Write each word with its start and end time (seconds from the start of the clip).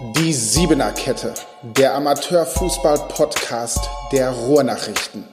Die 0.00 0.32
Siebener 0.32 0.90
Kette, 0.92 1.34
der 1.62 1.94
Amateurfußball-Podcast 1.94 3.90
der 4.10 4.30
Ruhrnachrichten. 4.30 5.24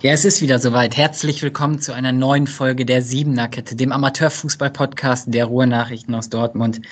Ja, 0.00 0.12
es 0.12 0.26
ist 0.26 0.42
wieder 0.42 0.58
soweit. 0.58 0.98
Herzlich 0.98 1.42
willkommen 1.42 1.80
zu 1.80 1.94
einer 1.94 2.12
neuen 2.12 2.46
Folge 2.46 2.84
der 2.84 3.00
Siebener 3.00 3.48
Kette, 3.48 3.74
dem 3.74 3.90
Amateurfußball-Podcast 3.90 5.32
der 5.32 5.46
Ruhrnachrichten 5.46 6.14
aus 6.14 6.28
Dortmund. 6.28 6.82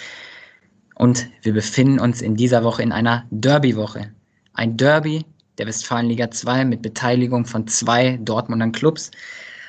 Und 0.94 1.28
wir 1.42 1.52
befinden 1.52 2.00
uns 2.00 2.22
in 2.22 2.36
dieser 2.36 2.64
Woche 2.64 2.82
in 2.82 2.90
einer 2.90 3.26
Derby-Woche. 3.30 4.12
Ein 4.54 4.78
Derby 4.78 5.26
der 5.58 5.66
Westfalenliga 5.66 6.30
2 6.30 6.64
mit 6.64 6.80
Beteiligung 6.80 7.44
von 7.44 7.66
zwei 7.66 8.18
Dortmunder 8.22 8.70
Clubs. 8.70 9.10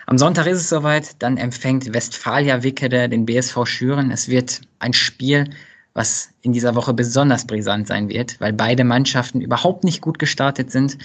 Am 0.05 0.17
Sonntag 0.17 0.47
ist 0.47 0.59
es 0.59 0.69
soweit, 0.69 1.21
dann 1.21 1.37
empfängt 1.37 1.93
Westfalia 1.93 2.63
Wickede 2.63 3.07
den 3.07 3.25
BSV 3.25 3.65
Schüren. 3.65 4.11
Es 4.11 4.27
wird 4.27 4.61
ein 4.79 4.93
Spiel, 4.93 5.49
was 5.93 6.29
in 6.41 6.51
dieser 6.51 6.75
Woche 6.75 6.93
besonders 6.93 7.47
brisant 7.47 7.87
sein 7.87 8.09
wird, 8.09 8.39
weil 8.41 8.51
beide 8.51 8.83
Mannschaften 8.83 9.39
überhaupt 9.39 9.83
nicht 9.83 10.01
gut 10.01 10.19
gestartet 10.19 10.71
sind. 10.71 10.97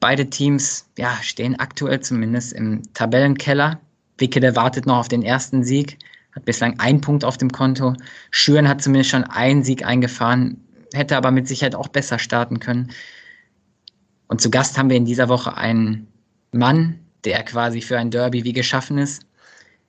Beide 0.00 0.28
Teams 0.28 0.86
ja, 0.98 1.16
stehen 1.22 1.58
aktuell 1.58 2.00
zumindest 2.00 2.52
im 2.52 2.82
Tabellenkeller. 2.94 3.80
Wickede 4.18 4.56
wartet 4.56 4.86
noch 4.86 4.98
auf 4.98 5.08
den 5.08 5.22
ersten 5.22 5.62
Sieg, 5.62 5.98
hat 6.32 6.44
bislang 6.44 6.80
einen 6.80 7.00
Punkt 7.00 7.24
auf 7.24 7.38
dem 7.38 7.52
Konto. 7.52 7.94
Schüren 8.30 8.68
hat 8.68 8.82
zumindest 8.82 9.10
schon 9.10 9.24
einen 9.24 9.62
Sieg 9.62 9.84
eingefahren, 9.84 10.64
hätte 10.92 11.16
aber 11.16 11.30
mit 11.30 11.46
Sicherheit 11.46 11.74
auch 11.74 11.88
besser 11.88 12.18
starten 12.18 12.58
können. 12.58 12.90
Und 14.26 14.40
zu 14.40 14.50
Gast 14.50 14.76
haben 14.76 14.90
wir 14.90 14.96
in 14.96 15.04
dieser 15.04 15.28
Woche 15.28 15.56
einen 15.56 16.08
Mann, 16.50 17.05
der 17.24 17.42
quasi 17.44 17.80
für 17.80 17.98
ein 17.98 18.10
Derby 18.10 18.44
wie 18.44 18.52
geschaffen 18.52 18.98
ist. 18.98 19.26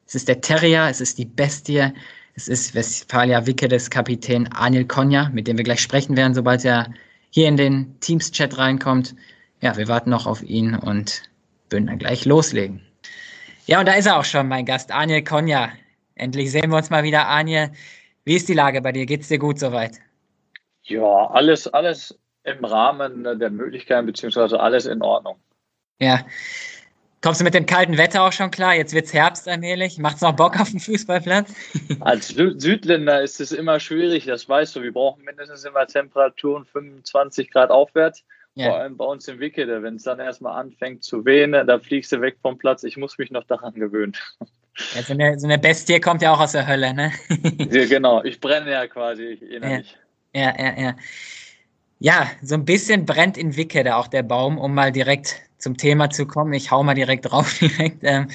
Es 0.06 0.16
ist 0.16 0.28
der 0.28 0.42
Terrier, 0.42 0.88
es 0.90 1.02
ist 1.02 1.18
die 1.18 1.26
Bestie, 1.26 1.92
es 2.36 2.48
ist 2.48 2.76
Westfalia 2.76 3.46
Wickedes 3.46 3.90
Kapitän 3.90 4.48
Anil 4.54 4.86
Konja, 4.86 5.30
mit 5.34 5.48
dem 5.48 5.58
wir 5.58 5.64
gleich 5.64 5.82
sprechen 5.82 6.16
werden, 6.16 6.34
sobald 6.34 6.64
er 6.64 6.94
hier 7.30 7.48
in 7.48 7.58
den 7.58 8.00
Teams-Chat 8.00 8.58
reinkommt. 8.58 9.16
Ja, 9.62 9.76
wir 9.76 9.88
warten 9.88 10.12
noch 10.12 10.28
auf 10.28 10.44
ihn 10.44 10.76
und 10.76 11.24
würden 11.70 11.88
dann 11.88 11.98
gleich 11.98 12.26
loslegen. 12.26 12.82
Ja, 13.66 13.80
und 13.80 13.88
da 13.88 13.94
ist 13.94 14.06
er 14.06 14.18
auch 14.18 14.24
schon, 14.24 14.48
mein 14.48 14.66
Gast, 14.66 14.92
Anil 14.92 15.24
Konja. 15.24 15.72
Endlich 16.16 16.52
sehen 16.52 16.70
wir 16.70 16.78
uns 16.78 16.90
mal 16.90 17.04
wieder, 17.04 17.28
Anil. 17.28 17.72
Wie 18.24 18.36
ist 18.36 18.48
die 18.48 18.54
Lage 18.54 18.82
bei 18.82 18.92
dir? 18.92 19.06
Geht's 19.06 19.28
dir 19.28 19.40
gut 19.40 19.60
soweit? 19.60 20.00
Ja, 20.84 21.28
alles, 21.32 21.68
alles 21.68 22.18
im 22.44 22.64
Rahmen 22.64 23.24
der 23.40 23.50
Möglichkeiten, 23.50 24.06
beziehungsweise 24.06 24.60
alles 24.60 24.86
in 24.86 25.02
Ordnung. 25.02 25.38
Ja, 26.00 26.26
Kommst 27.22 27.42
du 27.42 27.44
mit 27.44 27.56
dem 27.56 27.66
kalten 27.66 27.98
Wetter 27.98 28.24
auch 28.24 28.32
schon 28.32 28.52
klar? 28.52 28.76
Jetzt 28.76 28.94
wird 28.94 29.06
es 29.06 29.14
Herbst 29.14 29.48
allmählich. 29.48 29.98
Macht 29.98 30.18
es 30.18 30.22
noch 30.22 30.36
Bock 30.36 30.60
auf 30.60 30.70
den 30.70 30.80
Fußballplatz? 30.80 31.52
Als 32.00 32.28
Südländer 32.28 33.22
ist 33.24 33.42
es 33.42 33.52
immer 33.52 33.80
schwierig, 33.80 34.26
das 34.26 34.48
weißt 34.48 34.76
du. 34.76 34.84
Wir 34.84 34.94
brauchen 34.94 35.24
mindestens 35.24 35.66
immer 35.66 35.88
Temperaturen 35.88 36.66
25 36.66 37.52
Grad 37.52 37.72
aufwärts. 37.72 38.24
Ja. 38.54 38.68
Vor 38.68 38.78
allem 38.78 38.98
bei 38.98 39.06
uns 39.06 39.28
im 39.28 39.40
Wickede. 39.40 39.82
Wenn 39.82 39.96
es 39.96 40.04
dann 40.04 40.20
erstmal 40.20 40.60
anfängt 40.60 41.04
zu 41.04 41.26
wehen, 41.26 41.52
da 41.52 41.80
fliegst 41.80 42.12
du 42.12 42.22
weg 42.22 42.38
vom 42.42 42.58
Platz. 42.58 42.84
Ich 42.84 42.98
muss 42.98 43.18
mich 43.18 43.32
noch 43.32 43.44
daran 43.46 43.74
gewöhnen. 43.74 44.14
Ja, 44.94 45.02
so, 45.02 45.14
eine, 45.14 45.40
so 45.40 45.48
eine 45.48 45.58
Bestie 45.58 46.00
kommt 46.00 46.22
ja 46.22 46.32
auch 46.32 46.40
aus 46.40 46.52
der 46.52 46.68
Hölle, 46.68 46.94
ne? 46.94 47.12
ja, 47.72 47.88
genau. 47.88 48.24
Ich 48.24 48.40
brenne 48.40 48.70
ja 48.70 48.86
quasi 48.86 49.34
innerlich. 49.34 49.98
Ja, 50.36 50.54
ja, 50.56 50.66
ja. 50.66 50.82
Ja, 50.82 50.96
ja 52.00 52.28
so 52.42 52.56
ein 52.56 52.66
bisschen 52.66 53.06
brennt 53.06 53.38
in 53.38 53.56
Wickede 53.56 53.96
auch 53.96 54.08
der 54.08 54.24
Baum, 54.24 54.58
um 54.58 54.74
mal 54.74 54.92
direkt 54.92 55.42
zum 55.58 55.78
Thema 55.78 56.10
zu 56.10 56.26
kommen. 56.26 56.54
Ich 56.54 56.72
hau 56.72 56.84
mal 56.84 56.94
direkt 56.94 57.30
drauf. 57.30 57.54
Direkt. 57.60 58.00
Ähm, 58.04 58.28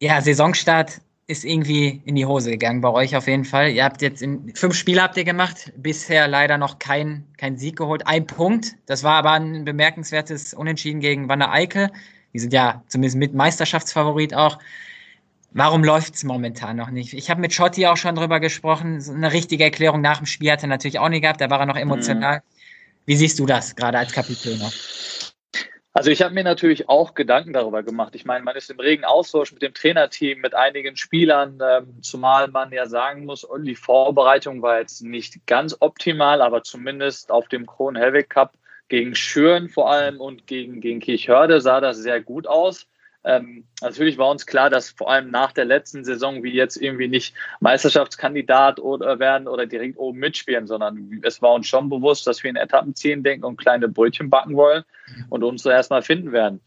ja, 0.00 0.20
Saisonstart 0.20 1.00
ist 1.26 1.44
irgendwie 1.44 2.02
in 2.04 2.14
die 2.14 2.26
Hose 2.26 2.50
gegangen 2.50 2.82
bei 2.82 2.90
euch 2.90 3.16
auf 3.16 3.26
jeden 3.26 3.44
Fall. 3.44 3.70
Ihr 3.70 3.84
habt 3.84 4.02
jetzt 4.02 4.20
in, 4.20 4.54
fünf 4.54 4.74
Spiele 4.74 5.02
habt 5.02 5.16
ihr 5.16 5.24
gemacht, 5.24 5.72
bisher 5.76 6.28
leider 6.28 6.58
noch 6.58 6.78
kein, 6.78 7.24
kein 7.38 7.56
Sieg 7.56 7.76
geholt. 7.76 8.06
Ein 8.06 8.26
Punkt. 8.26 8.76
Das 8.86 9.02
war 9.02 9.14
aber 9.14 9.32
ein 9.32 9.64
bemerkenswertes 9.64 10.52
Unentschieden 10.52 11.00
gegen 11.00 11.28
Wanne 11.28 11.50
Eickel. 11.50 11.90
Die 12.34 12.38
sind 12.38 12.52
ja 12.52 12.82
zumindest 12.88 13.16
mit 13.16 13.32
Meisterschaftsfavorit 13.32 14.34
auch. 14.34 14.58
Warum 15.56 15.84
läuft 15.84 16.16
es 16.16 16.24
momentan 16.24 16.76
noch 16.76 16.90
nicht? 16.90 17.14
Ich 17.14 17.30
habe 17.30 17.40
mit 17.40 17.54
Schotti 17.54 17.86
auch 17.86 17.96
schon 17.96 18.16
drüber 18.16 18.40
gesprochen. 18.40 19.00
So 19.00 19.12
eine 19.12 19.32
richtige 19.32 19.62
Erklärung 19.62 20.00
nach 20.00 20.18
dem 20.18 20.26
Spiel 20.26 20.50
hat 20.50 20.62
er 20.62 20.68
natürlich 20.68 20.98
auch 20.98 21.08
nicht 21.08 21.22
gehabt. 21.22 21.40
Da 21.40 21.48
war 21.48 21.60
er 21.60 21.66
noch 21.66 21.76
emotional. 21.76 22.38
Mhm. 22.38 22.42
Wie 23.06 23.14
siehst 23.14 23.38
du 23.38 23.46
das 23.46 23.76
gerade 23.76 23.98
als 23.98 24.12
Kapitän 24.12 24.58
noch? 24.58 24.72
Also 25.92 26.10
ich 26.10 26.22
habe 26.22 26.34
mir 26.34 26.42
natürlich 26.42 26.88
auch 26.88 27.14
Gedanken 27.14 27.52
darüber 27.52 27.84
gemacht. 27.84 28.16
Ich 28.16 28.24
meine, 28.24 28.44
man 28.44 28.56
ist 28.56 28.68
im 28.68 28.80
regen 28.80 29.04
Austausch 29.04 29.52
mit 29.52 29.62
dem 29.62 29.74
Trainerteam, 29.74 30.40
mit 30.40 30.56
einigen 30.56 30.96
Spielern, 30.96 31.60
ähm, 31.64 32.02
zumal 32.02 32.48
man 32.48 32.72
ja 32.72 32.86
sagen 32.86 33.24
muss, 33.24 33.46
die 33.64 33.76
Vorbereitung 33.76 34.60
war 34.60 34.80
jetzt 34.80 35.02
nicht 35.02 35.46
ganz 35.46 35.76
optimal, 35.78 36.42
aber 36.42 36.64
zumindest 36.64 37.30
auf 37.30 37.46
dem 37.46 37.64
Kron-Hellweg 37.64 38.28
Cup 38.28 38.54
gegen 38.88 39.14
Schüren 39.14 39.68
vor 39.68 39.88
allem 39.88 40.20
und 40.20 40.48
gegen, 40.48 40.80
gegen 40.80 40.98
Kirchhörde 40.98 41.60
sah 41.60 41.80
das 41.80 41.98
sehr 41.98 42.20
gut 42.20 42.48
aus. 42.48 42.88
Ähm, 43.24 43.64
natürlich 43.80 44.18
war 44.18 44.28
uns 44.28 44.46
klar, 44.46 44.70
dass 44.70 44.90
vor 44.90 45.10
allem 45.10 45.30
nach 45.30 45.52
der 45.52 45.64
letzten 45.64 46.04
Saison 46.04 46.42
wir 46.42 46.50
jetzt 46.50 46.76
irgendwie 46.76 47.08
nicht 47.08 47.34
Meisterschaftskandidat 47.60 48.80
oder 48.80 49.18
werden 49.18 49.48
oder 49.48 49.66
direkt 49.66 49.98
oben 49.98 50.18
mitspielen, 50.18 50.66
sondern 50.66 51.20
es 51.22 51.40
war 51.40 51.52
uns 51.54 51.66
schon 51.66 51.88
bewusst, 51.88 52.26
dass 52.26 52.42
wir 52.42 52.50
in 52.50 52.56
Etappen 52.56 52.94
ziehen 52.94 53.22
denken 53.22 53.44
und 53.44 53.56
kleine 53.56 53.88
Brötchen 53.88 54.30
backen 54.30 54.56
wollen 54.56 54.84
und 55.30 55.42
uns 55.42 55.62
so 55.62 55.70
erstmal 55.70 56.02
finden 56.02 56.32
werden. 56.32 56.60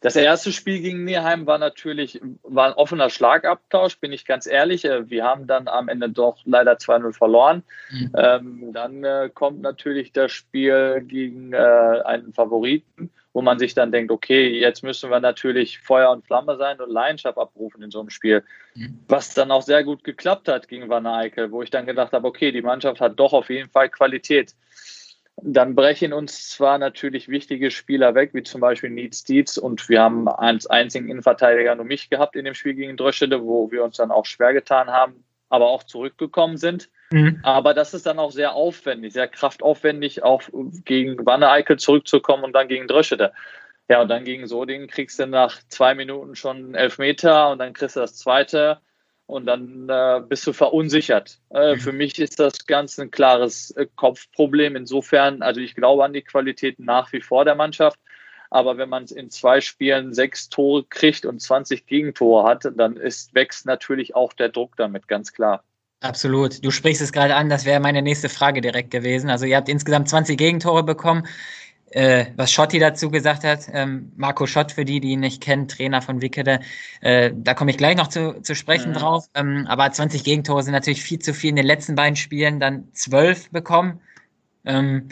Das 0.00 0.14
erste 0.14 0.52
Spiel 0.52 0.80
gegen 0.80 1.02
Neheim 1.02 1.46
war 1.46 1.58
natürlich 1.58 2.20
war 2.44 2.68
ein 2.68 2.74
offener 2.74 3.10
Schlagabtausch, 3.10 3.98
bin 3.98 4.12
ich 4.12 4.24
ganz 4.24 4.46
ehrlich. 4.46 4.84
Äh, 4.84 5.10
wir 5.10 5.24
haben 5.24 5.48
dann 5.48 5.66
am 5.66 5.88
Ende 5.88 6.08
doch 6.08 6.38
leider 6.44 6.74
2-0 6.74 7.12
verloren. 7.12 7.64
Mhm. 7.90 8.12
Ähm, 8.16 8.72
dann 8.72 9.02
äh, 9.02 9.28
kommt 9.32 9.60
natürlich 9.60 10.12
das 10.12 10.30
Spiel 10.30 11.02
gegen 11.04 11.52
äh, 11.52 11.56
einen 11.56 12.32
Favoriten 12.32 13.10
wo 13.32 13.42
man 13.42 13.58
sich 13.58 13.74
dann 13.74 13.92
denkt, 13.92 14.10
okay, 14.10 14.48
jetzt 14.58 14.82
müssen 14.82 15.10
wir 15.10 15.20
natürlich 15.20 15.78
Feuer 15.78 16.10
und 16.10 16.26
Flamme 16.26 16.56
sein 16.56 16.80
und 16.80 16.90
Leidenschaft 16.90 17.38
abrufen 17.38 17.82
in 17.82 17.90
so 17.90 18.00
einem 18.00 18.10
Spiel. 18.10 18.42
Mhm. 18.74 19.00
Was 19.08 19.34
dann 19.34 19.50
auch 19.50 19.62
sehr 19.62 19.84
gut 19.84 20.04
geklappt 20.04 20.48
hat 20.48 20.68
gegen 20.68 20.88
Van 20.88 21.06
Eyck, 21.06 21.36
wo 21.50 21.62
ich 21.62 21.70
dann 21.70 21.86
gedacht 21.86 22.12
habe, 22.12 22.26
okay, 22.26 22.52
die 22.52 22.62
Mannschaft 22.62 23.00
hat 23.00 23.18
doch 23.18 23.32
auf 23.32 23.50
jeden 23.50 23.70
Fall 23.70 23.90
Qualität. 23.90 24.54
Dann 25.40 25.76
brechen 25.76 26.12
uns 26.12 26.48
zwar 26.48 26.78
natürlich 26.78 27.28
wichtige 27.28 27.70
Spieler 27.70 28.14
weg, 28.16 28.30
wie 28.32 28.42
zum 28.42 28.60
Beispiel 28.60 28.90
Needs 28.90 29.22
Dietz, 29.22 29.56
und 29.56 29.88
wir 29.88 30.02
haben 30.02 30.26
als 30.26 30.66
einzigen 30.66 31.08
Innenverteidiger 31.08 31.76
nur 31.76 31.84
mich 31.84 32.10
gehabt 32.10 32.34
in 32.34 32.44
dem 32.44 32.54
Spiel 32.54 32.74
gegen 32.74 32.96
Dröschede, 32.96 33.44
wo 33.44 33.70
wir 33.70 33.84
uns 33.84 33.98
dann 33.98 34.10
auch 34.10 34.26
schwer 34.26 34.52
getan 34.52 34.88
haben, 34.88 35.24
aber 35.48 35.68
auch 35.68 35.82
zurückgekommen 35.84 36.56
sind. 36.56 36.90
Mhm. 37.10 37.40
Aber 37.42 37.74
das 37.74 37.94
ist 37.94 38.06
dann 38.06 38.18
auch 38.18 38.32
sehr 38.32 38.54
aufwendig, 38.54 39.12
sehr 39.12 39.28
kraftaufwendig, 39.28 40.22
auch 40.22 40.42
gegen 40.84 41.24
Wanne-Eickel 41.24 41.78
zurückzukommen 41.78 42.44
und 42.44 42.52
dann 42.52 42.68
gegen 42.68 42.86
Dröschede. 42.86 43.32
Ja, 43.88 44.02
und 44.02 44.08
dann 44.08 44.24
gegen 44.24 44.46
Soding 44.46 44.86
kriegst 44.86 45.18
du 45.18 45.26
nach 45.26 45.60
zwei 45.68 45.94
Minuten 45.94 46.36
schon 46.36 46.74
elf 46.74 46.98
Meter 46.98 47.50
und 47.50 47.58
dann 47.58 47.72
kriegst 47.72 47.96
du 47.96 48.00
das 48.00 48.16
zweite 48.16 48.80
und 49.28 49.46
dann 49.46 49.88
äh, 49.88 50.20
bist 50.26 50.46
du 50.46 50.52
verunsichert. 50.52 51.38
Äh, 51.50 51.74
mhm. 51.74 51.80
Für 51.80 51.92
mich 51.92 52.18
ist 52.18 52.38
das 52.38 52.66
Ganze 52.66 53.02
ein 53.02 53.10
klares 53.10 53.70
äh, 53.72 53.86
Kopfproblem. 53.96 54.76
Insofern, 54.76 55.42
also 55.42 55.60
ich 55.60 55.74
glaube 55.74 56.04
an 56.04 56.12
die 56.12 56.22
Qualität 56.22 56.78
nach 56.78 57.12
wie 57.12 57.20
vor 57.20 57.44
der 57.44 57.54
Mannschaft. 57.54 57.98
Aber 58.50 58.78
wenn 58.78 58.88
man 58.88 59.04
in 59.06 59.30
zwei 59.30 59.60
Spielen 59.60 60.14
sechs 60.14 60.48
Tore 60.48 60.84
kriegt 60.84 61.26
und 61.26 61.40
20 61.40 61.86
Gegentore 61.86 62.48
hat, 62.48 62.66
dann 62.76 62.96
ist, 62.96 63.34
wächst 63.34 63.66
natürlich 63.66 64.14
auch 64.14 64.32
der 64.32 64.48
Druck 64.48 64.76
damit, 64.76 65.08
ganz 65.08 65.32
klar. 65.32 65.62
Absolut. 66.00 66.64
Du 66.64 66.70
sprichst 66.70 67.02
es 67.02 67.12
gerade 67.12 67.34
an, 67.34 67.48
das 67.48 67.64
wäre 67.64 67.80
meine 67.80 68.02
nächste 68.02 68.28
Frage 68.28 68.60
direkt 68.60 68.90
gewesen. 68.90 69.30
Also 69.30 69.46
ihr 69.46 69.56
habt 69.56 69.68
insgesamt 69.68 70.08
20 70.08 70.38
Gegentore 70.38 70.84
bekommen. 70.84 71.26
Äh, 71.90 72.26
was 72.36 72.52
Schotti 72.52 72.78
dazu 72.78 73.10
gesagt 73.10 73.44
hat, 73.44 73.66
ähm, 73.72 74.12
Marco 74.16 74.46
Schott, 74.46 74.72
für 74.72 74.84
die, 74.84 75.00
die 75.00 75.12
ihn 75.12 75.20
nicht 75.20 75.42
kennen, 75.42 75.68
Trainer 75.68 76.02
von 76.02 76.20
Wickede, 76.20 76.60
äh, 77.00 77.32
da 77.34 77.54
komme 77.54 77.70
ich 77.70 77.78
gleich 77.78 77.96
noch 77.96 78.08
zu, 78.08 78.42
zu 78.42 78.54
sprechen 78.54 78.92
ja. 78.92 78.98
drauf. 78.98 79.26
Ähm, 79.34 79.66
aber 79.66 79.90
20 79.90 80.22
Gegentore 80.22 80.62
sind 80.62 80.72
natürlich 80.72 81.02
viel 81.02 81.18
zu 81.18 81.32
viel 81.32 81.50
in 81.50 81.56
den 81.56 81.66
letzten 81.66 81.94
beiden 81.94 82.16
Spielen, 82.16 82.60
dann 82.60 82.88
12 82.92 83.50
bekommen. 83.50 84.00
Ähm, 84.66 85.08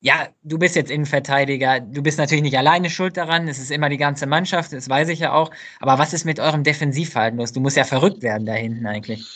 ja, 0.00 0.28
du 0.42 0.58
bist 0.58 0.76
jetzt 0.76 0.90
Innenverteidiger. 0.90 1.80
Du 1.80 2.02
bist 2.02 2.18
natürlich 2.18 2.42
nicht 2.42 2.56
alleine 2.56 2.88
schuld 2.88 3.16
daran. 3.16 3.48
Es 3.48 3.58
ist 3.58 3.70
immer 3.70 3.88
die 3.88 3.96
ganze 3.96 4.26
Mannschaft, 4.26 4.72
das 4.72 4.88
weiß 4.88 5.08
ich 5.08 5.20
ja 5.20 5.32
auch. 5.32 5.50
Aber 5.80 5.98
was 5.98 6.12
ist 6.12 6.24
mit 6.24 6.38
eurem 6.38 6.62
Defensivverhalten 6.62 7.38
los? 7.38 7.52
Du 7.52 7.60
musst 7.60 7.76
ja 7.76 7.84
verrückt 7.84 8.22
werden 8.22 8.46
da 8.46 8.52
hinten 8.52 8.86
eigentlich. 8.86 9.26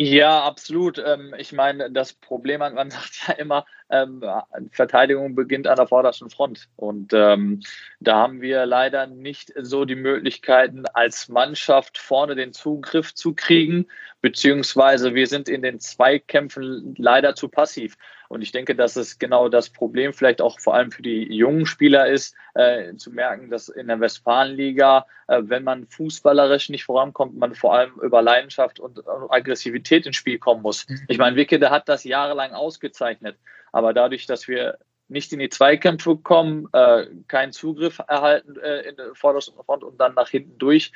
Ja, 0.00 0.44
absolut. 0.44 1.02
Ähm, 1.04 1.34
ich 1.38 1.52
meine, 1.52 1.90
das 1.90 2.12
Problem, 2.12 2.60
man 2.60 2.90
sagt 2.90 3.26
ja 3.26 3.34
immer, 3.34 3.66
ähm, 3.90 4.22
Verteidigung 4.70 5.34
beginnt 5.34 5.66
an 5.66 5.74
der 5.74 5.88
vordersten 5.88 6.30
Front. 6.30 6.68
Und 6.76 7.12
ähm, 7.12 7.60
da 7.98 8.14
haben 8.14 8.40
wir 8.40 8.64
leider 8.64 9.08
nicht 9.08 9.52
so 9.60 9.84
die 9.84 9.96
Möglichkeiten, 9.96 10.84
als 10.94 11.28
Mannschaft 11.28 11.98
vorne 11.98 12.36
den 12.36 12.52
Zugriff 12.52 13.12
zu 13.12 13.34
kriegen, 13.34 13.86
beziehungsweise 14.22 15.14
wir 15.14 15.26
sind 15.26 15.48
in 15.48 15.62
den 15.62 15.80
Zweikämpfen 15.80 16.94
leider 16.96 17.34
zu 17.34 17.48
passiv. 17.48 17.96
Und 18.28 18.42
ich 18.42 18.52
denke, 18.52 18.74
dass 18.74 18.96
es 18.96 19.18
genau 19.18 19.48
das 19.48 19.70
Problem 19.70 20.12
vielleicht 20.12 20.42
auch 20.42 20.60
vor 20.60 20.74
allem 20.74 20.90
für 20.90 21.02
die 21.02 21.34
jungen 21.34 21.64
Spieler 21.64 22.08
ist, 22.08 22.36
äh, 22.54 22.94
zu 22.96 23.10
merken, 23.10 23.50
dass 23.50 23.70
in 23.70 23.88
der 23.88 24.00
Westfalenliga, 24.00 25.06
äh, 25.28 25.40
wenn 25.44 25.64
man 25.64 25.86
fußballerisch 25.86 26.68
nicht 26.68 26.84
vorankommt, 26.84 27.36
man 27.38 27.54
vor 27.54 27.74
allem 27.74 27.92
über 28.02 28.20
Leidenschaft 28.20 28.80
und, 28.80 29.02
Aggressivität 29.30 30.06
ins 30.06 30.16
Spiel 30.16 30.38
kommen 30.38 30.62
muss. 30.62 30.86
Mhm. 30.88 31.00
Ich 31.08 31.18
meine, 31.18 31.36
Wickede 31.36 31.70
hat 31.70 31.88
das 31.88 32.04
jahrelang 32.04 32.52
ausgezeichnet, 32.52 33.38
aber 33.72 33.94
dadurch, 33.94 34.26
dass 34.26 34.46
wir 34.46 34.78
nicht 35.08 35.32
in 35.32 35.38
die 35.38 35.48
Zweikämpfe 35.48 36.16
kommen, 36.16 36.68
äh, 36.72 37.06
keinen 37.28 37.52
Zugriff 37.52 37.98
erhalten 38.06 38.56
äh, 38.58 38.80
in 38.80 38.96
der 38.96 39.14
vordersten 39.14 39.54
Front 39.64 39.82
und 39.82 39.98
dann 39.98 40.14
nach 40.14 40.28
hinten 40.28 40.58
durch. 40.58 40.92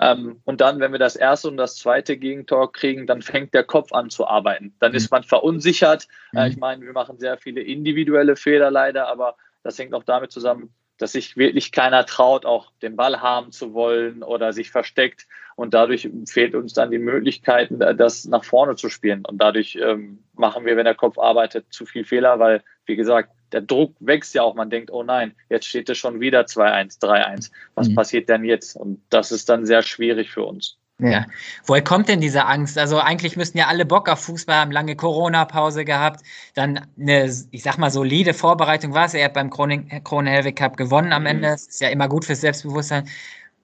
Ähm, 0.00 0.40
und 0.44 0.60
dann, 0.60 0.80
wenn 0.80 0.92
wir 0.92 0.98
das 0.98 1.16
erste 1.16 1.48
und 1.48 1.56
das 1.56 1.76
zweite 1.76 2.16
Gegentor 2.16 2.72
kriegen, 2.72 3.06
dann 3.06 3.22
fängt 3.22 3.54
der 3.54 3.64
Kopf 3.64 3.92
an 3.92 4.10
zu 4.10 4.26
arbeiten. 4.26 4.74
Dann 4.80 4.92
mhm. 4.92 4.96
ist 4.96 5.10
man 5.10 5.22
verunsichert. 5.22 6.08
Äh, 6.32 6.46
mhm. 6.46 6.50
Ich 6.50 6.56
meine, 6.56 6.84
wir 6.84 6.92
machen 6.92 7.18
sehr 7.18 7.38
viele 7.38 7.60
individuelle 7.60 8.36
Fehler 8.36 8.70
leider, 8.70 9.08
aber 9.08 9.36
das 9.62 9.78
hängt 9.78 9.94
auch 9.94 10.04
damit 10.04 10.32
zusammen, 10.32 10.74
dass 10.98 11.12
sich 11.12 11.36
wirklich 11.36 11.72
keiner 11.72 12.06
traut, 12.06 12.46
auch 12.46 12.70
den 12.82 12.96
Ball 12.96 13.20
haben 13.20 13.50
zu 13.50 13.74
wollen 13.74 14.22
oder 14.22 14.52
sich 14.52 14.70
versteckt. 14.70 15.26
Und 15.56 15.74
dadurch 15.74 16.08
fehlt 16.28 16.54
uns 16.54 16.72
dann 16.72 16.90
die 16.90 16.98
Möglichkeit, 16.98 17.70
äh, 17.70 17.94
das 17.94 18.24
nach 18.24 18.44
vorne 18.44 18.74
zu 18.74 18.88
spielen. 18.88 19.24
Und 19.24 19.38
dadurch 19.38 19.76
ähm, 19.80 20.24
machen 20.34 20.64
wir, 20.64 20.76
wenn 20.76 20.84
der 20.84 20.94
Kopf 20.94 21.18
arbeitet, 21.18 21.66
zu 21.70 21.86
viel 21.86 22.04
Fehler, 22.04 22.38
weil, 22.40 22.62
wie 22.86 22.96
gesagt, 22.96 23.30
der 23.54 23.62
Druck 23.62 23.94
wächst 24.00 24.34
ja 24.34 24.42
auch. 24.42 24.56
Man 24.56 24.68
denkt, 24.68 24.90
oh 24.90 25.04
nein, 25.04 25.32
jetzt 25.48 25.66
steht 25.66 25.88
es 25.88 25.96
schon 25.96 26.18
wieder 26.18 26.40
2-1, 26.40 27.00
3-1. 27.00 27.52
Was 27.76 27.88
mhm. 27.88 27.94
passiert 27.94 28.28
denn 28.28 28.44
jetzt? 28.44 28.74
Und 28.74 29.00
das 29.10 29.30
ist 29.30 29.48
dann 29.48 29.64
sehr 29.64 29.82
schwierig 29.82 30.32
für 30.32 30.42
uns. 30.42 30.76
Ja. 30.98 31.26
Woher 31.64 31.82
kommt 31.82 32.08
denn 32.08 32.20
diese 32.20 32.46
Angst? 32.46 32.76
Also 32.78 32.98
eigentlich 32.98 33.36
müssten 33.36 33.58
ja 33.58 33.68
alle 33.68 33.84
Bock 33.84 34.08
auf 34.08 34.20
Fußball 34.20 34.56
haben, 34.56 34.72
lange 34.72 34.96
Corona-Pause 34.96 35.84
gehabt, 35.84 36.24
dann 36.54 36.80
eine, 36.98 37.32
ich 37.50 37.62
sag 37.62 37.78
mal, 37.78 37.90
solide 37.90 38.34
Vorbereitung 38.34 38.92
war 38.92 39.06
es. 39.06 39.14
Er 39.14 39.26
hat 39.26 39.34
beim 39.34 39.50
Krone-Helwig 39.50 40.56
Cup 40.56 40.76
gewonnen 40.76 41.12
am 41.12 41.22
mhm. 41.22 41.28
Ende. 41.28 41.48
Das 41.48 41.66
ist 41.66 41.80
ja 41.80 41.90
immer 41.90 42.08
gut 42.08 42.24
fürs 42.24 42.40
Selbstbewusstsein. 42.40 43.08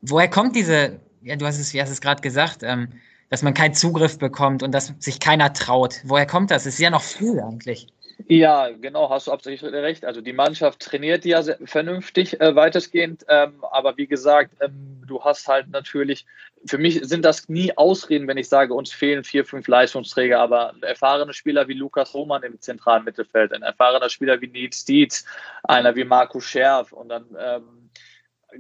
Woher 0.03 0.29
kommt 0.29 0.55
diese, 0.55 1.01
ja, 1.23 1.35
du 1.35 1.47
hast 1.47 1.59
es, 1.59 1.75
wie 1.75 1.83
hast 1.83 1.91
es 1.91 2.01
gerade 2.01 2.23
gesagt, 2.23 2.63
ähm, 2.63 2.89
dass 3.29 3.43
man 3.43 3.55
keinen 3.55 3.75
Zugriff 3.75 4.19
bekommt 4.19 4.63
und 4.63 4.73
dass 4.73 4.95
sich 5.01 5.19
keiner 5.19 5.53
traut? 5.53 6.01
Woher 6.05 6.27
kommt 6.27 6.53
das? 6.53 6.67
Es 6.67 6.75
ist 6.75 6.81
ja 6.81 6.91
noch 6.91 7.03
früh 7.03 7.41
eigentlich. 7.41 7.89
Ja, 8.29 8.71
genau, 8.71 9.11
hast 9.11 9.27
du 9.27 9.33
absolut 9.33 9.63
recht. 9.63 10.05
Also 10.05 10.21
die 10.21 10.33
Mannschaft 10.33 10.81
trainiert 10.81 11.25
ja 11.25 11.43
vernünftig 11.65 12.41
äh, 12.41 12.55
weitestgehend, 12.55 13.25
ähm, 13.29 13.65
aber 13.71 13.97
wie 13.97 14.07
gesagt, 14.07 14.53
ähm, 14.61 15.03
du 15.07 15.23
hast 15.23 15.47
halt 15.49 15.69
natürlich, 15.71 16.27
für 16.67 16.79
mich 16.79 17.01
sind 17.03 17.25
das 17.25 17.49
nie 17.49 17.77
Ausreden, 17.77 18.27
wenn 18.29 18.37
ich 18.37 18.49
sage, 18.49 18.75
uns 18.75 18.93
fehlen 18.93 19.25
vier, 19.25 19.45
fünf 19.45 19.67
Leistungsträger, 19.69 20.41
aber 20.41 20.75
erfahrene 20.83 21.33
Spieler 21.33 21.69
wie 21.69 21.75
Lukas 21.75 22.15
Roman 22.15 22.43
im 22.43 22.61
zentralen 22.61 23.05
Mittelfeld, 23.05 23.53
ein 23.53 23.63
erfahrener 23.63 24.09
Spieler 24.09 24.41
wie 24.41 24.49
Nils 24.49 24.85
Dietz, 24.85 25.25
einer 25.63 25.95
wie 25.97 26.05
Marco 26.05 26.41
Scherf 26.41 26.93
und 26.93 27.09
dann 27.09 27.27
ähm, 27.39 27.80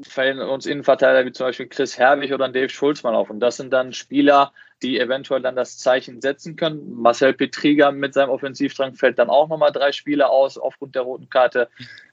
fallen 0.02 0.40
uns 0.40 0.66
Innenverteidiger 0.66 1.26
wie 1.26 1.32
zum 1.32 1.46
Beispiel 1.46 1.66
Chris 1.66 1.98
Herwig 1.98 2.32
oder 2.32 2.48
Dave 2.48 2.68
Schulzmann 2.68 3.14
auf. 3.14 3.30
Und 3.30 3.40
das 3.40 3.56
sind 3.56 3.72
dann 3.72 3.92
Spieler, 3.92 4.52
die 4.82 4.98
eventuell 4.98 5.42
dann 5.42 5.56
das 5.56 5.78
Zeichen 5.78 6.20
setzen 6.20 6.56
können. 6.56 6.94
Marcel 6.94 7.34
Petriga 7.34 7.90
mit 7.90 8.14
seinem 8.14 8.30
Offensivdrang 8.30 8.94
fällt 8.94 9.18
dann 9.18 9.30
auch 9.30 9.48
nochmal 9.48 9.72
drei 9.72 9.92
Spieler 9.92 10.30
aus 10.30 10.58
aufgrund 10.58 10.94
der 10.94 11.02
roten 11.02 11.28
Karte. 11.28 11.68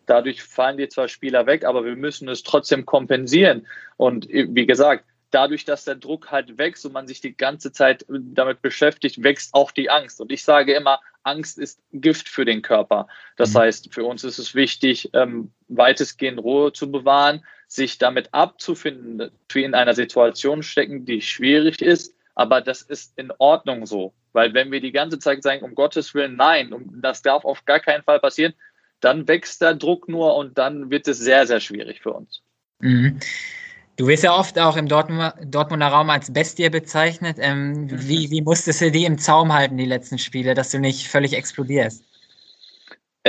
Dadurch 0.05 0.43
fallen 0.43 0.77
die 0.77 0.89
zwei 0.89 1.07
Spieler 1.07 1.45
weg, 1.45 1.63
aber 1.65 1.85
wir 1.85 1.95
müssen 1.95 2.27
es 2.29 2.43
trotzdem 2.43 2.85
kompensieren. 2.85 3.65
Und 3.95 4.27
wie 4.29 4.65
gesagt, 4.65 5.05
dadurch, 5.31 5.65
dass 5.65 5.85
der 5.85 5.95
Druck 5.95 6.31
halt 6.31 6.57
wächst 6.57 6.85
und 6.85 6.93
man 6.93 7.07
sich 7.07 7.21
die 7.21 7.35
ganze 7.35 7.71
Zeit 7.71 8.05
damit 8.09 8.61
beschäftigt, 8.61 9.23
wächst 9.23 9.53
auch 9.53 9.71
die 9.71 9.89
Angst. 9.89 10.21
Und 10.21 10.31
ich 10.31 10.43
sage 10.43 10.73
immer, 10.73 10.99
Angst 11.23 11.57
ist 11.57 11.81
Gift 11.91 12.29
für 12.29 12.45
den 12.45 12.61
Körper. 12.61 13.07
Das 13.35 13.53
mhm. 13.53 13.59
heißt, 13.59 13.93
für 13.93 14.05
uns 14.05 14.23
ist 14.23 14.39
es 14.39 14.55
wichtig, 14.55 15.09
ähm, 15.13 15.51
weitestgehend 15.67 16.39
Ruhe 16.39 16.71
zu 16.71 16.89
bewahren, 16.89 17.43
sich 17.67 17.97
damit 17.97 18.33
abzufinden, 18.33 19.17
dass 19.17 19.31
wir 19.51 19.65
in 19.65 19.75
einer 19.75 19.93
Situation 19.93 20.63
stecken, 20.63 21.05
die 21.05 21.21
schwierig 21.21 21.81
ist, 21.81 22.13
aber 22.35 22.61
das 22.61 22.81
ist 22.81 23.17
in 23.17 23.31
Ordnung 23.37 23.85
so. 23.85 24.13
Weil 24.33 24.53
wenn 24.53 24.71
wir 24.71 24.81
die 24.81 24.91
ganze 24.91 25.19
Zeit 25.19 25.43
sagen, 25.43 25.63
um 25.63 25.75
Gottes 25.75 26.13
Willen, 26.13 26.35
nein, 26.35 26.73
das 27.01 27.21
darf 27.21 27.43
auf 27.43 27.65
gar 27.65 27.79
keinen 27.79 28.03
Fall 28.03 28.19
passieren, 28.19 28.53
dann 28.99 29.27
wächst 29.27 29.61
der 29.61 29.73
Druck 29.75 30.07
nur 30.07 30.35
und 30.35 30.57
dann 30.57 30.89
wird 30.89 31.07
es 31.07 31.19
sehr, 31.19 31.45
sehr 31.45 31.59
schwierig 31.59 32.01
für 32.01 32.13
uns. 32.13 32.41
Mhm. 32.79 33.19
Du 33.97 34.07
wirst 34.07 34.23
ja 34.23 34.35
oft 34.35 34.59
auch 34.59 34.77
im 34.77 34.87
Dortmunder, 34.87 35.87
Raum 35.87 36.11
als 36.11 36.31
Bestie 36.31 36.69
bezeichnet. 36.69 37.37
Ähm, 37.39 37.87
wie, 37.89 38.29
wie 38.29 38.43
musstest 38.43 38.81
du 38.81 38.91
die 38.91 39.05
im 39.05 39.17
Zaum 39.17 39.51
halten, 39.51 39.75
die 39.77 39.85
letzten 39.85 40.19
Spiele, 40.19 40.53
dass 40.53 40.69
du 40.69 40.79
nicht 40.79 41.07
völlig 41.07 41.33
explodierst? 41.33 42.03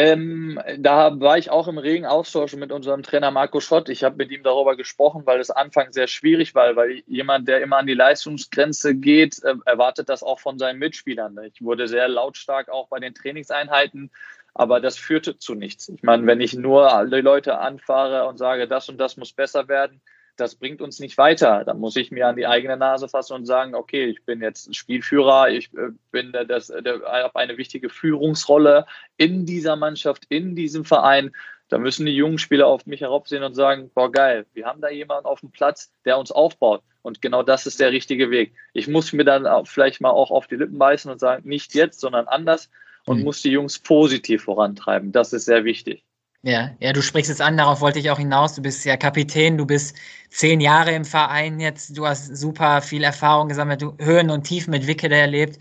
Ähm, 0.00 0.60
da 0.78 1.18
war 1.18 1.38
ich 1.38 1.50
auch 1.50 1.66
im 1.66 1.76
regen 1.76 2.06
Austausch 2.06 2.54
mit 2.54 2.70
unserem 2.70 3.02
Trainer 3.02 3.32
Marco 3.32 3.58
Schott. 3.58 3.88
Ich 3.88 4.04
habe 4.04 4.14
mit 4.14 4.30
ihm 4.30 4.44
darüber 4.44 4.76
gesprochen, 4.76 5.22
weil 5.24 5.40
es 5.40 5.50
anfangs 5.50 5.94
sehr 5.94 6.06
schwierig 6.06 6.54
war, 6.54 6.76
weil 6.76 7.02
jemand, 7.08 7.48
der 7.48 7.62
immer 7.62 7.78
an 7.78 7.88
die 7.88 7.94
Leistungsgrenze 7.94 8.94
geht, 8.94 9.42
äh, 9.42 9.54
erwartet 9.64 10.08
das 10.08 10.22
auch 10.22 10.38
von 10.38 10.56
seinen 10.56 10.78
Mitspielern. 10.78 11.36
Ich 11.52 11.64
wurde 11.64 11.88
sehr 11.88 12.06
lautstark 12.06 12.68
auch 12.68 12.86
bei 12.86 13.00
den 13.00 13.12
Trainingseinheiten, 13.12 14.12
aber 14.54 14.78
das 14.78 14.96
führte 14.96 15.36
zu 15.36 15.56
nichts. 15.56 15.88
Ich 15.88 16.04
meine, 16.04 16.24
wenn 16.28 16.40
ich 16.40 16.54
nur 16.54 16.92
alle 16.94 17.20
Leute 17.20 17.58
anfahre 17.58 18.28
und 18.28 18.38
sage, 18.38 18.68
das 18.68 18.88
und 18.88 18.98
das 18.98 19.16
muss 19.16 19.32
besser 19.32 19.66
werden, 19.66 20.00
das 20.40 20.54
bringt 20.54 20.80
uns 20.80 21.00
nicht 21.00 21.18
weiter. 21.18 21.64
Da 21.64 21.74
muss 21.74 21.96
ich 21.96 22.10
mir 22.10 22.28
an 22.28 22.36
die 22.36 22.46
eigene 22.46 22.76
Nase 22.76 23.08
fassen 23.08 23.34
und 23.34 23.46
sagen, 23.46 23.74
okay, 23.74 24.06
ich 24.06 24.24
bin 24.24 24.40
jetzt 24.40 24.74
Spielführer, 24.74 25.50
ich 25.50 25.72
äh, 25.74 25.90
bin 26.10 26.32
das, 26.32 26.70
habe 26.70 27.36
eine 27.36 27.58
wichtige 27.58 27.90
Führungsrolle 27.90 28.86
in 29.16 29.46
dieser 29.46 29.76
Mannschaft, 29.76 30.24
in 30.28 30.54
diesem 30.54 30.84
Verein. 30.84 31.32
Da 31.68 31.78
müssen 31.78 32.06
die 32.06 32.16
jungen 32.16 32.38
Spieler 32.38 32.66
auf 32.66 32.86
mich 32.86 33.02
herabsehen 33.02 33.42
und 33.42 33.54
sagen, 33.54 33.90
boah 33.94 34.10
geil, 34.10 34.46
wir 34.54 34.66
haben 34.66 34.80
da 34.80 34.88
jemanden 34.88 35.26
auf 35.26 35.40
dem 35.40 35.50
Platz, 35.50 35.92
der 36.04 36.18
uns 36.18 36.32
aufbaut. 36.32 36.82
Und 37.02 37.20
genau 37.20 37.42
das 37.42 37.66
ist 37.66 37.80
der 37.80 37.92
richtige 37.92 38.30
Weg. 38.30 38.54
Ich 38.72 38.88
muss 38.88 39.12
mir 39.12 39.24
dann 39.24 39.66
vielleicht 39.66 40.00
mal 40.00 40.10
auch 40.10 40.30
auf 40.30 40.46
die 40.46 40.56
Lippen 40.56 40.78
beißen 40.78 41.10
und 41.10 41.18
sagen, 41.18 41.48
nicht 41.48 41.74
jetzt, 41.74 42.00
sondern 42.00 42.26
anders 42.26 42.70
und 43.06 43.18
mhm. 43.18 43.24
muss 43.24 43.42
die 43.42 43.50
Jungs 43.50 43.78
positiv 43.78 44.44
vorantreiben. 44.44 45.12
Das 45.12 45.32
ist 45.32 45.44
sehr 45.44 45.64
wichtig. 45.64 46.04
Ja, 46.42 46.70
ja, 46.78 46.92
du 46.92 47.02
sprichst 47.02 47.30
es 47.30 47.40
an, 47.40 47.56
darauf 47.56 47.80
wollte 47.80 47.98
ich 47.98 48.10
auch 48.10 48.18
hinaus. 48.18 48.54
Du 48.54 48.62
bist 48.62 48.84
ja 48.84 48.96
Kapitän, 48.96 49.58
du 49.58 49.66
bist 49.66 49.96
zehn 50.30 50.60
Jahre 50.60 50.92
im 50.92 51.04
Verein 51.04 51.58
jetzt, 51.58 51.96
du 51.98 52.06
hast 52.06 52.36
super 52.36 52.80
viel 52.80 53.02
Erfahrung 53.02 53.48
gesammelt, 53.48 53.82
du 53.82 53.94
Höhen 53.98 54.30
und 54.30 54.44
Tiefen 54.44 54.70
mit 54.70 54.86
Wickede 54.86 55.16
erlebt. 55.16 55.58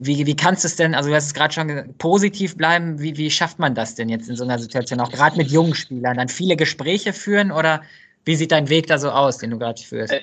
Wie, 0.00 0.26
wie 0.26 0.34
kannst 0.36 0.64
du 0.64 0.68
es 0.68 0.76
denn, 0.76 0.94
also 0.94 1.10
du 1.10 1.14
hast 1.14 1.26
es 1.26 1.34
gerade 1.34 1.54
schon 1.54 1.68
gesagt, 1.68 1.98
positiv 1.98 2.56
bleiben, 2.56 2.98
wie, 3.00 3.16
wie 3.18 3.30
schafft 3.30 3.58
man 3.58 3.74
das 3.74 3.94
denn 3.94 4.08
jetzt 4.08 4.28
in 4.28 4.36
so 4.36 4.44
einer 4.44 4.58
Situation, 4.58 4.98
auch 5.00 5.12
gerade 5.12 5.36
mit 5.36 5.50
jungen 5.50 5.74
Spielern, 5.74 6.16
dann 6.16 6.28
viele 6.28 6.56
Gespräche 6.56 7.12
führen 7.12 7.52
oder 7.52 7.82
wie 8.24 8.34
sieht 8.34 8.52
dein 8.52 8.68
Weg 8.68 8.86
da 8.88 8.98
so 8.98 9.10
aus, 9.10 9.38
den 9.38 9.50
du 9.50 9.58
gerade 9.58 9.80
führst? 9.82 10.20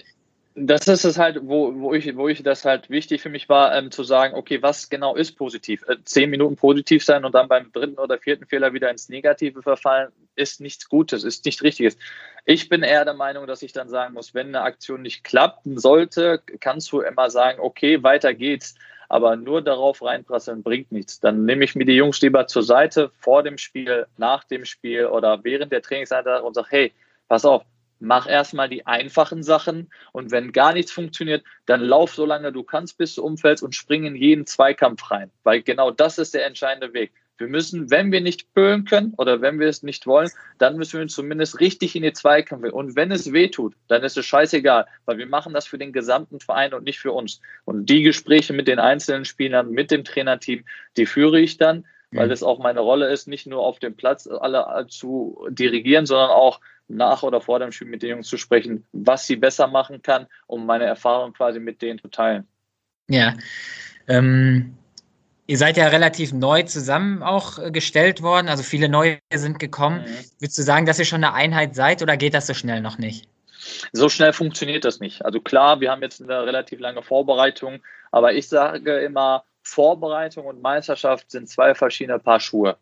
Das 0.60 0.88
ist 0.88 1.04
es 1.04 1.20
halt, 1.20 1.40
wo, 1.44 1.72
wo, 1.80 1.94
ich, 1.94 2.18
wo 2.18 2.28
ich 2.28 2.42
das 2.42 2.66
halt 2.66 2.90
wichtig 2.90 3.22
für 3.22 3.30
mich 3.30 3.48
war, 3.48 3.76
ähm, 3.76 3.92
zu 3.92 4.04
sagen, 4.04 4.34
okay, 4.34 4.60
was 4.64 4.90
genau 4.90 5.16
ist 5.16 5.34
positiv? 5.34 5.84
Äh, 5.88 5.98
zehn 6.04 6.32
Minuten 6.32 6.56
positiv 6.56 7.06
sein 7.06 7.26
und 7.26 7.36
dann 7.36 7.48
beim 7.48 7.72
dritten 7.72 8.00
oder 8.00 8.18
vierten 8.18 8.48
Fehler 8.48 8.74
wieder 8.74 8.90
ins 8.90 9.08
Negative 9.08 9.62
verfallen, 9.62 10.12
ist 10.36 10.60
nichts 10.60 10.90
Gutes, 10.90 11.24
ist 11.24 11.46
nicht 11.46 11.62
Richtiges. 11.62 11.96
Ich 12.44 12.70
bin 12.70 12.82
eher 12.82 13.06
der 13.06 13.14
Meinung, 13.14 13.46
dass 13.46 13.62
ich 13.62 13.72
dann 13.72 13.88
sagen 13.88 14.16
muss, 14.16 14.34
wenn 14.34 14.48
eine 14.48 14.62
Aktion 14.62 15.04
nicht 15.04 15.24
klappen 15.24 15.78
sollte, 15.78 16.42
kannst 16.60 16.92
du 16.92 17.02
immer 17.02 17.30
sagen, 17.30 17.60
okay, 17.62 18.02
weiter 18.02 18.34
geht's. 18.34 18.74
Aber 19.10 19.36
nur 19.36 19.62
darauf 19.62 20.02
reinprasseln 20.02 20.64
bringt 20.64 20.92
nichts. 20.92 21.20
Dann 21.20 21.46
nehme 21.46 21.66
ich 21.66 21.76
mir 21.76 21.86
die 21.86 21.96
Jungs 21.96 22.20
lieber 22.22 22.48
zur 22.48 22.64
Seite 22.64 23.12
vor 23.20 23.44
dem 23.44 23.60
Spiel, 23.60 24.08
nach 24.18 24.44
dem 24.44 24.66
Spiel 24.66 25.06
oder 25.06 25.44
während 25.44 25.72
der 25.72 25.84
Trainingseinheit 25.84 26.42
und 26.42 26.56
sage, 26.56 26.68
hey, 26.72 26.94
pass 27.28 27.46
auf, 27.46 27.64
mach 28.00 28.28
erstmal 28.28 28.70
die 28.70 28.86
einfachen 28.86 29.44
Sachen 29.44 29.90
und 30.12 30.32
wenn 30.32 30.52
gar 30.52 30.74
nichts 30.74 30.92
funktioniert, 30.92 31.44
dann 31.66 31.82
lauf 31.82 32.14
so 32.14 32.26
lange 32.26 32.52
du 32.52 32.64
kannst, 32.64 32.98
bis 32.98 33.16
du 33.16 33.24
umfällst 33.24 33.64
und 33.64 33.76
spring 33.76 34.06
in 34.06 34.16
jeden 34.16 34.46
Zweikampf 34.46 35.10
rein, 35.12 35.32
weil 35.44 35.62
genau 35.62 35.92
das 35.92 36.18
ist 36.18 36.34
der 36.34 36.46
entscheidende 36.46 36.94
Weg. 36.94 37.14
Wir 37.38 37.48
müssen, 37.48 37.92
wenn 37.92 38.12
wir 38.12 38.22
nicht 38.22 38.54
pölen 38.54 38.86
können 38.86 39.14
oder 39.18 39.42
wenn 39.42 39.60
wir 39.60 39.68
es 39.68 39.84
nicht 39.84 40.08
wollen, 40.08 40.30
dann 40.58 40.78
müssen 40.78 41.00
wir 41.00 41.08
zumindest 41.08 41.60
richtig 41.60 41.96
in 41.96 42.02
die 42.02 42.14
Zweikämpfe. 42.14 42.72
Und 42.72 42.96
wenn 42.96 43.12
es 43.12 43.32
weh 43.32 43.48
tut, 43.50 43.76
dann 43.88 44.04
ist 44.04 44.18
es 44.18 44.26
scheißegal, 44.26 44.88
weil 45.06 45.20
wir 45.20 45.28
machen 45.28 45.54
das 45.54 45.68
für 45.68 45.78
den 45.78 45.94
gesamten 45.94 46.40
Verein 46.40 46.74
und 46.74 46.84
nicht 46.84 47.00
für 47.00 47.12
uns. 47.12 47.40
Und 47.66 47.88
die 47.90 48.02
Gespräche 48.02 48.54
mit 48.54 48.68
den 48.68 48.80
einzelnen 48.80 49.26
Spielern, 49.26 49.70
mit 49.70 49.92
dem 49.92 50.04
Trainerteam, 50.04 50.66
die 50.98 51.06
führe 51.06 51.40
ich 51.40 51.58
dann, 51.58 51.86
weil 52.12 52.32
es 52.32 52.42
auch 52.42 52.60
meine 52.60 52.80
Rolle 52.80 53.10
ist, 53.10 53.28
nicht 53.28 53.48
nur 53.48 53.60
auf 53.60 53.80
dem 53.80 53.96
Platz 53.96 54.28
alle 54.28 54.88
zu 54.88 55.46
dirigieren, 55.50 56.06
sondern 56.06 56.30
auch 56.30 56.62
nach 56.88 57.24
oder 57.24 57.42
vor 57.42 57.60
dem 57.60 57.72
Spiel 57.72 57.88
mit 57.88 58.02
den 58.02 58.12
Jungs 58.12 58.28
zu 58.28 58.38
sprechen, 58.38 58.86
was 58.94 59.28
sie 59.28 59.36
besser 59.36 59.68
machen 59.68 60.02
kann, 60.02 60.28
um 60.48 60.66
meine 60.66 60.86
Erfahrung 60.86 61.34
quasi 61.34 61.60
mit 61.60 61.82
denen 61.82 62.00
zu 62.00 62.08
teilen. 62.08 62.48
Ja. 63.10 63.34
Ähm, 64.08 64.78
ihr 65.48 65.58
seid 65.58 65.78
ja 65.78 65.88
relativ 65.88 66.34
neu 66.34 66.64
zusammen 66.64 67.24
auch 67.24 67.60
äh, 67.60 67.72
gestellt 67.72 68.22
worden, 68.22 68.48
also 68.48 68.64
viele 68.64 68.90
neue 68.90 69.20
sind 69.34 69.60
gekommen. 69.60 70.02
Mhm. 70.02 70.40
Würdest 70.40 70.58
du 70.58 70.64
sagen, 70.64 70.86
dass 70.86 71.00
ihr 71.00 71.06
schon 71.06 71.24
eine 71.24 71.34
Einheit 71.34 71.76
seid 71.76 72.02
oder 72.02 72.18
geht 72.18 72.34
das 72.34 72.48
so 72.48 72.54
schnell 72.54 72.82
noch 72.82 72.98
nicht? 72.98 73.28
So 73.92 74.08
schnell 74.08 74.34
funktioniert 74.34 74.86
das 74.86 75.00
nicht. 75.00 75.26
Also 75.26 75.42
klar, 75.42 75.80
wir 75.82 75.92
haben 75.92 76.02
jetzt 76.02 76.22
eine 76.22 76.46
relativ 76.46 76.80
lange 76.80 77.02
Vorbereitung, 77.02 77.80
aber 78.12 78.34
ich 78.34 78.48
sage 78.48 79.00
immer, 79.00 79.44
Vorbereitung 79.64 80.46
und 80.46 80.62
Meisterschaft 80.62 81.30
sind 81.30 81.50
zwei 81.50 81.76
verschiedene 81.76 82.20
Paar 82.20 82.40
Schuhe. 82.40 82.78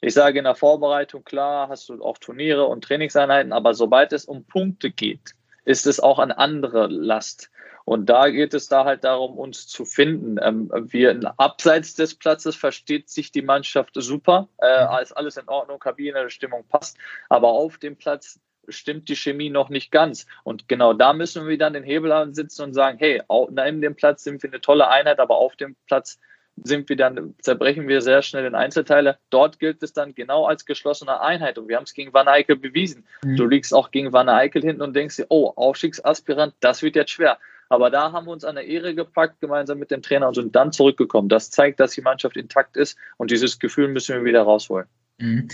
Ich 0.00 0.14
sage 0.14 0.38
in 0.38 0.44
der 0.44 0.54
Vorbereitung, 0.54 1.24
klar, 1.24 1.68
hast 1.68 1.88
du 1.88 2.02
auch 2.02 2.18
Turniere 2.18 2.66
und 2.66 2.84
Trainingseinheiten, 2.84 3.52
aber 3.52 3.74
sobald 3.74 4.12
es 4.12 4.24
um 4.24 4.44
Punkte 4.44 4.90
geht, 4.90 5.34
ist 5.64 5.86
es 5.86 6.00
auch 6.00 6.18
eine 6.18 6.38
andere 6.38 6.86
Last. 6.86 7.50
Und 7.84 8.06
da 8.10 8.28
geht 8.28 8.52
es 8.52 8.68
da 8.68 8.84
halt 8.84 9.02
darum, 9.04 9.38
uns 9.38 9.66
zu 9.66 9.86
finden. 9.86 10.36
Ähm, 10.42 10.70
wir 10.72 11.32
abseits 11.38 11.94
des 11.94 12.14
Platzes 12.14 12.54
versteht 12.54 13.08
sich 13.08 13.32
die 13.32 13.42
Mannschaft 13.42 13.92
super, 13.94 14.48
äh, 14.58 15.02
ist 15.02 15.16
alles 15.16 15.38
in 15.38 15.48
Ordnung, 15.48 15.78
Kabine, 15.78 16.28
Stimmung 16.28 16.64
passt, 16.68 16.98
aber 17.30 17.48
auf 17.48 17.78
dem 17.78 17.96
Platz 17.96 18.40
stimmt 18.68 19.08
die 19.08 19.16
Chemie 19.16 19.50
noch 19.50 19.70
nicht 19.70 19.90
ganz. 19.90 20.26
Und 20.44 20.68
genau 20.68 20.92
da 20.92 21.12
müssen 21.12 21.48
wir 21.48 21.58
dann 21.58 21.72
den 21.72 21.82
Hebel 21.82 22.12
ansitzen 22.12 22.64
und 22.64 22.74
sagen, 22.74 22.98
hey, 22.98 23.22
neben 23.50 23.80
dem 23.80 23.96
Platz 23.96 24.24
sind 24.24 24.42
wir 24.42 24.50
eine 24.50 24.60
tolle 24.60 24.88
Einheit, 24.88 25.18
aber 25.18 25.36
auf 25.36 25.56
dem 25.56 25.74
Platz 25.86 26.18
sind 26.64 26.88
wir 26.88 26.96
dann, 26.96 27.34
zerbrechen 27.40 27.88
wir 27.88 28.00
sehr 28.00 28.22
schnell 28.22 28.44
in 28.44 28.54
Einzelteile. 28.54 29.18
Dort 29.30 29.58
gilt 29.58 29.82
es 29.82 29.92
dann 29.92 30.14
genau 30.14 30.46
als 30.46 30.64
geschlossene 30.64 31.20
Einheit. 31.20 31.58
Und 31.58 31.68
wir 31.68 31.76
haben 31.76 31.84
es 31.84 31.94
gegen 31.94 32.12
Van 32.12 32.26
Eyck 32.26 32.48
bewiesen. 32.60 33.04
Mhm. 33.22 33.36
Du 33.36 33.46
liegst 33.46 33.74
auch 33.74 33.90
gegen 33.90 34.12
Van 34.12 34.28
Eyck 34.28 34.54
hinten 34.54 34.82
und 34.82 34.94
denkst 34.94 35.16
dir, 35.16 35.26
oh, 35.28 35.52
Aufstiegsaspirant, 35.56 36.54
das 36.60 36.82
wird 36.82 36.96
jetzt 36.96 37.10
schwer. 37.10 37.38
Aber 37.68 37.90
da 37.90 38.12
haben 38.12 38.26
wir 38.26 38.32
uns 38.32 38.44
an 38.44 38.54
der 38.54 38.66
Ehre 38.66 38.94
gepackt, 38.94 39.40
gemeinsam 39.40 39.78
mit 39.78 39.90
dem 39.90 40.02
Trainer 40.02 40.28
und 40.28 40.34
sind 40.34 40.56
dann 40.56 40.72
zurückgekommen. 40.72 41.28
Das 41.28 41.50
zeigt, 41.50 41.80
dass 41.80 41.92
die 41.92 42.00
Mannschaft 42.00 42.36
intakt 42.36 42.76
ist 42.76 42.96
und 43.18 43.30
dieses 43.30 43.58
Gefühl 43.58 43.88
müssen 43.88 44.16
wir 44.16 44.24
wieder 44.24 44.42
rausholen. 44.42 44.86
Mhm. 45.18 45.48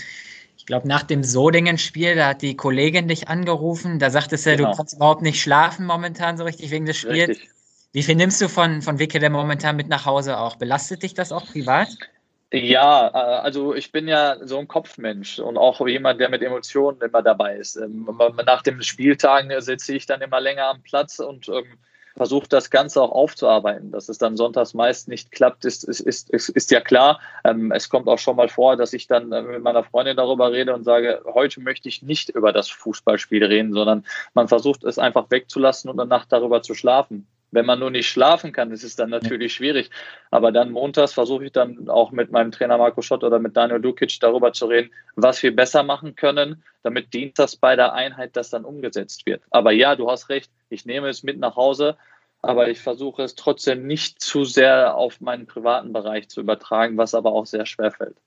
Ich 0.57 0.65
glaube, 0.65 0.87
nach 0.87 1.03
dem 1.03 1.23
Sodingen-Spiel, 1.23 2.15
da 2.15 2.29
hat 2.29 2.41
die 2.41 2.55
Kollegin 2.55 3.07
dich 3.07 3.27
angerufen, 3.27 3.99
da 3.99 4.09
sagtest 4.09 4.45
du, 4.45 4.55
genau. 4.55 4.71
du 4.71 4.77
kannst 4.77 4.95
überhaupt 4.95 5.21
nicht 5.21 5.39
schlafen 5.41 5.85
momentan 5.85 6.37
so 6.37 6.43
richtig 6.43 6.71
wegen 6.71 6.85
des 6.85 6.97
Spiels. 6.97 7.29
Richtig. 7.29 7.49
Wie 7.95 8.03
viel 8.03 8.15
nimmst 8.15 8.41
du 8.41 8.49
von, 8.49 8.81
von 8.81 8.99
Wickede 8.99 9.29
momentan 9.29 9.77
mit 9.77 9.87
nach 9.87 10.05
Hause 10.05 10.37
auch? 10.37 10.57
Belastet 10.57 11.01
dich 11.01 11.13
das 11.13 11.31
auch 11.31 11.45
privat? 11.45 11.87
Ja, 12.51 13.07
äh, 13.07 13.41
also 13.41 13.73
ich 13.73 13.93
bin 13.93 14.09
ja 14.09 14.35
so 14.45 14.59
ein 14.59 14.67
Kopfmensch 14.67 15.39
und 15.39 15.57
auch 15.57 15.79
jemand, 15.87 16.19
der 16.19 16.27
mit 16.27 16.41
Emotionen 16.41 16.99
immer 16.99 17.21
dabei 17.21 17.55
ist. 17.55 17.77
Ähm, 17.77 18.09
nach 18.45 18.63
den 18.63 18.83
Spieltagen 18.83 19.49
sitze 19.61 19.95
ich 19.95 20.05
dann 20.07 20.19
immer 20.19 20.41
länger 20.41 20.65
am 20.71 20.81
Platz 20.81 21.19
und 21.19 21.47
ähm, 21.47 21.77
versuche 22.17 22.49
das 22.49 22.69
Ganze 22.69 23.01
auch 23.01 23.13
aufzuarbeiten. 23.13 23.93
Dass 23.93 24.09
es 24.09 24.17
dann 24.17 24.35
sonntags 24.35 24.73
meist 24.73 25.07
nicht 25.07 25.31
klappt, 25.31 25.63
ist, 25.63 25.85
ist, 25.85 26.01
ist, 26.01 26.49
ist 26.49 26.71
ja 26.71 26.81
klar. 26.81 27.21
Ähm, 27.45 27.71
es 27.71 27.87
kommt 27.87 28.09
auch 28.09 28.19
schon 28.19 28.35
mal 28.35 28.49
vor, 28.49 28.75
dass 28.75 28.91
ich 28.91 29.07
dann 29.07 29.31
äh, 29.31 29.41
mit 29.41 29.63
meiner 29.63 29.85
Freundin 29.85 30.17
darüber 30.17 30.51
rede 30.51 30.75
und 30.75 30.83
sage, 30.83 31.21
heute 31.33 31.61
möchte 31.61 31.87
ich 31.87 32.01
nicht 32.01 32.27
über 32.27 32.51
das 32.51 32.67
Fußballspiel 32.67 33.45
reden, 33.45 33.71
sondern 33.71 34.05
man 34.33 34.49
versucht 34.49 34.83
es 34.83 34.99
einfach 34.99 35.31
wegzulassen 35.31 35.89
und 35.89 35.97
eine 35.97 36.09
Nacht 36.09 36.33
darüber 36.33 36.61
zu 36.61 36.73
schlafen. 36.73 37.25
Wenn 37.55 37.65
man 37.65 37.79
nur 37.79 37.89
nicht 37.89 38.09
schlafen 38.09 38.51
kann, 38.51 38.71
ist 38.71 38.83
es 38.83 38.97
dann 38.97 39.09
natürlich 39.09 39.53
schwierig. 39.53 39.89
Aber 40.29 40.51
dann 40.51 40.71
montags 40.71 41.13
versuche 41.13 41.45
ich 41.45 41.53
dann 41.53 41.87
auch 41.87 42.11
mit 42.11 42.29
meinem 42.29 42.51
Trainer 42.51 42.77
Marco 42.77 43.01
Schott 43.01 43.23
oder 43.23 43.39
mit 43.39 43.55
Daniel 43.55 43.79
Dukic 43.79 44.19
darüber 44.19 44.51
zu 44.51 44.65
reden, 44.65 44.91
was 45.15 45.41
wir 45.41 45.55
besser 45.55 45.81
machen 45.81 46.17
können, 46.17 46.63
damit 46.83 47.13
dienstags 47.13 47.55
bei 47.55 47.77
der 47.77 47.93
Einheit 47.93 48.35
das 48.35 48.49
dann 48.49 48.65
umgesetzt 48.65 49.25
wird. 49.25 49.41
Aber 49.51 49.71
ja, 49.71 49.95
du 49.95 50.11
hast 50.11 50.27
recht, 50.27 50.51
ich 50.69 50.85
nehme 50.85 51.07
es 51.07 51.23
mit 51.23 51.39
nach 51.39 51.55
Hause, 51.55 51.95
aber 52.41 52.67
ich 52.67 52.81
versuche 52.81 53.23
es 53.23 53.35
trotzdem 53.35 53.87
nicht 53.87 54.21
zu 54.21 54.43
sehr 54.43 54.95
auf 54.95 55.21
meinen 55.21 55.47
privaten 55.47 55.93
Bereich 55.93 56.27
zu 56.27 56.41
übertragen, 56.41 56.97
was 56.97 57.15
aber 57.15 57.31
auch 57.31 57.45
sehr 57.45 57.65
schwer 57.65 57.91
fällt. 57.91 58.17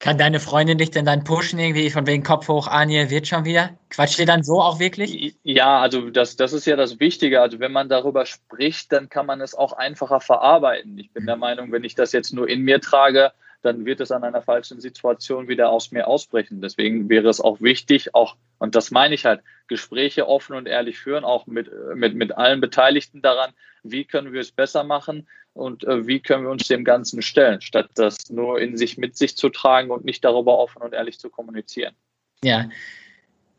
Kann 0.00 0.16
deine 0.16 0.40
Freundin 0.40 0.78
dich 0.78 0.90
denn 0.90 1.04
dann 1.04 1.24
pushen, 1.24 1.58
irgendwie 1.58 1.90
von 1.90 2.06
wegen 2.06 2.22
Kopf 2.22 2.48
hoch, 2.48 2.68
Anje, 2.68 3.10
wird 3.10 3.28
schon 3.28 3.44
wieder? 3.44 3.76
Quatscht 3.90 4.18
ihr 4.18 4.24
dann 4.24 4.42
so 4.42 4.62
auch 4.62 4.80
wirklich? 4.80 5.36
Ja, 5.42 5.78
also 5.78 6.08
das, 6.08 6.36
das 6.36 6.54
ist 6.54 6.66
ja 6.66 6.74
das 6.74 7.00
Wichtige. 7.00 7.42
Also 7.42 7.60
wenn 7.60 7.70
man 7.70 7.90
darüber 7.90 8.24
spricht, 8.24 8.92
dann 8.92 9.10
kann 9.10 9.26
man 9.26 9.42
es 9.42 9.54
auch 9.54 9.74
einfacher 9.74 10.20
verarbeiten. 10.20 10.96
Ich 10.96 11.12
bin 11.12 11.26
der 11.26 11.36
mhm. 11.36 11.40
Meinung, 11.40 11.72
wenn 11.72 11.84
ich 11.84 11.96
das 11.96 12.12
jetzt 12.12 12.32
nur 12.32 12.48
in 12.48 12.62
mir 12.62 12.80
trage, 12.80 13.32
dann 13.62 13.84
wird 13.84 14.00
es 14.00 14.10
an 14.10 14.24
einer 14.24 14.42
falschen 14.42 14.80
Situation 14.80 15.48
wieder 15.48 15.70
aus 15.70 15.92
mir 15.92 16.06
ausbrechen. 16.06 16.60
Deswegen 16.60 17.08
wäre 17.08 17.28
es 17.28 17.40
auch 17.40 17.60
wichtig, 17.60 18.14
auch, 18.14 18.36
und 18.58 18.74
das 18.74 18.90
meine 18.90 19.14
ich 19.14 19.24
halt, 19.24 19.42
Gespräche 19.68 20.26
offen 20.26 20.56
und 20.56 20.66
ehrlich 20.66 20.98
führen, 20.98 21.24
auch 21.24 21.46
mit, 21.46 21.70
mit, 21.94 22.14
mit 22.14 22.36
allen 22.36 22.60
Beteiligten 22.60 23.22
daran, 23.22 23.52
wie 23.82 24.04
können 24.04 24.32
wir 24.32 24.40
es 24.40 24.50
besser 24.50 24.84
machen, 24.84 25.26
und 25.52 25.84
äh, 25.84 26.06
wie 26.06 26.20
können 26.20 26.44
wir 26.44 26.50
uns 26.50 26.68
dem 26.68 26.84
Ganzen 26.84 27.22
stellen, 27.22 27.60
statt 27.60 27.90
das 27.94 28.30
nur 28.30 28.60
in 28.60 28.76
sich 28.76 28.98
mit 28.98 29.16
sich 29.16 29.36
zu 29.36 29.48
tragen 29.50 29.90
und 29.90 30.04
nicht 30.04 30.24
darüber 30.24 30.58
offen 30.58 30.82
und 30.82 30.94
ehrlich 30.94 31.18
zu 31.18 31.30
kommunizieren. 31.30 31.94
Ja. 32.42 32.68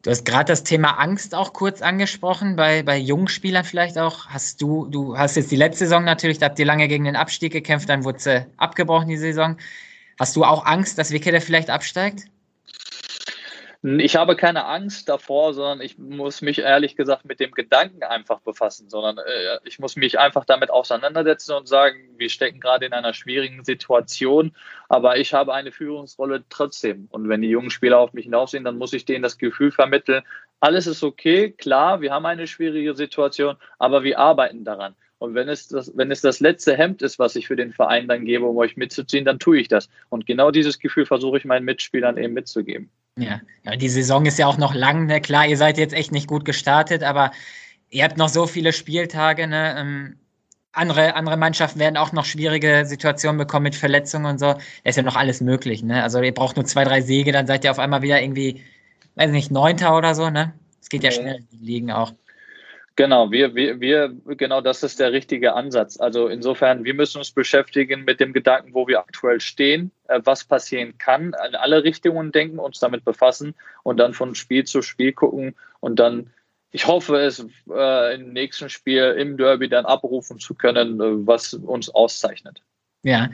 Du 0.03 0.10
hast 0.10 0.25
gerade 0.25 0.46
das 0.46 0.63
Thema 0.63 0.93
Angst 0.93 1.36
auch 1.36 1.53
kurz 1.53 1.84
angesprochen, 1.84 2.55
bei, 2.55 2.81
bei 2.81 2.98
jungen 2.98 3.27
Spielern 3.27 3.63
vielleicht 3.63 4.00
auch. 4.00 4.25
Hast 4.27 4.60
du, 4.60 4.88
du 4.88 5.15
hast 5.15 5.36
jetzt 5.36 5.51
die 5.51 5.55
letzte 5.55 5.86
Saison 5.86 6.03
natürlich, 6.03 6.39
da 6.39 6.48
habt 6.48 6.58
ihr 6.58 6.65
lange 6.65 6.88
gegen 6.88 7.03
den 7.03 7.15
Abstieg 7.15 7.53
gekämpft, 7.53 7.88
dann 7.88 8.03
wurde 8.03 8.20
sie 8.20 8.46
abgebrochen, 8.58 9.10
die 9.10 9.17
Saison. 9.17 9.58
Hast 10.20 10.36
du 10.36 10.44
auch 10.44 10.65
Angst, 10.65 10.98
dass 10.98 11.12
Wickede 11.12 11.41
vielleicht 11.41 11.70
absteigt? 11.70 12.25
Ich 13.84 14.15
habe 14.15 14.36
keine 14.36 14.65
Angst 14.65 15.10
davor, 15.10 15.56
sondern 15.56 15.82
ich 15.82 15.98
muss 15.98 16.44
mich 16.44 16.60
ehrlich 16.60 16.96
gesagt 16.96 17.25
mit 17.25 17.39
dem 17.39 17.50
Gedanken 17.50 18.03
einfach 18.03 18.39
befassen, 18.41 18.91
sondern 18.91 19.18
äh, 19.18 19.58
ich 19.63 19.80
muss 19.80 19.96
mich 19.96 20.20
einfach 20.20 20.46
damit 20.46 20.70
auseinandersetzen 20.70 21.53
und 21.53 21.68
sagen, 21.68 21.98
wir 22.15 22.30
stecken 22.30 22.60
gerade 22.60 22.86
in 22.86 22.94
einer 22.94 23.15
schwierigen 23.15 23.63
Situation, 23.63 24.56
aber 24.88 25.18
ich 25.18 25.34
habe 25.34 25.56
eine 25.56 25.72
Führungsrolle 25.72 26.44
trotzdem. 26.48 27.08
Und 27.10 27.27
wenn 27.27 27.41
die 27.41 27.50
jungen 27.50 27.72
Spieler 27.72 27.98
auf 27.98 28.13
mich 28.13 28.25
hinaufsehen, 28.25 28.63
dann 28.63 28.77
muss 28.77 28.94
ich 28.94 29.06
denen 29.06 29.24
das 29.24 29.39
Gefühl 29.39 29.72
vermitteln, 29.72 30.22
alles 30.60 30.86
ist 30.86 31.03
okay, 31.03 31.50
klar, 31.50 32.01
wir 32.01 32.13
haben 32.13 32.27
eine 32.27 32.46
schwierige 32.46 32.94
Situation, 32.94 33.58
aber 33.80 34.03
wir 34.03 34.20
arbeiten 34.20 34.63
daran. 34.63 34.94
Und 35.22 35.36
wenn 35.36 35.50
es, 35.50 35.68
das, 35.68 35.92
wenn 35.96 36.10
es 36.10 36.22
das 36.22 36.40
letzte 36.40 36.75
Hemd 36.75 37.04
ist, 37.04 37.20
was 37.20 37.36
ich 37.36 37.46
für 37.46 37.56
den 37.56 37.72
Verein 37.72 38.08
dann 38.08 38.25
gebe, 38.25 38.44
um 38.44 38.58
euch 38.58 38.75
mitzuziehen, 38.75 39.24
dann 39.24 39.38
tue 39.38 39.60
ich 39.60 39.68
das. 39.68 39.88
Und 40.10 40.25
genau 40.25 40.50
dieses 40.50 40.80
Gefühl 40.80 41.06
versuche 41.06 41.38
ich 41.38 41.46
meinen 41.46 41.63
Mitspielern 41.63 42.18
eben 42.18 42.34
mitzugeben. 42.34 42.90
Ja. 43.20 43.40
ja, 43.63 43.75
die 43.75 43.88
Saison 43.88 44.25
ist 44.25 44.40
ja 44.40 44.48
auch 44.48 44.58
noch 44.58 44.74
lang. 44.74 45.06
Ne? 45.06 45.22
Klar, 45.22 45.46
ihr 45.46 45.58
seid 45.58 45.78
jetzt 45.78 45.94
echt 45.94 46.12
nicht 46.12 46.28
gut 46.28 46.44
gestartet, 46.44 47.04
aber 47.04 47.32
ihr 47.92 48.04
habt 48.04 48.18
noch 48.18 48.30
so 48.30 48.48
viele 48.48 48.74
Spieltage. 48.74 49.46
Ne? 49.46 49.75
Ähm, 49.78 50.16
andere, 50.72 51.13
andere 51.13 51.38
Mannschaften 51.38 51.80
werden 51.80 51.98
auch 51.98 52.13
noch 52.13 52.25
schwierige 52.25 52.84
Situationen 52.88 53.38
bekommen 53.38 53.66
mit 53.66 53.75
Verletzungen 53.75 54.25
und 54.25 54.40
so. 54.40 54.54
Da 54.54 54.60
ist 54.86 54.96
ja 54.96 55.04
noch 55.04 55.18
alles 55.18 55.40
möglich. 55.40 55.84
Ne? 55.84 56.01
Also 56.01 56.20
ihr 56.20 56.34
braucht 56.34 56.56
nur 56.56 56.66
zwei, 56.66 56.84
drei 56.84 57.01
Siege, 57.01 57.32
dann 57.32 57.46
seid 57.46 57.63
ihr 57.63 57.70
auf 57.70 57.78
einmal 57.78 58.01
wieder 58.01 58.20
irgendwie, 58.20 58.63
weiß 59.18 59.30
nicht, 59.30 59.51
Neunter 59.51 59.96
oder 59.96 60.16
so. 60.16 60.32
Ne? 60.32 60.51
Es 60.82 60.90
geht 60.90 61.04
ja 61.04 61.12
schnell, 61.12 61.44
die 61.51 61.63
Ligen 61.63 61.92
auch. 61.92 62.12
Genau, 62.98 63.32
wir, 63.32 63.56
wir, 63.56 63.80
wir, 63.80 64.14
genau 64.36 64.60
das 64.60 64.84
ist 64.84 65.00
der 65.00 65.14
richtige 65.14 65.54
Ansatz. 65.54 66.00
Also 66.00 66.28
insofern, 66.28 66.84
wir 66.84 66.94
müssen 66.94 67.20
uns 67.20 67.32
beschäftigen 67.32 68.04
mit 68.04 68.20
dem 68.20 68.34
Gedanken, 68.34 68.74
wo 68.74 68.88
wir 68.88 69.00
aktuell 69.00 69.40
stehen, 69.40 69.92
äh, 70.08 70.20
was 70.24 70.44
passieren 70.44 70.98
kann, 70.98 71.34
in 71.48 71.56
alle 71.56 71.84
Richtungen 71.84 72.32
denken, 72.32 72.60
uns 72.60 72.80
damit 72.80 73.06
befassen 73.06 73.56
und 73.84 73.98
dann 73.98 74.14
von 74.14 74.36
Spiel 74.36 74.66
zu 74.66 74.82
Spiel 74.82 75.14
gucken 75.14 75.56
und 75.80 76.00
dann, 76.00 76.32
ich 76.72 76.86
hoffe 76.86 77.18
es, 77.18 77.46
äh, 77.70 78.16
im 78.16 78.34
nächsten 78.34 78.70
Spiel 78.70 79.16
im 79.18 79.38
Derby 79.38 79.70
dann 79.70 79.86
abrufen 79.86 80.40
zu 80.40 80.54
können, 80.54 81.00
äh, 81.00 81.26
was 81.28 81.54
uns 81.54 81.90
auszeichnet. 81.90 82.62
Ja, 83.04 83.30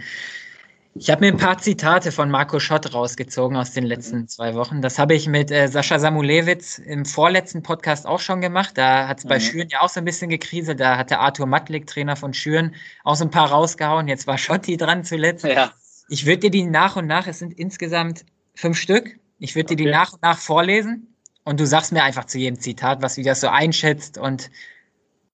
ich 1.00 1.10
habe 1.10 1.22
mir 1.22 1.32
ein 1.32 1.38
paar 1.38 1.58
Zitate 1.58 2.12
von 2.12 2.30
Marco 2.30 2.60
Schott 2.60 2.94
rausgezogen 2.94 3.58
aus 3.58 3.72
den 3.72 3.86
letzten 3.86 4.28
zwei 4.28 4.56
Wochen. 4.56 4.82
Das 4.82 4.98
habe 4.98 5.14
ich 5.14 5.28
mit 5.28 5.52
äh, 5.52 5.68
Sascha 5.68 6.00
Samulewitz 6.00 6.80
im 6.80 7.06
vorletzten 7.06 7.62
Podcast 7.62 8.06
auch 8.08 8.20
schon 8.20 8.42
gemacht. 8.42 8.78
Da 8.78 9.08
hat 9.08 9.20
es 9.20 9.26
mhm. 9.26 9.30
bei 9.30 9.40
Schüren 9.40 9.70
ja 9.70 9.82
auch 9.82 9.90
so 9.90 10.00
ein 10.00 10.06
bisschen 10.06 10.30
gekriselt. 10.30 10.80
Da 10.80 10.98
hatte 10.98 11.20
Arthur 11.20 11.46
Matlik, 11.46 11.88
Trainer 11.88 12.16
von 12.16 12.34
Schüren, 12.34 12.76
auch 13.04 13.16
so 13.16 13.26
ein 13.26 13.32
paar 13.32 13.50
rausgehauen. 13.50 14.08
Jetzt 14.08 14.28
war 14.28 14.38
Schotti 14.38 14.78
dran 14.78 15.04
zuletzt. 15.04 15.46
Ja. 15.46 15.72
Ich 16.10 16.26
würde 16.26 16.40
dir 16.40 16.52
die 16.52 16.64
nach 16.64 16.96
und 16.96 17.08
nach, 17.08 17.28
es 17.28 17.40
sind 17.40 17.54
insgesamt 17.54 18.26
fünf 18.56 18.78
Stück, 18.78 19.20
ich 19.40 19.56
würde 19.56 19.68
okay. 19.68 19.76
dir 19.76 19.86
die 19.86 19.92
nach 19.92 20.14
und 20.14 20.22
nach 20.22 20.40
vorlesen 20.40 21.14
und 21.44 21.60
du 21.60 21.68
sagst 21.68 21.92
mir 21.92 22.04
einfach 22.04 22.26
zu 22.26 22.40
jedem 22.40 22.60
Zitat, 22.60 23.02
was 23.02 23.16
du 23.16 23.24
das 23.24 23.42
so 23.42 23.48
einschätzt 23.48 24.18
und 24.18 24.50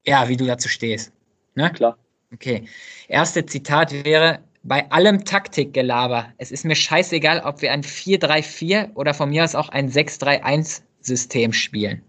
ja, 0.06 0.28
wie 0.28 0.36
du 0.36 0.46
dazu 0.46 0.68
stehst. 0.68 1.14
Ne? 1.56 1.72
Klar. 1.72 1.98
Okay. 2.34 2.68
Erste 3.08 3.46
Zitat 3.46 3.94
wäre, 4.04 4.40
bei 4.64 4.90
allem 4.92 5.26
Taktikgelaber, 5.26 6.34
es 6.38 6.52
ist 6.52 6.66
mir 6.66 6.76
scheißegal, 6.76 7.42
ob 7.46 7.62
wir 7.62 7.72
ein 7.72 7.84
4-3-4 7.84 8.94
oder 8.96 9.14
von 9.14 9.30
mir 9.30 9.44
aus 9.44 9.56
auch 9.56 9.70
ein 9.70 9.90
6-3-1-System 9.90 11.54
spielen. 11.54 12.02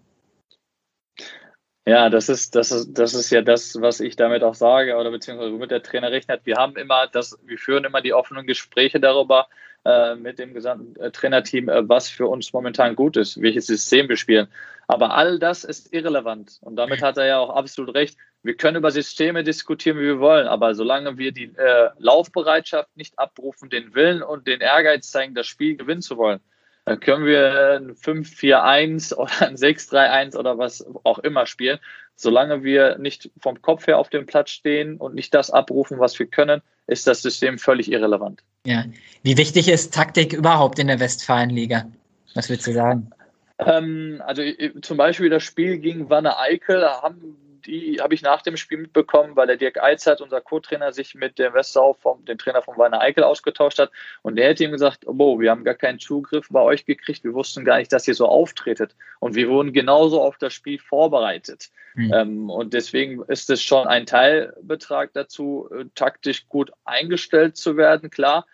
Ja, 1.86 2.08
das 2.08 2.30
ist, 2.30 2.54
das 2.54 2.70
ist, 2.70 2.94
das 2.94 3.12
ist 3.12 3.30
ja 3.30 3.42
das, 3.42 3.78
was 3.80 4.00
ich 4.00 4.16
damit 4.16 4.42
auch 4.42 4.54
sage, 4.54 4.96
oder 4.96 5.10
beziehungsweise 5.10 5.52
womit 5.52 5.70
der 5.70 5.82
Trainer 5.82 6.10
rechnet. 6.10 6.40
Wir 6.44 6.56
haben 6.56 6.76
immer 6.76 7.08
das, 7.08 7.38
wir 7.44 7.58
führen 7.58 7.84
immer 7.84 8.00
die 8.00 8.14
offenen 8.14 8.46
Gespräche 8.46 9.00
darüber 9.00 9.48
äh, 9.84 10.14
mit 10.14 10.38
dem 10.38 10.54
gesamten 10.54 10.98
äh, 10.98 11.10
Trainerteam, 11.10 11.68
äh, 11.68 11.86
was 11.86 12.08
für 12.08 12.26
uns 12.26 12.54
momentan 12.54 12.96
gut 12.96 13.18
ist, 13.18 13.42
welches 13.42 13.66
System 13.66 14.08
wir 14.08 14.16
spielen. 14.16 14.48
Aber 14.86 15.14
all 15.14 15.38
das 15.38 15.64
ist 15.64 15.92
irrelevant. 15.92 16.58
Und 16.62 16.76
damit 16.76 17.02
hat 17.02 17.18
er 17.18 17.26
ja 17.26 17.38
auch 17.38 17.50
absolut 17.50 17.94
recht. 17.94 18.16
Wir 18.44 18.54
können 18.54 18.76
über 18.76 18.90
Systeme 18.90 19.42
diskutieren, 19.42 19.96
wie 19.96 20.02
wir 20.02 20.20
wollen, 20.20 20.46
aber 20.46 20.74
solange 20.74 21.16
wir 21.16 21.32
die 21.32 21.50
äh, 21.56 21.88
Laufbereitschaft 21.96 22.94
nicht 22.94 23.18
abrufen, 23.18 23.70
den 23.70 23.94
Willen 23.94 24.22
und 24.22 24.46
den 24.46 24.60
Ehrgeiz 24.60 25.10
zeigen, 25.10 25.34
das 25.34 25.46
Spiel 25.46 25.76
gewinnen 25.76 26.02
zu 26.02 26.18
wollen, 26.18 26.40
Dann 26.84 27.00
können 27.00 27.24
wir 27.24 27.80
ein 27.80 27.94
5-4-1 27.94 29.14
oder 29.16 29.48
ein 29.48 29.56
6-3-1 29.56 30.36
oder 30.36 30.58
was 30.58 30.86
auch 31.04 31.20
immer 31.20 31.46
spielen. 31.46 31.78
Solange 32.16 32.62
wir 32.62 32.98
nicht 32.98 33.30
vom 33.40 33.62
Kopf 33.62 33.86
her 33.86 33.98
auf 33.98 34.10
dem 34.10 34.26
Platz 34.26 34.50
stehen 34.50 34.98
und 34.98 35.14
nicht 35.14 35.32
das 35.32 35.50
abrufen, 35.50 35.98
was 35.98 36.18
wir 36.18 36.26
können, 36.26 36.60
ist 36.86 37.06
das 37.06 37.22
System 37.22 37.56
völlig 37.58 37.90
irrelevant. 37.90 38.42
Ja. 38.66 38.84
Wie 39.22 39.38
wichtig 39.38 39.68
ist 39.68 39.94
Taktik 39.94 40.34
überhaupt 40.34 40.78
in 40.78 40.88
der 40.88 41.00
Westfalenliga? 41.00 41.90
Was 42.34 42.50
würdest 42.50 42.66
du 42.66 42.72
sagen? 42.74 43.10
Ähm, 43.58 44.22
also 44.26 44.42
zum 44.82 44.98
Beispiel 44.98 45.30
das 45.30 45.42
Spiel 45.42 45.78
gegen 45.78 46.10
Wanne 46.10 46.38
Eickel 46.38 46.84
haben 46.84 47.38
die 47.66 48.00
habe 48.00 48.14
ich 48.14 48.22
nach 48.22 48.42
dem 48.42 48.56
Spiel 48.56 48.78
mitbekommen, 48.78 49.36
weil 49.36 49.46
der 49.46 49.56
Dirk 49.56 49.82
Eizert, 49.82 50.20
unser 50.20 50.40
Co-Trainer, 50.40 50.92
sich 50.92 51.14
mit 51.14 51.38
dem 51.38 51.54
Westau, 51.54 51.94
vom, 51.94 52.24
dem 52.24 52.38
Trainer 52.38 52.62
von 52.62 52.76
Werner 52.76 53.00
Eickel, 53.00 53.24
ausgetauscht 53.24 53.78
hat. 53.78 53.90
Und 54.22 54.36
der 54.36 54.48
hätte 54.48 54.64
ihm 54.64 54.72
gesagt, 54.72 55.06
oh, 55.06 55.40
wir 55.40 55.50
haben 55.50 55.64
gar 55.64 55.74
keinen 55.74 55.98
Zugriff 55.98 56.48
bei 56.50 56.60
euch 56.60 56.84
gekriegt, 56.84 57.24
wir 57.24 57.34
wussten 57.34 57.64
gar 57.64 57.78
nicht, 57.78 57.92
dass 57.92 58.08
ihr 58.08 58.14
so 58.14 58.26
auftretet. 58.26 58.94
Und 59.20 59.34
wir 59.34 59.48
wurden 59.48 59.72
genauso 59.72 60.20
auf 60.20 60.36
das 60.38 60.52
Spiel 60.52 60.78
vorbereitet. 60.78 61.70
Mhm. 61.94 62.12
Ähm, 62.12 62.50
und 62.50 62.74
deswegen 62.74 63.22
ist 63.24 63.50
es 63.50 63.62
schon 63.62 63.86
ein 63.86 64.06
Teilbetrag 64.06 65.12
dazu, 65.12 65.68
äh, 65.72 65.84
taktisch 65.94 66.48
gut 66.48 66.72
eingestellt 66.84 67.56
zu 67.56 67.76
werden, 67.76 68.10
klar. 68.10 68.46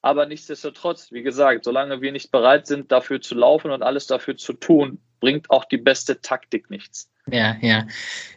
Aber 0.00 0.26
nichtsdestotrotz, 0.26 1.10
wie 1.10 1.22
gesagt, 1.22 1.64
solange 1.64 2.00
wir 2.00 2.12
nicht 2.12 2.30
bereit 2.30 2.66
sind, 2.66 2.92
dafür 2.92 3.20
zu 3.20 3.34
laufen 3.34 3.70
und 3.70 3.82
alles 3.82 4.06
dafür 4.06 4.36
zu 4.36 4.52
tun, 4.52 5.00
bringt 5.20 5.50
auch 5.50 5.64
die 5.64 5.76
beste 5.76 6.20
Taktik 6.20 6.70
nichts. 6.70 7.10
Ja, 7.30 7.56
ja. 7.60 7.86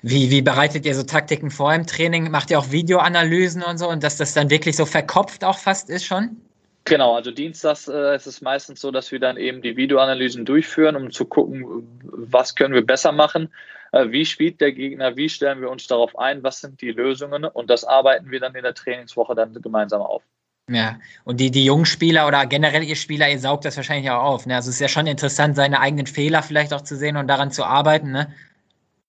Wie, 0.02 0.30
wie 0.32 0.42
bereitet 0.42 0.86
ihr 0.86 0.96
so 0.96 1.04
Taktiken 1.04 1.50
vor 1.50 1.74
im 1.74 1.88
Training? 1.88 2.30
Macht 2.30 2.52
ihr 2.52 2.60
auch 2.60 2.72
Videoanalysen 2.72 3.64
und 3.64 3.78
so 3.78 3.90
und 3.90 4.04
dass 4.04 4.18
das 4.18 4.34
dann 4.34 4.50
wirklich 4.50 4.76
so 4.76 4.86
verkopft 4.86 5.44
auch 5.44 5.58
fast 5.58 5.90
ist 5.90 6.06
schon? 6.06 6.38
Genau, 6.86 7.16
also 7.16 7.32
dienstags 7.32 7.88
äh, 7.88 8.16
ist 8.16 8.26
es 8.26 8.42
meistens 8.42 8.82
so, 8.82 8.92
dass 8.92 9.12
wir 9.12 9.20
dann 9.20 9.38
eben 9.38 9.62
die 9.62 9.78
Videoanalysen 9.78 10.46
durchführen, 10.46 10.96
um 10.96 11.12
zu 11.12 11.26
gucken, 11.26 11.88
was 12.04 12.56
können 12.56 12.74
wir 12.74 12.86
besser 12.86 13.12
machen, 13.12 13.54
äh, 13.92 14.10
wie 14.10 14.26
spielt 14.26 14.60
der 14.62 14.72
Gegner, 14.72 15.16
wie 15.16 15.30
stellen 15.30 15.62
wir 15.62 15.70
uns 15.70 15.86
darauf 15.88 16.18
ein, 16.18 16.42
was 16.42 16.60
sind 16.60 16.82
die 16.82 16.92
Lösungen 16.92 17.46
und 17.46 17.70
das 17.70 17.84
arbeiten 17.84 18.32
wir 18.32 18.40
dann 18.40 18.56
in 18.56 18.64
der 18.64 18.74
Trainingswoche 18.74 19.36
dann 19.36 19.54
gemeinsam 19.62 20.02
auf. 20.02 20.24
Ja, 20.70 21.00
und 21.26 21.40
die, 21.40 21.52
die 21.52 21.66
jungen 21.66 21.86
Spieler 21.86 22.28
oder 22.28 22.46
generell 22.46 22.84
ihr 22.84 22.96
Spieler, 22.96 23.30
ihr 23.30 23.40
saugt 23.40 23.66
das 23.66 23.76
wahrscheinlich 23.76 24.10
auch 24.10 24.24
auf. 24.24 24.46
Ne? 24.46 24.56
Also 24.56 24.70
es 24.70 24.76
ist 24.76 24.82
ja 24.82 24.88
schon 24.88 25.08
interessant, 25.08 25.56
seine 25.56 25.80
eigenen 25.80 26.08
Fehler 26.08 26.44
vielleicht 26.44 26.74
auch 26.74 26.82
zu 26.82 26.96
sehen 26.96 27.18
und 27.18 27.28
daran 27.28 27.52
zu 27.52 27.66
arbeiten. 27.66 28.12
Ne? 28.12 28.34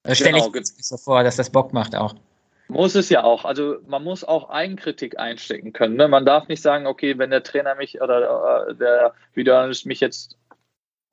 Das 0.02 0.18
stelle 0.18 0.38
genau. 0.38 0.46
ich 0.46 0.52
mir 0.54 0.62
so 0.64 0.96
vor, 0.96 1.22
dass 1.22 1.36
das 1.36 1.50
Bock 1.50 1.72
macht 1.72 1.94
auch. 1.94 2.14
Muss 2.68 2.94
es 2.94 3.10
ja 3.10 3.22
auch. 3.22 3.44
Also 3.44 3.76
man 3.86 4.02
muss 4.02 4.24
auch 4.24 4.48
Eigenkritik 4.48 5.18
einstecken 5.18 5.72
können. 5.72 5.96
Ne? 5.96 6.08
Man 6.08 6.24
darf 6.24 6.48
nicht 6.48 6.62
sagen, 6.62 6.86
okay, 6.86 7.18
wenn 7.18 7.30
der 7.30 7.42
Trainer 7.42 7.74
mich 7.74 8.00
oder 8.00 8.66
äh, 8.68 8.74
der 8.74 9.14
Videoanalyst 9.34 9.86
mich 9.86 10.00
jetzt, 10.00 10.36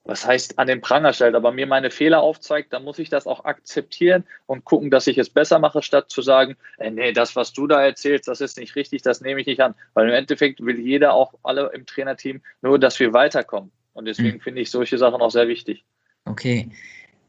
was 0.10 0.26
heißt, 0.26 0.58
an 0.58 0.68
den 0.68 0.82
Pranger 0.82 1.14
stellt, 1.14 1.36
aber 1.36 1.52
mir 1.52 1.68
meine 1.68 1.92
Fehler 1.92 2.22
aufzeigt, 2.22 2.74
dann 2.74 2.84
muss 2.84 2.98
ich 2.98 3.10
das 3.10 3.28
auch 3.28 3.46
akzeptieren 3.46 4.24
und 4.48 4.66
gucken, 4.66 4.90
dass 4.90 5.06
ich 5.06 5.20
es 5.20 5.30
besser 5.30 5.60
mache, 5.60 5.84
statt 5.84 6.10
zu 6.10 6.24
sagen, 6.24 6.56
äh, 6.80 6.90
nee, 6.90 7.12
das, 7.12 7.36
was 7.36 7.54
du 7.54 7.68
da 7.68 7.84
erzählst, 7.84 8.28
das 8.28 8.42
ist 8.42 8.58
nicht 8.58 8.76
richtig, 8.76 9.04
das 9.04 9.22
nehme 9.22 9.40
ich 9.40 9.46
nicht 9.46 9.62
an. 9.62 9.76
Weil 9.94 10.10
im 10.10 10.16
Endeffekt 10.16 10.66
will 10.66 10.80
jeder, 10.80 11.14
auch 11.14 11.36
alle 11.44 11.72
im 11.76 11.86
Trainerteam, 11.86 12.42
nur, 12.64 12.80
dass 12.80 13.00
wir 13.00 13.14
weiterkommen. 13.14 13.72
Und 13.94 14.06
deswegen 14.06 14.34
hm. 14.34 14.42
finde 14.42 14.62
ich 14.62 14.72
solche 14.72 14.98
Sachen 14.98 15.22
auch 15.22 15.30
sehr 15.30 15.48
wichtig. 15.48 15.86
Okay. 16.26 16.70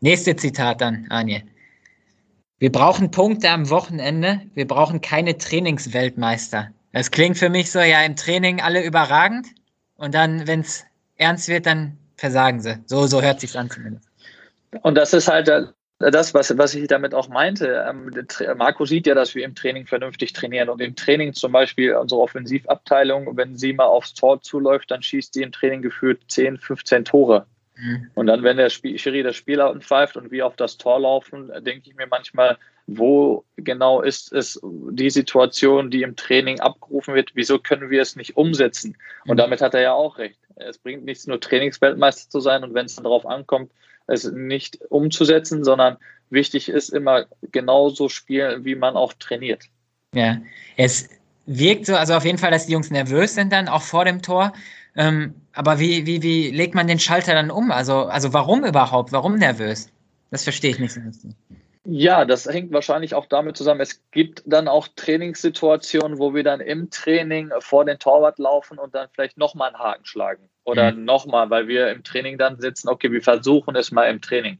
Nächste 0.01 0.35
Zitat 0.35 0.81
dann, 0.81 1.07
Anje. 1.11 1.43
Wir 2.59 2.73
brauchen 2.73 3.11
Punkte 3.11 3.51
am 3.51 3.69
Wochenende. 3.69 4.41
Wir 4.55 4.67
brauchen 4.67 5.03
keine 5.03 5.37
Trainingsweltmeister. 5.37 6.71
Das 6.93 7.11
klingt 7.11 7.37
für 7.37 7.51
mich 7.51 7.71
so, 7.71 7.81
ja, 7.81 8.03
im 8.03 8.17
Training 8.17 8.63
alle 8.63 8.83
überragend. 8.83 9.49
Und 9.97 10.15
dann, 10.15 10.47
wenn 10.47 10.61
es 10.61 10.87
ernst 11.17 11.49
wird, 11.49 11.67
dann 11.67 11.99
versagen 12.21 12.61
sie. 12.61 12.79
So, 12.85 13.07
so 13.07 13.23
hört 13.23 13.41
sich 13.41 13.59
an 13.59 13.71
zumindest. 13.71 14.07
Und 14.83 14.95
das 14.95 15.15
ist 15.15 15.27
halt 15.27 15.49
das, 15.99 16.35
was, 16.35 16.57
was 16.57 16.75
ich 16.75 16.87
damit 16.87 17.15
auch 17.15 17.29
meinte. 17.29 17.85
Ähm, 17.89 18.11
Marco 18.57 18.85
sieht 18.85 19.07
ja, 19.07 19.15
dass 19.15 19.35
wir 19.35 19.45
im 19.45 19.55
Training 19.55 19.87
vernünftig 19.87 20.35
trainieren. 20.35 20.69
Und 20.69 20.81
im 20.81 20.95
Training 20.95 21.33
zum 21.33 21.53
Beispiel 21.53 21.95
unsere 21.95 22.21
Offensivabteilung, 22.21 23.37
wenn 23.37 23.57
sie 23.57 23.73
mal 23.73 23.87
aufs 23.87 24.15
Tor 24.15 24.41
zuläuft, 24.43 24.91
dann 24.91 25.03
schießt 25.03 25.33
sie 25.35 25.43
im 25.43 25.51
Training 25.51 25.83
geführt 25.83 26.21
10, 26.29 26.59
15 26.59 27.07
Tore. 27.07 27.47
Mhm. 27.81 28.11
Und 28.15 28.27
dann, 28.27 28.43
wenn 28.43 28.57
der 28.57 28.71
Spiel, 28.71 28.99
Schiri 28.99 29.23
das 29.23 29.37
Spiel 29.37 29.63
pfeift 29.81 30.17
und 30.17 30.31
wir 30.31 30.47
auf 30.47 30.57
das 30.57 30.77
Tor 30.77 31.01
laufen, 31.01 31.51
denke 31.65 31.89
ich 31.89 31.97
mir 31.97 32.07
manchmal, 32.07 32.59
wo 32.87 33.45
genau 33.57 34.03
ist 34.03 34.33
es 34.33 34.61
die 34.63 35.11
Situation, 35.11 35.91
die 35.91 36.03
im 36.03 36.17
Training 36.17 36.61
abgerufen 36.61 37.15
wird, 37.15 37.31
wieso 37.35 37.59
können 37.59 37.91
wir 37.91 38.03
es 38.03 38.17
nicht 38.17 38.37
umsetzen? 38.37 38.97
Und 39.27 39.35
mhm. 39.35 39.39
damit 39.39 39.61
hat 39.61 39.75
er 39.75 39.81
ja 39.81 39.93
auch 39.93 40.19
recht. 40.19 40.39
Es 40.57 40.79
bringt 40.79 41.05
nichts, 41.05 41.27
nur 41.27 41.41
Trainingsweltmeister 41.41 42.29
zu 42.29 42.41
sein 42.41 42.65
und 42.65 42.75
wenn 42.75 42.87
es 42.87 42.97
dann 42.97 43.05
darauf 43.05 43.27
ankommt, 43.27 43.71
es 44.07 44.25
nicht 44.25 44.81
umzusetzen, 44.91 45.65
sondern 45.65 45.97
wichtig 46.31 46.69
ist 46.69 46.91
immer 46.91 47.27
genauso 47.53 48.09
spielen, 48.09 48.65
wie 48.65 48.75
man 48.75 48.97
auch 48.97 49.13
trainiert. 49.15 49.65
Ja, 50.15 50.39
es 50.77 51.09
wirkt 51.47 51.87
so, 51.87 51.95
also 51.95 52.15
auf 52.15 52.25
jeden 52.25 52.39
Fall, 52.39 52.51
dass 52.51 52.67
die 52.67 52.73
Jungs 52.73 52.91
nervös 52.91 53.35
sind 53.35 53.53
dann 53.53 53.69
auch 53.69 53.83
vor 53.83 54.05
dem 54.05 54.21
Tor. 54.21 54.53
Ähm, 54.97 55.35
aber 55.53 55.79
wie, 55.79 56.07
wie, 56.07 56.23
wie 56.23 56.51
legt 56.51 56.75
man 56.75 56.87
den 56.87 56.99
Schalter 56.99 57.35
dann 57.35 57.51
um? 57.51 57.71
Also, 57.71 58.05
also 58.05 58.33
warum 58.33 58.65
überhaupt? 58.65 59.13
Warum 59.13 59.37
nervös? 59.37 59.91
Das 60.31 60.45
verstehe 60.45 60.71
ich 60.71 60.79
nicht 60.79 60.93
so 60.93 61.01
richtig. 61.01 61.33
Ja, 61.85 62.25
das 62.27 62.47
hängt 62.47 62.73
wahrscheinlich 62.73 63.15
auch 63.15 63.27
damit 63.27 63.57
zusammen. 63.57 63.81
Es 63.81 64.03
gibt 64.11 64.43
dann 64.45 64.69
auch 64.69 64.87
Trainingssituationen, 64.97 66.19
wo 66.19 66.35
wir 66.35 66.45
dann 66.45 66.61
im 66.61 66.91
Training 66.91 67.51
vor 67.61 67.85
den 67.85 67.99
Torwart 67.99 68.39
laufen 68.39 68.79
und 68.79 68.95
dann 68.95 69.09
vielleicht 69.13 69.39
nochmal 69.39 69.69
einen 69.69 69.79
Haken 69.79 70.05
schlagen. 70.05 70.51
Oder 70.65 70.93
mhm. 70.93 71.05
nochmal, 71.05 71.49
weil 71.49 71.69
wir 71.69 71.91
im 71.91 72.05
Training 72.05 72.37
dann 72.37 72.61
sitzen, 72.61 72.89
okay, 72.89 73.11
wir 73.11 73.23
versuchen 73.23 73.75
es 73.77 73.91
mal 73.91 74.05
im 74.05 74.21
Training. 74.21 74.59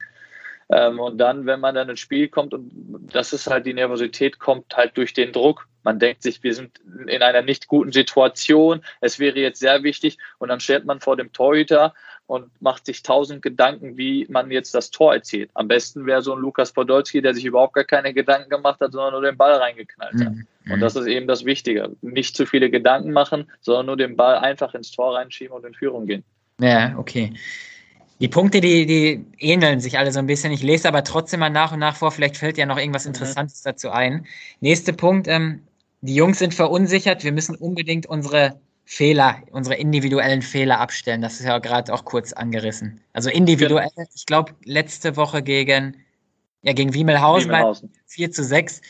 Ähm, 0.73 1.01
und 1.01 1.19
dann, 1.19 1.47
wenn 1.47 1.61
man 1.61 1.75
dann 1.75 1.89
ins 1.89 2.01
Spiel 2.01 2.29
kommt, 2.29 2.55
und 2.55 2.71
das 3.13 3.33
ist 3.33 3.49
halt 3.49 3.67
die 3.67 3.75
Nervosität, 3.75 4.39
kommt 4.39 4.77
halt 4.77 4.97
durch 4.97 5.13
den 5.13 5.33
Druck. 5.33 5.67
Man 5.83 5.99
denkt 5.99 6.23
sich, 6.23 6.43
wir 6.43 6.55
sind 6.55 6.81
in 7.07 7.23
einer 7.23 7.43
nicht 7.43 7.67
guten 7.67 7.91
Situation, 7.91 8.83
es 9.01 9.19
wäre 9.19 9.39
jetzt 9.39 9.61
sehr 9.61 9.83
wichtig 9.83 10.19
und 10.39 10.49
dann 10.49 10.61
steht 10.61 10.85
man 10.85 11.01
vor 11.01 11.17
dem 11.17 11.33
Torhüter 11.33 11.95
und 12.27 12.49
macht 12.63 12.87
sich 12.87 13.03
tausend 13.03 13.43
Gedanken, 13.43 13.97
wie 13.97 14.27
man 14.29 14.53
jetzt 14.53 14.73
das 14.75 14.93
Tor 14.93 15.15
erzielt. 15.15 15.51
Am 15.55 15.67
besten 15.67 16.07
wäre 16.07 16.23
so 16.23 16.33
ein 16.33 16.39
Lukas 16.39 16.73
Podolski, 16.73 17.23
der 17.23 17.35
sich 17.35 17.45
überhaupt 17.45 17.75
gar 17.75 17.83
keine 17.83 18.15
Gedanken 18.15 18.51
gemacht 18.51 18.79
hat, 18.81 18.93
sondern 18.93 19.15
nur 19.15 19.23
den 19.23 19.37
Ball 19.37 19.55
reingeknallt 19.55 20.15
hat. 20.15 20.33
Mhm. 20.33 20.47
Und 20.71 20.81
das 20.81 20.95
ist 20.95 21.07
eben 21.07 21.27
das 21.27 21.45
Wichtige. 21.45 21.91
Nicht 22.03 22.37
zu 22.37 22.47
viele 22.47 22.71
Gedanken 22.71 23.13
machen, 23.13 23.51
sondern 23.63 23.87
nur 23.87 23.97
den 23.97 24.17
Ball 24.17 24.37
einfach 24.37 24.75
ins 24.75 24.93
Tor 24.93 25.17
reinschieben 25.17 25.57
und 25.57 25.65
in 25.65 25.75
Führung 25.75 26.07
gehen. 26.07 26.23
Ja, 26.61 26.95
okay. 26.97 27.33
Die 28.21 28.29
Punkte, 28.29 28.61
die, 28.61 28.85
die 28.85 29.25
ähneln 29.39 29.81
sich 29.81 29.99
alle 29.99 30.13
so 30.13 30.19
ein 30.19 30.27
bisschen. 30.27 30.53
Ich 30.53 30.63
lese 30.63 30.87
aber 30.89 31.05
trotzdem 31.05 31.41
mal 31.41 31.51
nach 31.51 31.73
und 31.73 31.79
nach 31.79 31.97
vor. 31.97 32.11
Vielleicht 32.11 32.37
fällt 32.37 32.59
ja 32.59 32.67
noch 32.67 32.79
irgendwas 32.79 33.05
mhm. 33.05 33.11
Interessantes 33.11 33.65
mhm. 33.65 33.71
dazu 33.71 33.91
ein. 33.91 34.27
Nächster 34.61 34.93
Punkt. 34.93 35.27
Ähm, 35.27 35.63
die 36.03 36.15
Jungs 36.15 36.39
sind 36.39 36.55
verunsichert. 36.55 37.25
Wir 37.25 37.33
müssen 37.33 37.57
unbedingt 37.57 38.07
unsere 38.07 38.61
Fehler, 38.85 39.37
unsere 39.53 39.77
individuellen 39.77 40.43
Fehler 40.43 40.81
abstellen. 40.81 41.23
Das 41.23 41.41
ist 41.41 41.47
ja 41.47 41.59
gerade 41.59 41.93
auch 41.95 42.05
kurz 42.05 42.33
angerissen. 42.33 43.01
Also 43.13 43.31
individuell, 43.31 43.89
ja. 43.97 44.05
ich 44.15 44.27
glaube, 44.27 44.53
letzte 44.65 45.17
Woche 45.17 45.43
gegen, 45.43 45.97
ja, 46.63 46.73
gegen 46.73 46.93
Wiemelhausen, 46.93 47.51
Wiemelhausen. 47.51 47.91
4 48.07 48.33
zu 48.33 48.45
6. 48.45 48.83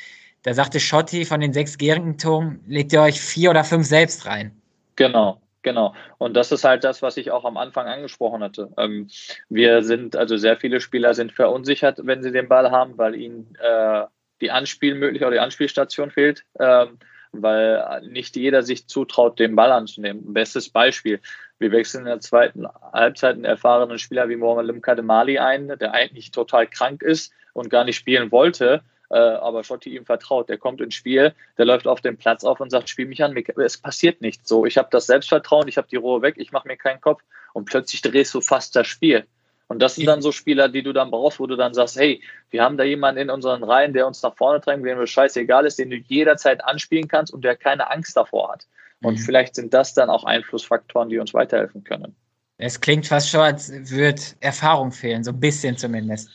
Da 0.43 0.55
sagte 0.55 0.81
Schotti 0.81 1.25
von 1.25 1.41
den 1.41 1.53
sechs 1.53 1.77
Gehrigen-Toren, 1.77 2.61
legt 2.67 2.93
ihr 2.93 3.03
euch 3.03 3.21
vier 3.21 3.51
oder 3.51 3.63
fünf 3.63 3.87
selbst 3.87 4.25
rein. 4.25 4.53
Genau. 4.97 5.41
Genau. 5.63 5.95
Und 6.19 6.35
das 6.35 6.53
ist 6.53 6.65
halt 6.65 6.85
das, 6.85 7.03
was 7.03 7.17
ich 7.17 7.31
auch 7.31 7.45
am 7.45 7.57
Anfang 7.57 7.87
angesprochen 7.87 8.43
hatte. 8.43 8.71
Ähm, 8.79 9.09
wir 9.49 9.83
sind, 9.83 10.17
also 10.17 10.37
sehr 10.37 10.57
viele 10.57 10.81
Spieler 10.81 11.15
sind 11.15 11.33
verunsichert, 11.33 12.01
wenn 12.03 12.23
sie 12.23 12.33
den 12.33 12.49
Ball 12.49 12.71
haben, 12.71 12.97
weil 12.97 13.15
ihnen 13.15 13.55
äh, 13.61 14.05
die 14.41 14.51
Anspielmöglichkeit 14.51 15.27
oder 15.27 15.37
die 15.37 15.41
Anspielstation 15.41 16.11
fehlt, 16.11 16.45
ähm, 16.59 16.99
weil 17.33 18.01
nicht 18.09 18.37
jeder 18.37 18.63
sich 18.63 18.89
zutraut, 18.89 19.39
den 19.39 19.55
Ball 19.55 19.71
anzunehmen. 19.71 20.33
Bestes 20.33 20.71
Beispiel. 20.71 21.21
Wir 21.59 21.73
wechseln 21.73 22.01
in 22.01 22.07
der 22.07 22.21
zweiten 22.21 22.67
Halbzeit 22.93 23.35
einen 23.35 23.45
erfahrenen 23.45 23.99
Spieler 23.99 24.31
wie 24.31 24.37
Mohamed 24.37 24.67
Limkademali 24.67 25.39
ein, 25.39 25.69
der 25.79 25.93
eigentlich 25.93 26.31
total 26.31 26.67
krank 26.67 27.03
ist 27.03 27.33
und 27.53 27.69
gar 27.69 27.85
nicht 27.85 27.97
spielen 27.97 28.33
wollte 28.33 28.83
äh, 29.11 29.19
aber 29.19 29.65
Schotti 29.65 29.97
ihm 29.97 30.07
vertraut. 30.07 30.49
Der 30.49 30.59
kommt 30.59 30.81
ins 30.81 30.95
Spiel, 30.95 31.35
der 31.59 31.65
läuft 31.65 31.87
auf 31.87 32.01
den 32.01 32.17
Platz 32.17 32.45
auf 32.45 32.61
und 32.61 32.71
sagt, 32.71 32.89
spiel 32.89 33.07
mich 33.07 33.23
an. 33.23 33.37
Es 33.57 33.77
passiert 33.77 34.21
nichts. 34.21 34.49
So, 34.49 34.67
ich 34.67 34.79
habe 34.79 34.89
das 34.91 35.07
Selbstvertrauen, 35.07 35.69
ich 35.69 35.77
habe 35.77 35.89
die 35.89 35.97
Ruhe 35.97 36.23
weg, 36.23 36.35
ich 36.39 36.53
mache 36.53 36.69
mir 36.69 36.77
keinen 36.77 37.01
Kopf 37.01 37.23
und 37.53 37.67
plötzlich 37.67 38.03
drehst 38.03 38.33
du 38.35 38.41
fast 38.41 38.75
das 38.77 38.87
Spiel. 38.87 39.27
Und 39.69 39.81
das 39.81 39.95
sind 39.95 40.07
dann 40.07 40.21
so 40.21 40.33
Spieler, 40.33 40.69
die 40.69 40.83
du 40.83 40.93
dann 40.93 41.13
brauchst, 41.13 41.39
wo 41.39 41.47
du 41.47 41.55
dann 41.55 41.75
sagst, 41.75 41.97
hey, 41.97 42.21
wir 42.51 42.65
haben 42.65 42.77
da 42.77 42.83
jemanden 42.83 43.21
in 43.21 43.31
unseren 43.31 43.63
Reihen, 43.63 43.93
der 43.93 44.05
uns 44.05 44.21
nach 44.21 44.35
vorne 44.35 44.59
drängt, 44.59 44.85
dem 44.85 45.01
es 45.01 45.11
scheißegal 45.11 45.65
ist, 45.65 45.79
den 45.79 45.91
du 45.91 45.97
jederzeit 45.97 46.65
anspielen 46.65 47.07
kannst 47.07 47.33
und 47.33 47.45
der 47.45 47.55
keine 47.55 47.89
Angst 47.89 48.17
davor 48.17 48.53
hat. 48.53 48.67
Und 49.01 49.15
mhm. 49.15 49.23
vielleicht 49.23 49.55
sind 49.55 49.73
das 49.73 49.95
dann 49.95 50.11
auch 50.11 50.25
Einflussfaktoren, 50.25 51.09
die 51.09 51.19
uns 51.19 51.35
weiterhelfen 51.35 51.85
können. 51.85 52.17
Es 52.59 52.81
klingt 52.81 53.07
fast 53.07 53.31
schon, 53.31 53.41
als 53.41 53.71
würde 53.91 54.21
Erfahrung 54.41 54.91
fehlen, 54.91 55.23
so 55.23 55.31
ein 55.31 55.39
bisschen 55.39 55.77
zumindest. 55.77 56.29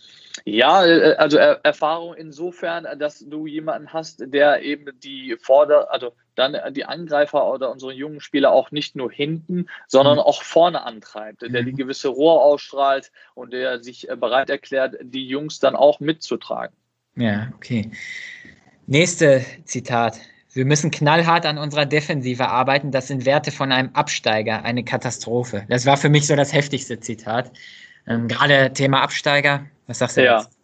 Ja, 0.45 0.85
äh, 0.85 1.15
also 1.15 1.37
Erfahrung 1.37 2.13
insofern, 2.13 2.87
dass 2.99 3.19
du 3.19 3.47
jemanden 3.47 3.91
hast, 3.91 4.23
der 4.27 4.61
eben 4.61 4.97
die 4.99 5.35
Vorder-, 5.41 5.91
also 5.91 6.13
dann 6.35 6.55
die 6.73 6.85
Angreifer 6.85 7.51
oder 7.51 7.71
unsere 7.71 7.93
jungen 7.93 8.21
Spieler 8.21 8.51
auch 8.51 8.71
nicht 8.71 8.95
nur 8.95 9.11
hinten, 9.11 9.67
sondern 9.87 10.15
mhm. 10.15 10.21
auch 10.21 10.43
vorne 10.43 10.83
antreibt, 10.83 11.41
der 11.41 11.63
die 11.63 11.71
mhm. 11.71 11.77
gewisse 11.77 12.09
Rohr 12.09 12.43
ausstrahlt 12.43 13.11
und 13.33 13.53
der 13.53 13.83
sich 13.83 14.07
äh, 14.09 14.15
bereit 14.15 14.49
erklärt, 14.49 14.95
die 15.01 15.27
Jungs 15.27 15.59
dann 15.59 15.75
auch 15.75 15.99
mitzutragen. 15.99 16.75
Ja, 17.15 17.51
okay. 17.55 17.89
Nächste 18.85 19.43
Zitat. 19.63 20.19
Wir 20.53 20.65
müssen 20.65 20.91
knallhart 20.91 21.45
an 21.45 21.57
unserer 21.57 21.85
Defensive 21.85 22.47
arbeiten. 22.47 22.91
Das 22.91 23.07
sind 23.07 23.25
Werte 23.25 23.51
von 23.51 23.71
einem 23.71 23.89
Absteiger, 23.93 24.63
eine 24.63 24.83
Katastrophe. 24.83 25.65
Das 25.69 25.85
war 25.85 25.97
für 25.97 26.09
mich 26.09 26.27
so 26.27 26.35
das 26.35 26.53
heftigste 26.53 26.99
Zitat. 26.99 27.51
Ähm, 28.07 28.27
Gerade 28.27 28.73
Thema 28.73 29.01
Absteiger. 29.01 29.65
Was 29.87 29.99
sagst 29.99 30.17
du 30.17 30.23
ja. 30.23 30.39
Jetzt? 30.39 30.57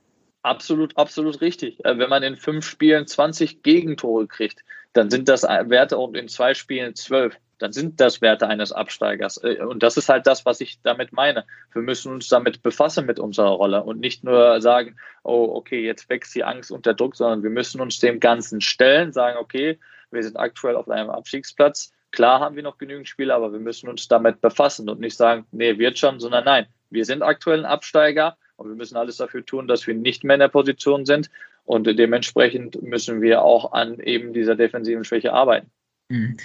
Absolut, 0.44 0.98
absolut 0.98 1.42
richtig. 1.42 1.84
Äh, 1.86 1.98
wenn 1.98 2.10
man 2.10 2.24
in 2.24 2.36
fünf 2.36 2.66
Spielen 2.66 3.06
20 3.08 3.64
Gegentore 3.64 4.28
kriegt, 4.28 4.64
dann 4.94 5.10
sind 5.10 5.30
das 5.30 5.44
Werte 5.44 5.98
und 5.98 6.18
in 6.18 6.28
zwei 6.28 6.54
Spielen 6.54 6.96
zwölf. 6.96 7.38
Dann 7.60 7.72
sind 7.72 8.02
das 8.02 8.22
Werte 8.22 8.48
eines 8.48 8.72
Absteigers. 8.72 9.42
Äh, 9.44 9.62
und 9.62 9.84
das 9.84 9.98
ist 9.98 10.10
halt 10.10 10.26
das, 10.26 10.46
was 10.46 10.62
ich 10.62 10.80
damit 10.82 11.14
meine. 11.14 11.46
Wir 11.74 11.84
müssen 11.84 12.12
uns 12.12 12.28
damit 12.28 12.64
befassen 12.64 13.06
mit 13.06 13.20
unserer 13.20 13.52
Rolle 13.52 13.84
und 13.84 14.00
nicht 14.00 14.24
nur 14.24 14.60
sagen, 14.62 14.98
oh, 15.24 15.52
okay, 15.54 15.86
jetzt 15.86 16.10
wächst 16.10 16.34
die 16.34 16.44
Angst 16.44 16.72
und 16.72 16.86
der 16.86 16.96
Druck, 16.96 17.16
sondern 17.16 17.44
wir 17.44 17.52
müssen 17.52 17.80
uns 17.80 18.00
dem 18.00 18.20
Ganzen 18.20 18.62
stellen, 18.62 19.14
sagen, 19.14 19.38
okay, 19.38 19.80
wir 20.10 20.24
sind 20.24 20.38
aktuell 20.38 20.76
auf 20.76 20.90
einem 20.90 21.12
Abstiegsplatz. 21.12 21.94
Klar 22.12 22.42
haben 22.42 22.56
wir 22.56 22.64
noch 22.64 22.78
genügend 22.78 23.08
Spiele, 23.08 23.34
aber 23.34 23.54
wir 23.54 23.60
müssen 23.60 23.88
uns 23.88 24.08
damit 24.08 24.42
befassen 24.42 24.90
und 24.90 25.00
nicht 25.00 25.16
sagen, 25.16 25.46
nee, 25.52 25.78
wird 25.78 25.98
schon, 25.98 26.20
sondern 26.20 26.44
nein, 26.44 26.68
wir 26.92 27.06
sind 27.06 27.24
aktuell 27.24 27.60
ein 27.60 27.66
Absteiger 27.66 28.38
und 28.58 28.70
wir 28.70 28.76
müssen 28.76 28.98
alles 28.98 29.18
dafür 29.18 29.46
tun, 29.46 29.68
dass 29.68 29.88
wir 29.88 29.96
nicht 29.96 30.24
mehr 30.24 30.36
in 30.36 30.42
der 30.42 30.48
Position 30.48 31.06
sind. 31.06 31.30
Und 31.66 31.86
dementsprechend 31.86 32.82
müssen 32.82 33.22
wir 33.22 33.44
auch 33.44 33.72
an 33.74 34.00
eben 34.00 34.34
dieser 34.34 34.56
defensiven 34.56 35.04
Schwäche 35.04 35.34
arbeiten. 35.34 35.70
Mhm. 36.10 36.38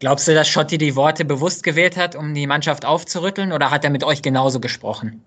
Glaubst 0.00 0.28
du, 0.28 0.34
dass 0.34 0.48
Schotti 0.48 0.78
die 0.78 0.96
Worte 0.96 1.24
bewusst 1.24 1.62
gewählt 1.62 1.96
hat, 1.96 2.16
um 2.16 2.34
die 2.34 2.46
Mannschaft 2.46 2.84
aufzurütteln, 2.84 3.52
oder 3.52 3.70
hat 3.70 3.84
er 3.84 3.90
mit 3.90 4.04
euch 4.04 4.22
genauso 4.22 4.60
gesprochen? 4.60 5.24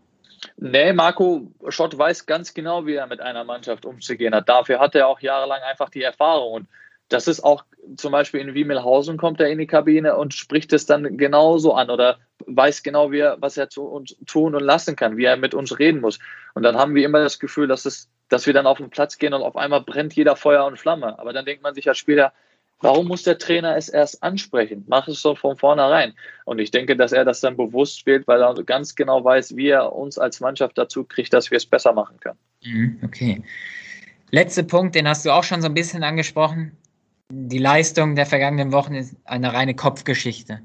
Nee, 0.58 0.94
Marco 0.94 1.52
Schott 1.70 1.98
weiß 1.98 2.26
ganz 2.26 2.54
genau, 2.54 2.86
wie 2.86 2.96
er 2.96 3.08
mit 3.08 3.22
einer 3.22 3.44
Mannschaft 3.44 3.86
umzugehen 3.86 4.34
hat. 4.34 4.50
Dafür 4.50 4.80
hat 4.80 4.96
er 4.96 5.08
auch 5.08 5.20
jahrelang 5.20 5.62
einfach 5.62 5.90
die 5.90 6.04
Erfahrung. 6.04 6.54
Und 6.54 6.68
das 7.10 7.28
ist 7.28 7.42
auch 7.42 7.64
zum 7.96 8.12
Beispiel 8.12 8.42
in 8.42 8.54
Wiemelhausen 8.54 9.18
kommt 9.18 9.40
er 9.40 9.50
in 9.50 9.58
die 9.58 9.68
Kabine 9.68 10.18
und 10.18 10.34
spricht 10.34 10.74
es 10.74 10.86
dann 10.86 11.18
genauso 11.18 11.74
an 11.74 11.90
oder 11.90 12.20
weiß 12.46 12.84
genau, 12.84 13.12
wie 13.12 13.20
er, 13.20 13.38
was 13.40 13.58
er 13.58 13.70
zu 13.70 13.84
uns 13.84 14.16
tun 14.26 14.56
und 14.56 14.64
lassen 14.64 14.96
kann, 14.96 15.18
wie 15.18 15.24
er 15.24 15.38
mit 15.38 15.54
uns 15.54 15.80
reden 15.80 16.02
muss. 16.02 16.20
Und 16.54 16.64
dann 16.64 16.76
haben 16.76 16.96
wir 16.96 17.06
immer 17.06 17.20
das 17.20 17.40
Gefühl, 17.40 17.68
dass, 17.68 17.86
es, 17.86 18.10
dass 18.30 18.46
wir 18.46 18.54
dann 18.54 18.68
auf 18.68 18.78
den 18.78 18.90
Platz 18.90 19.18
gehen 19.18 19.34
und 19.34 19.42
auf 19.42 19.56
einmal 19.56 19.82
brennt 19.82 20.14
jeder 20.14 20.36
Feuer 20.36 20.66
und 20.66 20.78
Flamme. 20.78 21.18
Aber 21.18 21.34
dann 21.34 21.46
denkt 21.46 21.64
man 21.64 21.74
sich 21.74 21.88
als 21.88 21.98
Spieler, 21.98 22.34
warum 22.82 23.08
muss 23.08 23.24
der 23.24 23.38
Trainer 23.38 23.78
es 23.78 23.90
erst 23.90 24.22
ansprechen? 24.22 24.84
Mach 24.88 25.08
es 25.08 25.22
doch 25.22 25.38
von 25.38 25.56
vornherein. 25.56 26.14
Und 26.46 26.60
ich 26.60 26.72
denke, 26.72 26.98
dass 26.98 27.14
er 27.14 27.24
das 27.24 27.40
dann 27.40 27.56
bewusst 27.56 28.06
wählt, 28.06 28.28
weil 28.28 28.42
er 28.42 28.54
ganz 28.64 28.96
genau 28.96 29.24
weiß, 29.24 29.56
wie 29.56 29.70
er 29.70 29.94
uns 29.94 30.18
als 30.18 30.42
Mannschaft 30.42 30.78
dazu 30.78 31.06
kriegt, 31.06 31.34
dass 31.34 31.52
wir 31.52 31.58
es 31.58 31.66
besser 31.66 31.94
machen 31.94 32.20
können. 32.20 32.40
Mhm, 32.64 33.00
okay. 33.04 33.44
Letzter 34.30 34.64
Punkt, 34.64 34.94
den 34.94 35.08
hast 35.08 35.26
du 35.26 35.32
auch 35.32 35.46
schon 35.46 35.62
so 35.62 35.70
ein 35.70 35.74
bisschen 35.74 36.04
angesprochen 36.04 36.78
die 37.30 37.58
Leistung 37.58 38.16
der 38.16 38.26
vergangenen 38.26 38.72
Wochen 38.72 38.96
ist 38.96 39.16
eine 39.26 39.54
reine 39.54 39.76
Kopfgeschichte. 39.76 40.62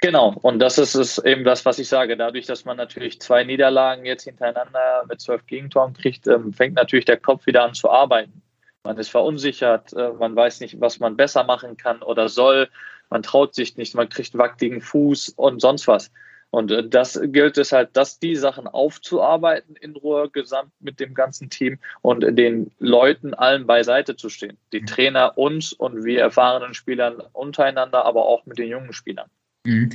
Genau, 0.00 0.34
und 0.42 0.58
das 0.58 0.78
ist 0.78 0.96
es 0.96 1.18
eben 1.18 1.44
das, 1.44 1.64
was 1.64 1.78
ich 1.78 1.88
sage. 1.88 2.16
Dadurch, 2.16 2.46
dass 2.46 2.64
man 2.64 2.76
natürlich 2.76 3.20
zwei 3.20 3.44
Niederlagen 3.44 4.04
jetzt 4.04 4.24
hintereinander 4.24 5.04
mit 5.08 5.20
zwölf 5.20 5.46
Gegentoren 5.46 5.92
kriegt, 5.92 6.26
ähm, 6.26 6.52
fängt 6.52 6.74
natürlich 6.74 7.04
der 7.04 7.18
Kopf 7.18 7.46
wieder 7.46 7.62
an 7.62 7.74
zu 7.74 7.88
arbeiten. 7.88 8.42
Man 8.82 8.98
ist 8.98 9.10
verunsichert, 9.10 9.92
äh, 9.92 10.10
man 10.18 10.34
weiß 10.34 10.58
nicht, 10.60 10.80
was 10.80 10.98
man 10.98 11.16
besser 11.16 11.44
machen 11.44 11.76
kann 11.76 12.02
oder 12.02 12.28
soll, 12.28 12.68
man 13.10 13.22
traut 13.22 13.54
sich 13.54 13.76
nicht, 13.76 13.94
man 13.94 14.08
kriegt 14.08 14.36
wackeligen 14.36 14.80
Fuß 14.80 15.28
und 15.36 15.60
sonst 15.60 15.86
was. 15.86 16.10
Und 16.52 16.70
äh, 16.70 16.86
das 16.86 17.18
gilt 17.24 17.56
es 17.56 17.72
halt, 17.72 17.96
dass 17.96 18.18
die 18.18 18.36
Sachen 18.36 18.68
aufzuarbeiten 18.68 19.74
in 19.74 19.96
Ruhe 19.96 20.28
gesamt 20.28 20.70
mit 20.80 21.00
dem 21.00 21.14
ganzen 21.14 21.48
Team 21.48 21.78
und 22.02 22.20
den 22.20 22.70
Leuten 22.78 23.32
allen 23.32 23.66
beiseite 23.66 24.16
zu 24.16 24.28
stehen. 24.28 24.58
Die 24.72 24.82
mhm. 24.82 24.86
Trainer 24.86 25.38
uns 25.38 25.72
und 25.72 26.04
wir 26.04 26.20
erfahrenen 26.20 26.74
Spielern 26.74 27.22
untereinander, 27.32 28.04
aber 28.04 28.26
auch 28.26 28.44
mit 28.44 28.58
den 28.58 28.68
jungen 28.68 28.92
Spielern. 28.92 29.30
Mhm. 29.64 29.90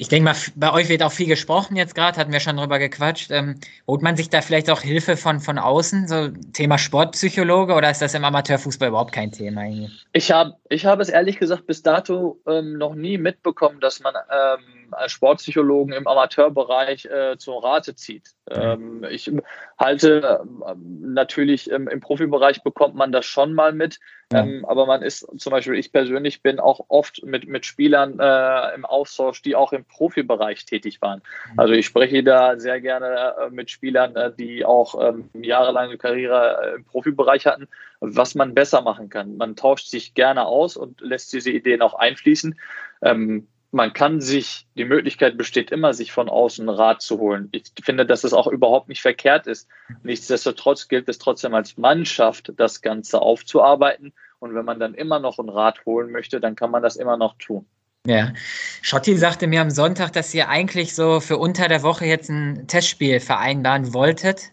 Ich 0.00 0.08
denke 0.08 0.26
mal, 0.26 0.36
bei 0.54 0.72
euch 0.72 0.88
wird 0.88 1.02
auch 1.02 1.10
viel 1.10 1.26
gesprochen 1.26 1.74
jetzt 1.74 1.96
gerade, 1.96 2.18
hatten 2.18 2.32
wir 2.32 2.38
schon 2.38 2.56
drüber 2.56 2.78
gequatscht. 2.78 3.32
Ähm, 3.32 3.56
holt 3.86 4.00
man 4.00 4.16
sich 4.16 4.30
da 4.30 4.42
vielleicht 4.42 4.70
auch 4.70 4.80
Hilfe 4.80 5.16
von, 5.16 5.40
von 5.40 5.58
außen, 5.58 6.06
so 6.06 6.28
Thema 6.52 6.78
Sportpsychologe, 6.78 7.74
oder 7.74 7.90
ist 7.90 8.00
das 8.00 8.14
im 8.14 8.24
Amateurfußball 8.24 8.90
überhaupt 8.90 9.12
kein 9.12 9.32
Thema? 9.32 9.64
Ich 10.12 10.30
habe 10.30 10.54
ich 10.68 10.86
hab 10.86 11.00
es 11.00 11.08
ehrlich 11.08 11.40
gesagt 11.40 11.66
bis 11.66 11.82
dato 11.82 12.40
ähm, 12.46 12.78
noch 12.78 12.94
nie 12.94 13.18
mitbekommen, 13.18 13.80
dass 13.80 13.98
man 13.98 14.14
ähm, 14.14 14.92
als 14.92 15.10
Sportpsychologen 15.10 15.92
im 15.92 16.06
Amateurbereich 16.06 17.06
äh, 17.06 17.36
zur 17.36 17.64
Rate 17.64 17.96
zieht. 17.96 18.34
Ähm, 18.48 19.04
ich 19.10 19.30
halte 19.78 20.44
ähm, 20.64 21.12
natürlich 21.12 21.68
im 21.70 22.00
Profibereich 22.00 22.62
bekommt 22.62 22.94
man 22.94 23.10
das 23.10 23.26
schon 23.26 23.52
mal 23.52 23.72
mit, 23.72 23.98
ja. 24.32 24.40
ähm, 24.40 24.64
aber 24.66 24.86
man 24.86 25.02
ist 25.02 25.26
zum 25.38 25.50
Beispiel, 25.50 25.74
ich 25.74 25.92
persönlich 25.92 26.42
bin 26.42 26.60
auch 26.60 26.86
oft 26.88 27.24
mit, 27.24 27.48
mit 27.48 27.64
Spielern 27.64 28.18
äh, 28.18 28.74
im 28.74 28.84
Austausch, 28.84 29.42
die 29.42 29.56
auch 29.56 29.72
im 29.72 29.84
Profibereich 29.84 30.64
tätig 30.64 31.00
waren. 31.00 31.22
Mhm. 31.52 31.60
Also 31.60 31.74
ich 31.74 31.86
spreche 31.86 32.22
da 32.22 32.58
sehr 32.58 32.80
gerne 32.80 33.34
äh, 33.40 33.50
mit 33.50 33.70
Spielern, 33.70 34.16
äh, 34.16 34.32
die 34.38 34.64
auch 34.64 34.94
ähm, 35.00 35.30
jahrelange 35.40 35.98
Karriere 35.98 36.60
äh, 36.62 36.74
im 36.76 36.84
Profibereich 36.84 37.46
hatten, 37.46 37.68
was 38.00 38.34
man 38.34 38.54
besser 38.54 38.82
machen 38.82 39.08
kann. 39.08 39.36
Man 39.36 39.56
tauscht 39.56 39.88
sich 39.88 40.14
gerne 40.14 40.46
aus 40.46 40.76
und 40.76 41.00
lässt 41.00 41.32
diese 41.32 41.50
Ideen 41.50 41.82
auch 41.82 41.94
einfließen. 41.94 42.58
Ähm, 43.02 43.48
man 43.70 43.92
kann 43.92 44.20
sich, 44.20 44.66
die 44.76 44.84
Möglichkeit 44.84 45.36
besteht 45.36 45.70
immer, 45.70 45.92
sich 45.92 46.12
von 46.12 46.28
außen 46.28 46.68
Rat 46.68 47.02
zu 47.02 47.18
holen. 47.18 47.48
Ich 47.52 47.72
finde, 47.82 48.06
dass 48.06 48.24
es 48.24 48.32
auch 48.32 48.46
überhaupt 48.46 48.88
nicht 48.88 49.02
verkehrt 49.02 49.46
ist. 49.46 49.68
Nichtsdestotrotz 50.02 50.88
gilt 50.88 51.08
es 51.08 51.18
trotzdem 51.18 51.54
als 51.54 51.76
Mannschaft, 51.76 52.52
das 52.56 52.80
Ganze 52.80 53.20
aufzuarbeiten. 53.20 54.14
Und 54.38 54.54
wenn 54.54 54.64
man 54.64 54.80
dann 54.80 54.94
immer 54.94 55.18
noch 55.18 55.38
einen 55.38 55.50
Rat 55.50 55.84
holen 55.84 56.10
möchte, 56.10 56.40
dann 56.40 56.56
kann 56.56 56.70
man 56.70 56.82
das 56.82 56.96
immer 56.96 57.16
noch 57.16 57.36
tun. 57.38 57.66
Ja. 58.06 58.32
Schotti 58.80 59.16
sagte 59.18 59.46
mir 59.46 59.60
am 59.60 59.70
Sonntag, 59.70 60.12
dass 60.12 60.32
ihr 60.32 60.48
eigentlich 60.48 60.94
so 60.94 61.20
für 61.20 61.36
unter 61.36 61.68
der 61.68 61.82
Woche 61.82 62.06
jetzt 62.06 62.30
ein 62.30 62.66
Testspiel 62.66 63.20
vereinbaren 63.20 63.92
wolltet. 63.92 64.50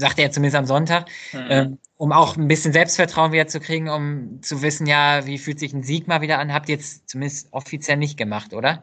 Sagte 0.00 0.22
er 0.22 0.30
zumindest 0.30 0.56
am 0.56 0.66
Sonntag. 0.66 1.08
Mhm. 1.32 1.46
Ähm, 1.48 1.78
um 1.96 2.12
auch 2.12 2.36
ein 2.36 2.48
bisschen 2.48 2.72
Selbstvertrauen 2.72 3.32
wieder 3.32 3.46
zu 3.46 3.60
kriegen, 3.60 3.88
um 3.88 4.42
zu 4.42 4.62
wissen, 4.62 4.86
ja, 4.86 5.26
wie 5.26 5.38
fühlt 5.38 5.58
sich 5.58 5.74
ein 5.74 5.82
Sieg 5.82 6.08
mal 6.08 6.22
wieder 6.22 6.38
an, 6.38 6.52
habt 6.52 6.68
ihr 6.68 6.76
jetzt 6.76 7.08
zumindest 7.08 7.52
offiziell 7.52 7.98
nicht 7.98 8.16
gemacht, 8.16 8.54
oder? 8.54 8.82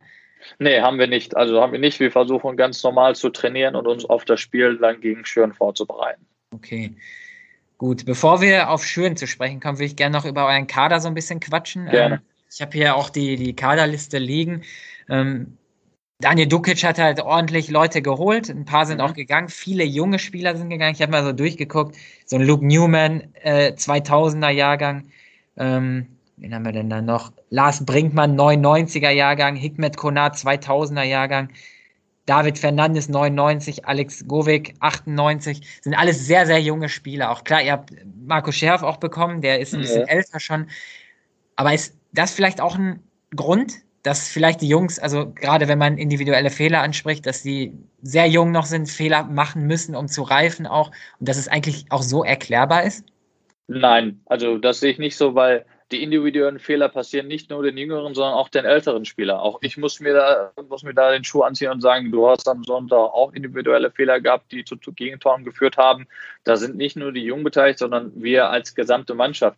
Nee, 0.59 0.81
haben 0.81 0.99
wir 0.99 1.07
nicht. 1.07 1.35
Also 1.35 1.61
haben 1.61 1.71
wir 1.71 1.79
nicht. 1.79 1.99
Wir 1.99 2.11
versuchen 2.11 2.55
ganz 2.57 2.83
normal 2.83 3.15
zu 3.15 3.29
trainieren 3.29 3.75
und 3.75 3.87
uns 3.87 4.05
auf 4.05 4.25
das 4.25 4.39
Spiel 4.39 4.77
dann 4.77 5.01
gegen 5.01 5.25
Schüren 5.25 5.53
vorzubereiten. 5.53 6.25
Okay. 6.53 6.95
Gut, 7.77 8.05
bevor 8.05 8.41
wir 8.41 8.69
auf 8.69 8.85
Schüren 8.85 9.17
zu 9.17 9.27
sprechen 9.27 9.59
kommen, 9.59 9.77
würde 9.77 9.85
ich 9.85 9.95
gerne 9.95 10.17
noch 10.17 10.25
über 10.25 10.47
euren 10.47 10.67
Kader 10.67 10.99
so 10.99 11.07
ein 11.07 11.13
bisschen 11.13 11.39
quatschen. 11.39 11.87
Gerne. 11.89 12.15
Ähm, 12.15 12.21
ich 12.51 12.61
habe 12.61 12.71
hier 12.71 12.95
auch 12.95 13.09
die, 13.09 13.35
die 13.35 13.55
Kaderliste 13.55 14.17
liegen. 14.17 14.63
Ähm, 15.09 15.57
Daniel 16.19 16.47
Dukic 16.47 16.83
hat 16.83 16.97
halt 16.97 17.19
ordentlich 17.21 17.69
Leute 17.69 18.01
geholt. 18.01 18.49
Ein 18.49 18.65
paar 18.65 18.87
sind 18.87 18.97
mhm. 18.97 19.03
auch 19.03 19.13
gegangen. 19.13 19.49
Viele 19.49 19.83
junge 19.83 20.17
Spieler 20.17 20.55
sind 20.55 20.69
gegangen. 20.69 20.95
Ich 20.95 21.01
habe 21.01 21.11
mal 21.11 21.23
so 21.23 21.31
durchgeguckt. 21.31 21.95
So 22.25 22.37
ein 22.37 22.41
Luke 22.41 22.65
Newman, 22.65 23.33
äh, 23.43 23.73
2000er 23.73 24.49
Jahrgang. 24.49 25.09
Ähm, 25.57 26.07
wen 26.37 26.55
haben 26.55 26.65
wir 26.65 26.71
denn 26.71 26.89
da 26.89 27.01
noch? 27.03 27.31
Lars 27.51 27.85
Brinkmann, 27.85 28.35
99er 28.35 29.11
Jahrgang. 29.11 29.55
Hikmet 29.55 29.95
Konat, 29.95 30.35
2000er 30.35 31.03
Jahrgang. 31.03 31.49
David 32.25 32.57
Fernandes 32.57 33.07
99, 33.09 33.85
Alex 33.85 34.27
Govik 34.27 34.73
98, 34.81 35.61
sind 35.81 35.93
alles 35.93 36.27
sehr, 36.27 36.45
sehr 36.45 36.59
junge 36.59 36.89
Spieler. 36.89 37.31
Auch 37.31 37.45
klar, 37.45 37.61
ihr 37.61 37.71
habt 37.71 37.93
Marco 38.25 38.51
Scherf 38.51 38.83
auch 38.83 38.97
bekommen, 38.97 39.41
der 39.41 39.61
ist 39.61 39.73
ein 39.73 39.79
bisschen 39.79 40.01
ja. 40.01 40.07
älter 40.07 40.41
schon. 40.41 40.67
Aber 41.55 41.73
ist 41.73 41.95
das 42.11 42.31
vielleicht 42.31 42.59
auch 42.59 42.75
ein 42.75 43.01
Grund, 43.33 43.77
dass 44.07 44.29
vielleicht 44.29 44.61
die 44.61 44.69
Jungs, 44.69 44.99
also 44.99 45.33
gerade 45.33 45.67
wenn 45.67 45.77
man 45.77 45.97
individuelle 45.97 46.49
Fehler 46.49 46.81
anspricht, 46.81 47.25
dass 47.25 47.43
sie 47.43 47.73
sehr 48.01 48.25
jung 48.27 48.53
noch 48.53 48.65
sind, 48.65 48.87
Fehler 48.87 49.23
machen 49.23 49.67
müssen, 49.67 49.97
um 49.97 50.07
zu 50.07 50.23
reifen 50.23 50.65
auch 50.65 50.91
und 51.19 51.27
dass 51.27 51.37
es 51.37 51.49
eigentlich 51.49 51.87
auch 51.89 52.01
so 52.01 52.23
erklärbar 52.23 52.83
ist? 52.83 53.03
Nein, 53.67 54.21
also 54.25 54.59
das 54.59 54.79
sehe 54.79 54.91
ich 54.91 54.97
nicht 54.97 55.17
so, 55.17 55.35
weil 55.35 55.65
die 55.91 56.03
individuellen 56.03 56.59
Fehler 56.59 56.87
passieren 56.87 57.27
nicht 57.27 57.49
nur 57.49 57.63
den 57.63 57.77
jüngeren, 57.77 58.13
sondern 58.15 58.35
auch 58.35 58.47
den 58.47 58.63
älteren 58.63 59.03
Spielern. 59.03 59.39
Auch 59.39 59.59
ich 59.61 59.75
muss 59.75 59.99
mir 59.99 60.13
da, 60.13 60.51
muss 60.69 60.83
mir 60.83 60.93
da 60.93 61.11
den 61.11 61.25
Schuh 61.25 61.41
anziehen 61.41 61.71
und 61.71 61.81
sagen, 61.81 62.09
du 62.09 62.29
hast 62.29 62.47
am 62.47 62.63
Sonntag 62.63 62.97
auch 62.97 63.33
individuelle 63.33 63.91
Fehler 63.91 64.21
gehabt, 64.21 64.53
die 64.53 64.63
zu, 64.63 64.77
zu 64.77 64.93
Gegentoren 64.93 65.43
geführt 65.43 65.75
haben. 65.75 66.07
Da 66.45 66.55
sind 66.55 66.77
nicht 66.77 66.95
nur 66.95 67.11
die 67.11 67.23
Jungen 67.23 67.43
beteiligt, 67.43 67.79
sondern 67.79 68.11
wir 68.15 68.49
als 68.49 68.73
gesamte 68.73 69.15
Mannschaft. 69.15 69.57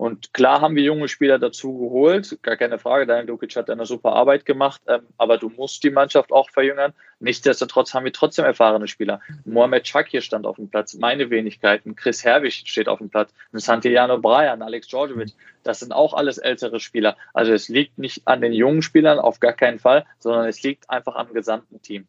Und 0.00 0.32
klar 0.32 0.62
haben 0.62 0.76
wir 0.76 0.82
junge 0.82 1.08
Spieler 1.08 1.38
dazu 1.38 1.76
geholt, 1.76 2.38
gar 2.40 2.56
keine 2.56 2.78
Frage. 2.78 3.06
Daniel 3.06 3.26
Dukic 3.26 3.54
hat 3.54 3.68
eine 3.68 3.84
super 3.84 4.14
Arbeit 4.14 4.46
gemacht, 4.46 4.80
ähm, 4.86 5.02
aber 5.18 5.36
du 5.36 5.50
musst 5.50 5.84
die 5.84 5.90
Mannschaft 5.90 6.32
auch 6.32 6.48
verjüngern. 6.48 6.94
Nichtsdestotrotz 7.18 7.92
haben 7.92 8.06
wir 8.06 8.12
trotzdem 8.14 8.46
erfahrene 8.46 8.88
Spieler. 8.88 9.20
Mohamed 9.44 9.86
Chakir 9.86 10.22
stand 10.22 10.46
auf 10.46 10.56
dem 10.56 10.70
Platz, 10.70 10.94
meine 10.94 11.28
Wenigkeiten. 11.28 11.96
Chris 11.96 12.24
Herwig 12.24 12.62
steht 12.64 12.88
auf 12.88 12.96
dem 12.96 13.10
Platz, 13.10 13.34
Santiano 13.52 14.16
Brian, 14.16 14.62
Alex 14.62 14.88
Djordjevic. 14.88 15.34
Das 15.64 15.80
sind 15.80 15.92
auch 15.92 16.14
alles 16.14 16.38
ältere 16.38 16.80
Spieler. 16.80 17.14
Also 17.34 17.52
es 17.52 17.68
liegt 17.68 17.98
nicht 17.98 18.26
an 18.26 18.40
den 18.40 18.54
jungen 18.54 18.80
Spielern, 18.80 19.18
auf 19.18 19.38
gar 19.38 19.52
keinen 19.52 19.80
Fall, 19.80 20.06
sondern 20.18 20.48
es 20.48 20.62
liegt 20.62 20.88
einfach 20.88 21.16
am 21.16 21.34
gesamten 21.34 21.82
Team. 21.82 22.06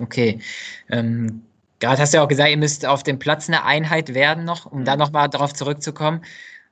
Okay. 0.00 0.40
Ähm, 0.88 1.42
Gerade 1.78 2.00
hast 2.00 2.14
du 2.14 2.16
ja 2.16 2.24
auch 2.24 2.28
gesagt, 2.28 2.48
ihr 2.48 2.56
müsst 2.56 2.86
auf 2.86 3.02
dem 3.02 3.18
Platz 3.18 3.48
eine 3.48 3.66
Einheit 3.66 4.14
werden 4.14 4.44
noch, 4.44 4.64
um 4.64 4.86
da 4.86 4.96
nochmal 4.96 5.28
darauf 5.28 5.52
zurückzukommen. 5.52 6.24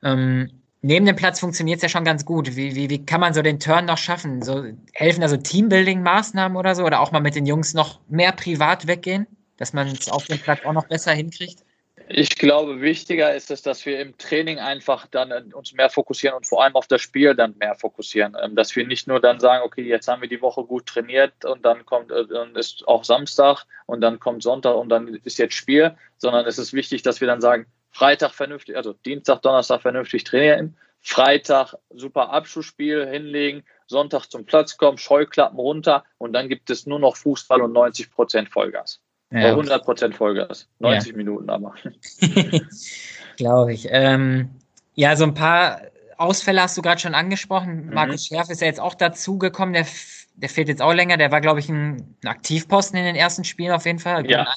Ähm, 0.02 0.50
neben 0.82 1.06
dem 1.06 1.16
Platz 1.16 1.40
funktioniert 1.40 1.76
es 1.76 1.82
ja 1.82 1.88
schon 1.88 2.04
ganz 2.04 2.24
gut. 2.24 2.56
Wie, 2.56 2.74
wie, 2.74 2.90
wie 2.90 3.06
kann 3.06 3.20
man 3.20 3.32
so 3.32 3.42
den 3.42 3.58
Turn 3.58 3.86
noch 3.86 3.98
schaffen? 3.98 4.42
So, 4.42 4.64
helfen 4.92 5.22
also 5.22 5.36
Teambuilding-Maßnahmen 5.36 6.56
oder 6.56 6.74
so? 6.74 6.84
Oder 6.84 7.00
auch 7.00 7.12
mal 7.12 7.20
mit 7.20 7.34
den 7.34 7.46
Jungs 7.46 7.72
noch 7.72 8.00
mehr 8.08 8.32
privat 8.32 8.86
weggehen, 8.86 9.26
dass 9.56 9.72
man 9.72 9.88
es 9.88 10.10
auf 10.10 10.26
dem 10.26 10.38
Platz 10.38 10.60
auch 10.64 10.72
noch 10.72 10.88
besser 10.88 11.12
hinkriegt? 11.12 11.64
Ich 12.08 12.36
glaube, 12.36 12.80
wichtiger 12.80 13.34
ist 13.34 13.50
es, 13.50 13.62
dass 13.62 13.86
wir 13.86 14.00
im 14.00 14.18
Training 14.18 14.58
einfach 14.58 15.06
dann 15.06 15.52
uns 15.52 15.72
mehr 15.72 15.88
fokussieren 15.88 16.36
und 16.36 16.46
vor 16.46 16.62
allem 16.62 16.74
auf 16.74 16.86
das 16.86 17.00
Spiel 17.00 17.34
dann 17.34 17.56
mehr 17.58 17.74
fokussieren. 17.74 18.36
Ähm, 18.42 18.56
dass 18.56 18.74
wir 18.74 18.86
nicht 18.86 19.06
nur 19.06 19.20
dann 19.20 19.40
sagen, 19.40 19.62
okay, 19.64 19.82
jetzt 19.82 20.08
haben 20.08 20.20
wir 20.20 20.28
die 20.28 20.42
Woche 20.42 20.64
gut 20.64 20.86
trainiert 20.86 21.44
und 21.44 21.64
dann 21.64 21.86
kommt, 21.86 22.10
äh, 22.10 22.26
dann 22.26 22.56
ist 22.56 22.86
auch 22.88 23.04
Samstag 23.04 23.64
und 23.86 24.00
dann 24.00 24.18
kommt 24.18 24.42
Sonntag 24.42 24.74
und 24.76 24.88
dann 24.88 25.08
ist 25.24 25.38
jetzt 25.38 25.54
Spiel, 25.54 25.94
sondern 26.18 26.44
es 26.46 26.58
ist 26.58 26.72
wichtig, 26.72 27.02
dass 27.02 27.20
wir 27.20 27.28
dann 27.28 27.40
sagen, 27.40 27.66
Freitag 27.92 28.32
vernünftig, 28.32 28.76
also 28.76 28.94
Dienstag, 28.94 29.42
Donnerstag 29.42 29.82
vernünftig 29.82 30.24
trainieren, 30.24 30.76
Freitag 31.00 31.74
super 31.90 32.30
Abschlussspiel 32.30 33.06
hinlegen, 33.06 33.64
Sonntag 33.86 34.26
zum 34.26 34.46
Platz 34.46 34.76
kommen, 34.76 34.98
Scheuklappen 34.98 35.58
runter 35.58 36.04
und 36.18 36.32
dann 36.32 36.48
gibt 36.48 36.70
es 36.70 36.86
nur 36.86 36.98
noch 36.98 37.16
Fußball 37.16 37.60
und 37.60 37.72
90 37.72 38.10
Prozent 38.10 38.48
Vollgas. 38.48 39.00
Ja, 39.30 39.50
100 39.50 39.84
Prozent 39.84 40.14
Vollgas, 40.14 40.68
90 40.78 41.10
ja. 41.10 41.16
Minuten 41.16 41.48
aber. 41.48 41.74
Glaube 43.36 43.72
ich. 43.72 43.86
Ähm, 43.90 44.50
ja, 44.94 45.16
so 45.16 45.24
ein 45.24 45.34
paar 45.34 45.80
Ausfälle 46.18 46.62
hast 46.62 46.76
du 46.76 46.82
gerade 46.82 47.00
schon 47.00 47.14
angesprochen. 47.14 47.86
Mhm. 47.86 47.94
Markus 47.94 48.26
Schärf 48.26 48.50
ist 48.50 48.60
ja 48.60 48.66
jetzt 48.66 48.80
auch 48.80 48.94
dazugekommen. 48.94 49.72
Der, 49.72 49.86
der 50.34 50.48
fehlt 50.48 50.68
jetzt 50.68 50.82
auch 50.82 50.92
länger. 50.92 51.16
Der 51.16 51.32
war, 51.32 51.40
glaube 51.40 51.60
ich, 51.60 51.68
ein, 51.68 52.16
ein, 52.22 52.28
Aktivposten 52.28 52.98
in 52.98 53.04
den 53.04 53.16
ersten 53.16 53.44
Spielen 53.44 53.72
auf 53.72 53.86
jeden 53.86 53.98
Fall. 53.98 54.30
Ja. 54.30 54.54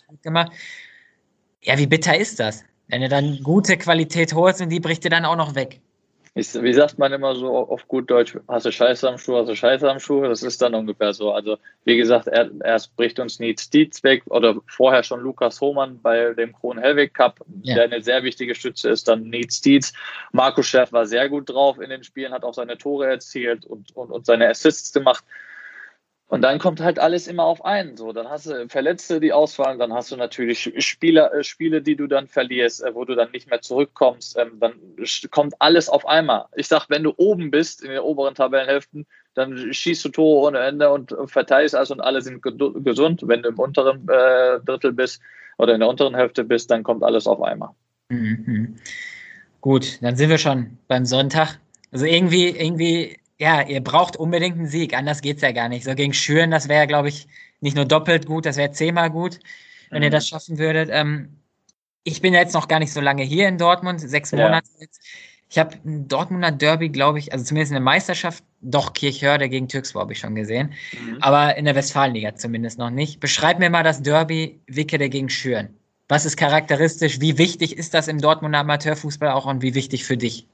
Ja, 1.61 1.77
wie 1.77 1.87
bitter 1.87 2.17
ist 2.17 2.39
das? 2.39 2.63
Wenn 2.87 3.01
du 3.01 3.09
dann 3.09 3.39
gute 3.43 3.77
Qualität 3.77 4.33
holst 4.33 4.61
und 4.61 4.69
die 4.69 4.79
bricht 4.79 5.03
dir 5.03 5.09
dann 5.09 5.25
auch 5.25 5.35
noch 5.35 5.55
weg. 5.55 5.79
Ich, 6.37 6.53
wie 6.53 6.73
sagt 6.73 6.99
man 6.99 7.13
immer 7.13 7.33
so 7.33 7.47
auf 7.47 7.87
gut 7.87 8.11
Deutsch, 8.11 8.37
hast 8.49 8.65
du 8.65 8.71
Scheiße 8.71 9.07
am 9.07 9.17
Schuh, 9.17 9.37
hast 9.37 9.47
du 9.47 9.55
Scheiße 9.55 9.89
am 9.89 10.01
Schuh? 10.01 10.23
Das 10.23 10.43
ist 10.43 10.61
dann 10.61 10.75
ungefähr 10.75 11.13
so. 11.13 11.31
Also, 11.31 11.57
wie 11.85 11.95
gesagt, 11.95 12.27
er, 12.27 12.51
erst 12.61 12.93
bricht 12.97 13.19
uns 13.21 13.39
Needs 13.39 13.69
Dietz 13.69 14.03
weg 14.03 14.21
oder 14.25 14.57
vorher 14.67 15.03
schon 15.03 15.21
Lukas 15.21 15.61
Hohmann 15.61 16.01
bei 16.01 16.33
dem 16.33 16.51
Kron 16.51 16.77
Helwig 16.77 17.13
Cup, 17.13 17.39
ja. 17.63 17.75
der 17.75 17.83
eine 17.85 18.03
sehr 18.03 18.21
wichtige 18.23 18.53
Stütze 18.53 18.89
ist, 18.89 19.07
dann 19.07 19.29
Needs 19.29 19.61
Dietz. 19.61 19.93
Markus 20.33 20.67
Schäff 20.67 20.91
war 20.91 21.05
sehr 21.05 21.29
gut 21.29 21.49
drauf 21.49 21.79
in 21.79 21.89
den 21.89 22.03
Spielen, 22.03 22.33
hat 22.33 22.43
auch 22.43 22.53
seine 22.53 22.77
Tore 22.77 23.07
erzielt 23.07 23.65
und, 23.65 23.95
und, 23.95 24.11
und 24.11 24.25
seine 24.25 24.49
Assists 24.49 24.91
gemacht. 24.91 25.23
Und 26.35 26.41
dann 26.41 26.59
kommt 26.59 26.81
halt 26.81 26.99
alles 26.99 27.27
immer 27.27 27.45
auf 27.45 27.63
einen. 27.63 27.95
So, 27.95 28.11
dann 28.11 28.27
hast 28.27 28.47
du 28.47 28.67
Verletzte, 28.67 29.21
die 29.21 29.31
ausfallen, 29.31 29.79
dann 29.79 29.93
hast 29.93 30.11
du 30.11 30.17
natürlich 30.17 30.73
Spieler, 30.79 31.33
äh, 31.33 31.45
Spiele, 31.45 31.81
die 31.81 31.95
du 31.95 32.07
dann 32.07 32.27
verlierst, 32.27 32.83
äh, 32.83 32.93
wo 32.93 33.05
du 33.05 33.15
dann 33.15 33.31
nicht 33.31 33.49
mehr 33.49 33.61
zurückkommst. 33.61 34.37
Ähm, 34.37 34.59
dann 34.59 34.73
kommt 35.31 35.53
alles 35.59 35.87
auf 35.87 36.05
einmal. 36.05 36.47
Ich 36.57 36.67
sag, 36.67 36.89
wenn 36.89 37.03
du 37.03 37.13
oben 37.15 37.51
bist 37.51 37.81
in 37.81 37.89
den 37.89 37.99
oberen 37.99 38.35
Tabellenhälften, 38.35 39.05
dann 39.33 39.73
schießt 39.73 40.03
du 40.03 40.09
Tore 40.09 40.47
ohne 40.47 40.59
Ende 40.59 40.91
und 40.91 41.15
verteilst 41.27 41.73
alles 41.73 41.91
und 41.91 42.01
alle 42.01 42.21
sind 42.21 42.41
gesund. 42.41 43.21
Wenn 43.25 43.41
du 43.41 43.47
im 43.47 43.57
unteren 43.57 44.05
äh, 44.09 44.59
Drittel 44.65 44.91
bist 44.91 45.21
oder 45.57 45.73
in 45.73 45.79
der 45.79 45.87
unteren 45.87 46.15
Hälfte 46.15 46.43
bist, 46.43 46.69
dann 46.69 46.83
kommt 46.83 47.03
alles 47.03 47.27
auf 47.27 47.41
einmal. 47.41 47.69
Mhm. 48.09 48.75
Gut, 49.61 49.99
dann 50.01 50.17
sind 50.17 50.29
wir 50.29 50.37
schon 50.37 50.79
beim 50.89 51.05
Sonntag. 51.05 51.59
Also 51.93 52.05
irgendwie, 52.05 52.49
irgendwie 52.49 53.19
ja, 53.37 53.61
ihr 53.61 53.81
braucht 53.81 54.15
unbedingt 54.17 54.57
einen 54.57 54.67
Sieg, 54.67 54.95
anders 54.95 55.21
geht 55.21 55.37
es 55.37 55.41
ja 55.41 55.51
gar 55.51 55.69
nicht. 55.69 55.83
So 55.83 55.93
gegen 55.95 56.13
Schüren, 56.13 56.51
das 56.51 56.69
wäre, 56.69 56.87
glaube 56.87 57.09
ich, 57.09 57.27
nicht 57.59 57.75
nur 57.75 57.85
doppelt 57.85 58.25
gut, 58.25 58.45
das 58.45 58.57
wäre 58.57 58.71
zehnmal 58.71 59.09
gut, 59.09 59.39
wenn 59.89 59.99
mhm. 59.99 60.05
ihr 60.05 60.09
das 60.09 60.27
schaffen 60.27 60.57
würdet. 60.57 60.89
Ähm, 60.91 61.39
ich 62.03 62.21
bin 62.21 62.33
jetzt 62.33 62.53
noch 62.53 62.67
gar 62.67 62.79
nicht 62.79 62.93
so 62.93 63.01
lange 63.01 63.23
hier 63.23 63.47
in 63.47 63.57
Dortmund, 63.57 63.99
sechs 63.99 64.31
ja. 64.31 64.37
Monate 64.37 64.69
jetzt. 64.79 65.01
Ich 65.49 65.59
habe 65.59 65.75
ein 65.85 66.07
Dortmunder 66.07 66.51
Derby, 66.51 66.89
glaube 66.89 67.19
ich, 67.19 67.31
also 67.31 67.45
zumindest 67.45 67.71
in 67.71 67.75
der 67.75 67.81
Meisterschaft, 67.81 68.43
doch 68.61 68.93
Kirchhörde 68.93 69.47
gegen 69.47 69.67
Türkspor 69.67 70.01
habe 70.01 70.13
ich 70.13 70.19
schon 70.19 70.33
gesehen, 70.35 70.73
mhm. 70.93 71.17
aber 71.21 71.55
in 71.55 71.65
der 71.65 71.75
Westfalenliga 71.75 72.35
zumindest 72.35 72.79
noch 72.79 72.89
nicht. 72.89 73.19
Beschreib 73.19 73.59
mir 73.59 73.69
mal 73.69 73.83
das 73.83 74.01
Derby 74.01 74.59
Wickede 74.67 75.09
gegen 75.09 75.29
Schüren. 75.29 75.69
Was 76.07 76.25
ist 76.25 76.37
charakteristisch? 76.37 77.19
Wie 77.19 77.37
wichtig 77.37 77.77
ist 77.77 77.93
das 77.93 78.07
im 78.07 78.21
Dortmunder 78.21 78.59
Amateurfußball 78.59 79.31
auch 79.31 79.45
und 79.45 79.61
wie 79.61 79.75
wichtig 79.75 80.03
für 80.05 80.17
dich? 80.17 80.47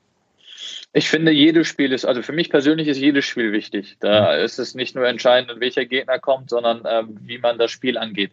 Ich 0.94 1.10
finde, 1.10 1.32
jedes 1.32 1.68
Spiel 1.68 1.94
ist, 1.94 2.06
also 2.06 2.22
für 2.22 2.34
mich 2.34 2.50
persönlich 2.50 2.88
ist 2.90 2.98
jedes 2.98 3.24
Spiel 3.26 3.54
wichtig. 3.54 3.96
Da 4.02 4.36
ist 4.36 4.60
es 4.60 4.76
nicht 4.76 4.94
nur 4.94 5.08
entscheidend, 5.08 5.60
welcher 5.62 5.86
Gegner 5.86 6.20
kommt, 6.20 6.50
sondern 6.50 6.84
ähm, 6.86 7.18
wie 7.22 7.38
man 7.38 7.58
das 7.58 7.72
Spiel 7.72 7.98
angeht. 7.98 8.32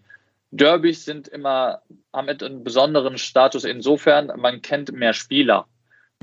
Derbys 0.51 1.05
sind 1.05 1.29
immer, 1.29 1.83
haben 2.13 2.29
einen 2.29 2.65
besonderen 2.65 3.19
Status 3.19 3.65
insofern, 3.65 4.33
man 4.37 4.63
kennt 4.63 4.93
mehr 4.93 5.13
Spieler. 5.13 5.67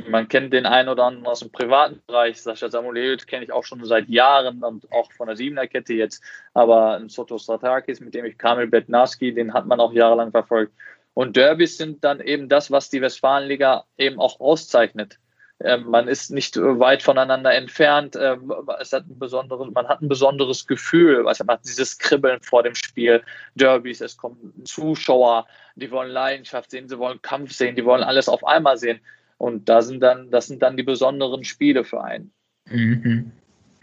Man 0.09 0.27
kennt 0.27 0.51
den 0.51 0.65
einen 0.65 0.89
oder 0.89 1.05
anderen 1.05 1.25
aus 1.25 1.39
dem 1.39 1.51
privaten 1.51 2.01
Bereich. 2.05 2.41
Sascha 2.41 2.69
Samuel 2.69 3.15
kenne 3.17 3.45
ich 3.45 3.51
auch 3.53 3.63
schon 3.63 3.83
seit 3.85 4.09
Jahren 4.09 4.61
und 4.61 4.91
auch 4.91 5.09
von 5.13 5.27
der 5.27 5.37
Siebener-Kette 5.37 5.93
jetzt. 5.93 6.21
Aber 6.53 6.97
ein 6.97 7.07
Soto 7.07 7.37
Stratakis, 7.37 8.01
mit 8.01 8.13
dem 8.13 8.25
ich 8.25 8.37
Kamil 8.37 8.67
Betnarski, 8.67 9.33
den 9.33 9.53
hat 9.53 9.67
man 9.67 9.79
auch 9.79 9.93
jahrelang 9.93 10.31
verfolgt. 10.31 10.73
Und 11.13 11.37
Derbys 11.37 11.77
sind 11.77 12.03
dann 12.03 12.19
eben 12.19 12.49
das, 12.49 12.71
was 12.71 12.89
die 12.89 13.01
Westfalenliga 13.01 13.85
eben 13.97 14.19
auch 14.19 14.41
auszeichnet. 14.41 15.17
Ähm, 15.61 15.85
man 15.89 16.09
ist 16.09 16.31
nicht 16.31 16.57
äh, 16.57 16.79
weit 16.79 17.01
voneinander 17.01 17.53
entfernt. 17.53 18.17
Ähm, 18.19 18.51
es 18.81 18.91
hat 18.91 19.07
ein 19.07 19.17
besonderes, 19.17 19.71
man 19.73 19.87
hat 19.87 20.01
ein 20.01 20.09
besonderes 20.09 20.67
Gefühl. 20.67 21.27
Also 21.27 21.45
man 21.45 21.55
hat 21.55 21.65
dieses 21.65 21.97
Kribbeln 21.97 22.41
vor 22.41 22.63
dem 22.63 22.75
Spiel, 22.75 23.23
Derbys, 23.55 24.01
es 24.01 24.17
kommen 24.17 24.53
Zuschauer, 24.65 25.47
die 25.75 25.89
wollen 25.91 26.11
Leidenschaft 26.11 26.71
sehen, 26.71 26.89
sie 26.89 26.99
wollen 26.99 27.21
Kampf 27.21 27.53
sehen, 27.53 27.77
die 27.77 27.85
wollen 27.85 28.03
alles 28.03 28.27
auf 28.27 28.45
einmal 28.45 28.77
sehen. 28.77 28.99
Und 29.37 29.69
da 29.69 29.81
sind 29.81 30.01
dann, 30.01 30.29
das 30.29 30.47
sind 30.47 30.61
dann 30.61 30.75
die 30.75 30.83
besonderen 30.83 31.45
Spiele 31.45 31.85
für 31.85 32.03
einen. 32.03 32.31
Mhm. 32.69 33.31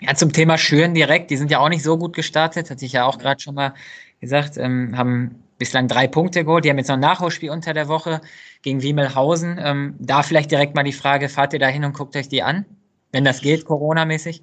Ja, 0.01 0.15
zum 0.15 0.33
Thema 0.33 0.59
Schüren 0.59 0.95
direkt, 0.95 1.31
die 1.31 1.37
sind 1.37 1.51
ja 1.51 1.61
auch 1.61 1.69
nicht 1.69 1.85
so 1.85 1.97
gut 1.97 2.15
gestartet, 2.15 2.71
hatte 2.71 2.85
ich 2.85 2.93
ja 2.93 3.05
auch 3.05 3.19
gerade 3.19 3.41
schon 3.41 3.55
mal 3.55 3.75
gesagt, 4.21 4.59
ähm, 4.59 4.97
haben 4.99 5.42
bislang 5.63 5.87
drei 5.87 6.09
Punkte 6.09 6.45
geholt. 6.45 6.65
Die 6.65 6.71
haben 6.71 6.79
jetzt 6.79 6.89
noch 6.89 6.97
ein 6.97 7.01
Nachholspiel 7.01 7.51
unter 7.51 7.73
der 7.73 7.87
Woche 7.87 8.21
gegen 8.63 8.83
Wiemelhausen. 8.83 9.61
Ähm, 9.63 9.95
da 10.01 10.25
vielleicht 10.25 10.51
direkt 10.51 10.75
mal 10.75 10.83
die 10.83 10.93
Frage, 10.93 11.29
fahrt 11.29 11.53
ihr 11.53 11.61
da 11.61 11.69
hin 11.69 11.85
und 11.85 11.95
guckt 11.95 12.17
euch 12.17 12.29
die 12.29 12.43
an, 12.43 12.67
wenn 13.13 13.25
das 13.25 13.41
geht, 13.41 13.65
Corona-mäßig? 13.65 14.43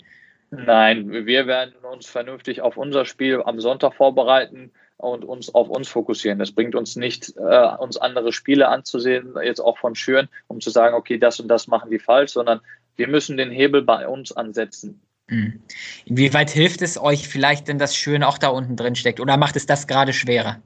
Nein, 0.52 1.12
wir 1.12 1.46
werden 1.46 1.74
uns 1.92 2.08
vernünftig 2.08 2.62
auf 2.62 2.78
unser 2.78 3.04
Spiel 3.04 3.44
am 3.44 3.60
Sonntag 3.60 3.94
vorbereiten 3.96 4.72
und 4.96 5.26
uns 5.26 5.54
auf 5.54 5.70
uns 5.70 5.90
fokussieren. 5.90 6.40
Das 6.40 6.54
bringt 6.54 6.74
uns 6.74 6.96
nicht, 6.96 7.36
äh, 7.38 7.68
uns 7.78 7.98
andere 7.98 8.32
Spiele 8.32 8.70
anzusehen, 8.70 9.36
jetzt 9.44 9.60
auch 9.60 9.78
von 9.78 9.96
Schüren, 9.96 10.30
um 10.48 10.62
zu 10.62 10.70
sagen, 10.70 10.96
okay, 10.96 11.18
das 11.18 11.40
und 11.42 11.50
das 11.50 11.68
machen 11.68 11.92
die 11.92 12.00
falsch, 12.00 12.32
sondern 12.32 12.62
wir 12.96 13.10
müssen 13.10 13.36
den 13.36 13.52
Hebel 13.52 13.82
bei 13.82 14.08
uns 14.08 14.32
ansetzen. 14.32 15.02
Hm. 15.30 15.62
Inwieweit 16.06 16.50
hilft 16.50 16.82
es 16.82 17.00
euch 17.00 17.28
vielleicht 17.28 17.68
denn, 17.68 17.78
dass 17.78 17.96
Schön 17.96 18.24
auch 18.24 18.38
da 18.38 18.48
unten 18.48 18.76
drin 18.76 18.96
steckt? 18.96 19.20
Oder 19.20 19.38
macht 19.38 19.56
es 19.56 19.66
das 19.66 19.86
gerade 19.86 20.14
schwerer? 20.14 20.62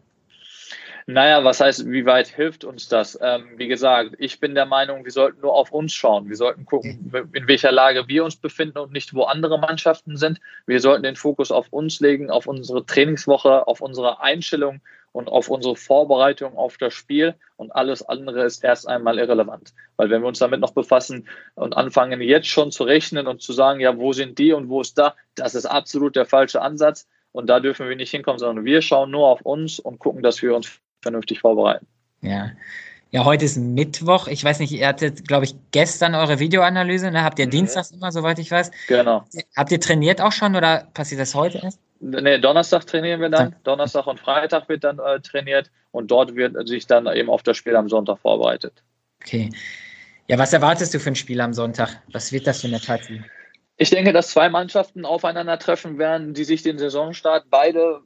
Naja, 1.06 1.44
was 1.44 1.60
heißt, 1.60 1.90
wie 1.90 2.06
weit 2.06 2.28
hilft 2.28 2.64
uns 2.64 2.88
das? 2.88 3.20
Ähm, 3.22 3.50
wie 3.58 3.68
gesagt, 3.68 4.16
ich 4.20 4.40
bin 4.40 4.56
der 4.56 4.66
Meinung, 4.66 5.04
wir 5.04 5.12
sollten 5.12 5.42
nur 5.42 5.54
auf 5.54 5.72
uns 5.72 5.94
schauen. 5.94 6.30
Wir 6.30 6.38
sollten 6.38 6.66
gucken, 6.66 7.12
in 7.34 7.48
welcher 7.48 7.72
Lage 7.74 8.08
wir 8.08 8.24
uns 8.24 8.38
befinden 8.38 8.78
und 8.78 8.94
nicht, 8.94 9.14
wo 9.14 9.24
andere 9.24 9.60
Mannschaften 9.60 10.16
sind. 10.16 10.40
Wir 10.66 10.80
sollten 10.80 11.04
den 11.04 11.18
Fokus 11.18 11.52
auf 11.52 11.68
uns 11.74 12.00
legen, 12.00 12.30
auf 12.30 12.48
unsere 12.48 12.86
Trainingswoche, 12.86 13.68
auf 13.68 13.82
unsere 13.82 14.22
Einstellung 14.22 14.80
und 15.12 15.28
auf 15.28 15.50
unsere 15.50 15.76
Vorbereitung 15.76 16.58
auf 16.58 16.78
das 16.78 16.94
Spiel. 16.94 17.36
Und 17.58 17.76
alles 17.76 18.02
andere 18.08 18.44
ist 18.44 18.64
erst 18.64 18.88
einmal 18.88 19.20
irrelevant. 19.20 19.74
Weil 19.98 20.10
wenn 20.10 20.22
wir 20.22 20.28
uns 20.30 20.40
damit 20.40 20.62
noch 20.62 20.74
befassen 20.74 21.28
und 21.56 21.76
anfangen, 21.76 22.22
jetzt 22.22 22.48
schon 22.48 22.72
zu 22.72 22.86
rechnen 22.86 23.28
und 23.28 23.42
zu 23.42 23.52
sagen, 23.52 23.82
ja, 23.82 23.98
wo 23.98 24.14
sind 24.14 24.40
die 24.40 24.54
und 24.54 24.70
wo 24.70 24.80
ist 24.80 24.98
da, 24.98 25.16
das 25.36 25.54
ist 25.54 25.66
absolut 25.66 26.16
der 26.16 26.26
falsche 26.26 26.62
Ansatz. 26.62 27.08
Und 27.34 27.48
da 27.48 27.60
dürfen 27.60 27.90
wir 27.90 27.96
nicht 27.96 28.12
hinkommen, 28.12 28.40
sondern 28.40 28.64
wir 28.64 28.82
schauen 28.82 29.12
nur 29.12 29.28
auf 29.28 29.42
uns 29.42 29.80
und 29.80 30.00
gucken, 30.00 30.24
dass 30.24 30.42
wir 30.42 30.56
uns 30.56 30.80
vernünftig 31.04 31.40
vorbereiten. 31.40 31.86
Ja. 32.22 32.52
Ja, 33.12 33.26
heute 33.26 33.46
ist 33.46 33.58
Mittwoch. 33.58 34.28
Ich 34.28 34.44
weiß 34.44 34.58
nicht, 34.58 34.72
ihr 34.72 34.88
hattet, 34.88 35.28
glaube 35.28 35.46
ich, 35.46 35.54
gestern 35.70 36.16
eure 36.16 36.40
Videoanalyse. 36.40 37.12
Ne? 37.12 37.24
Habt 37.24 37.38
ihr 37.38 37.46
mhm. 37.46 37.52
dienstags 37.52 37.92
immer, 37.92 38.12
soweit 38.12 38.40
ich 38.40 38.50
weiß? 38.50 38.72
Genau. 38.88 39.24
Habt 39.56 39.72
ihr 39.72 39.80
trainiert 39.80 40.20
auch 40.20 40.32
schon 40.32 40.56
oder 40.56 40.88
passiert 40.96 41.22
das 41.22 41.36
heute 41.36 41.60
erst? 41.60 41.80
Nee, 42.00 42.40
Donnerstag 42.40 42.88
trainieren 42.88 43.22
wir 43.22 43.30
dann. 43.30 43.56
Donnerstag 43.64 44.08
und 44.08 44.20
Freitag 44.20 44.68
wird 44.68 44.84
dann 44.84 44.98
äh, 44.98 45.20
trainiert 45.20 45.70
und 45.92 46.10
dort 46.10 46.36
wird 46.36 46.68
sich 46.68 46.88
dann 46.88 47.06
eben 47.06 47.30
auf 47.30 47.44
das 47.44 47.56
Spiel 47.56 47.76
am 47.76 47.88
Sonntag 47.88 48.18
vorbereitet. 48.18 48.84
Okay. 49.22 49.52
Ja, 50.28 50.40
was 50.40 50.52
erwartest 50.52 50.94
du 50.96 51.00
für 51.00 51.12
ein 51.12 51.16
Spiel 51.16 51.40
am 51.40 51.54
Sonntag? 51.54 52.02
Was 52.12 52.32
wird 52.32 52.48
das 52.48 52.62
für 52.62 52.68
eine 52.68 52.80
Partie? 52.80 53.22
Ich 53.78 53.92
denke, 53.92 54.12
dass 54.12 54.32
zwei 54.32 54.50
Mannschaften 54.50 55.06
aufeinandertreffen 55.06 56.00
werden, 56.00 56.34
die 56.34 56.44
sich 56.44 56.64
den 56.64 56.80
Saisonstart 56.80 57.46
beide 57.50 58.02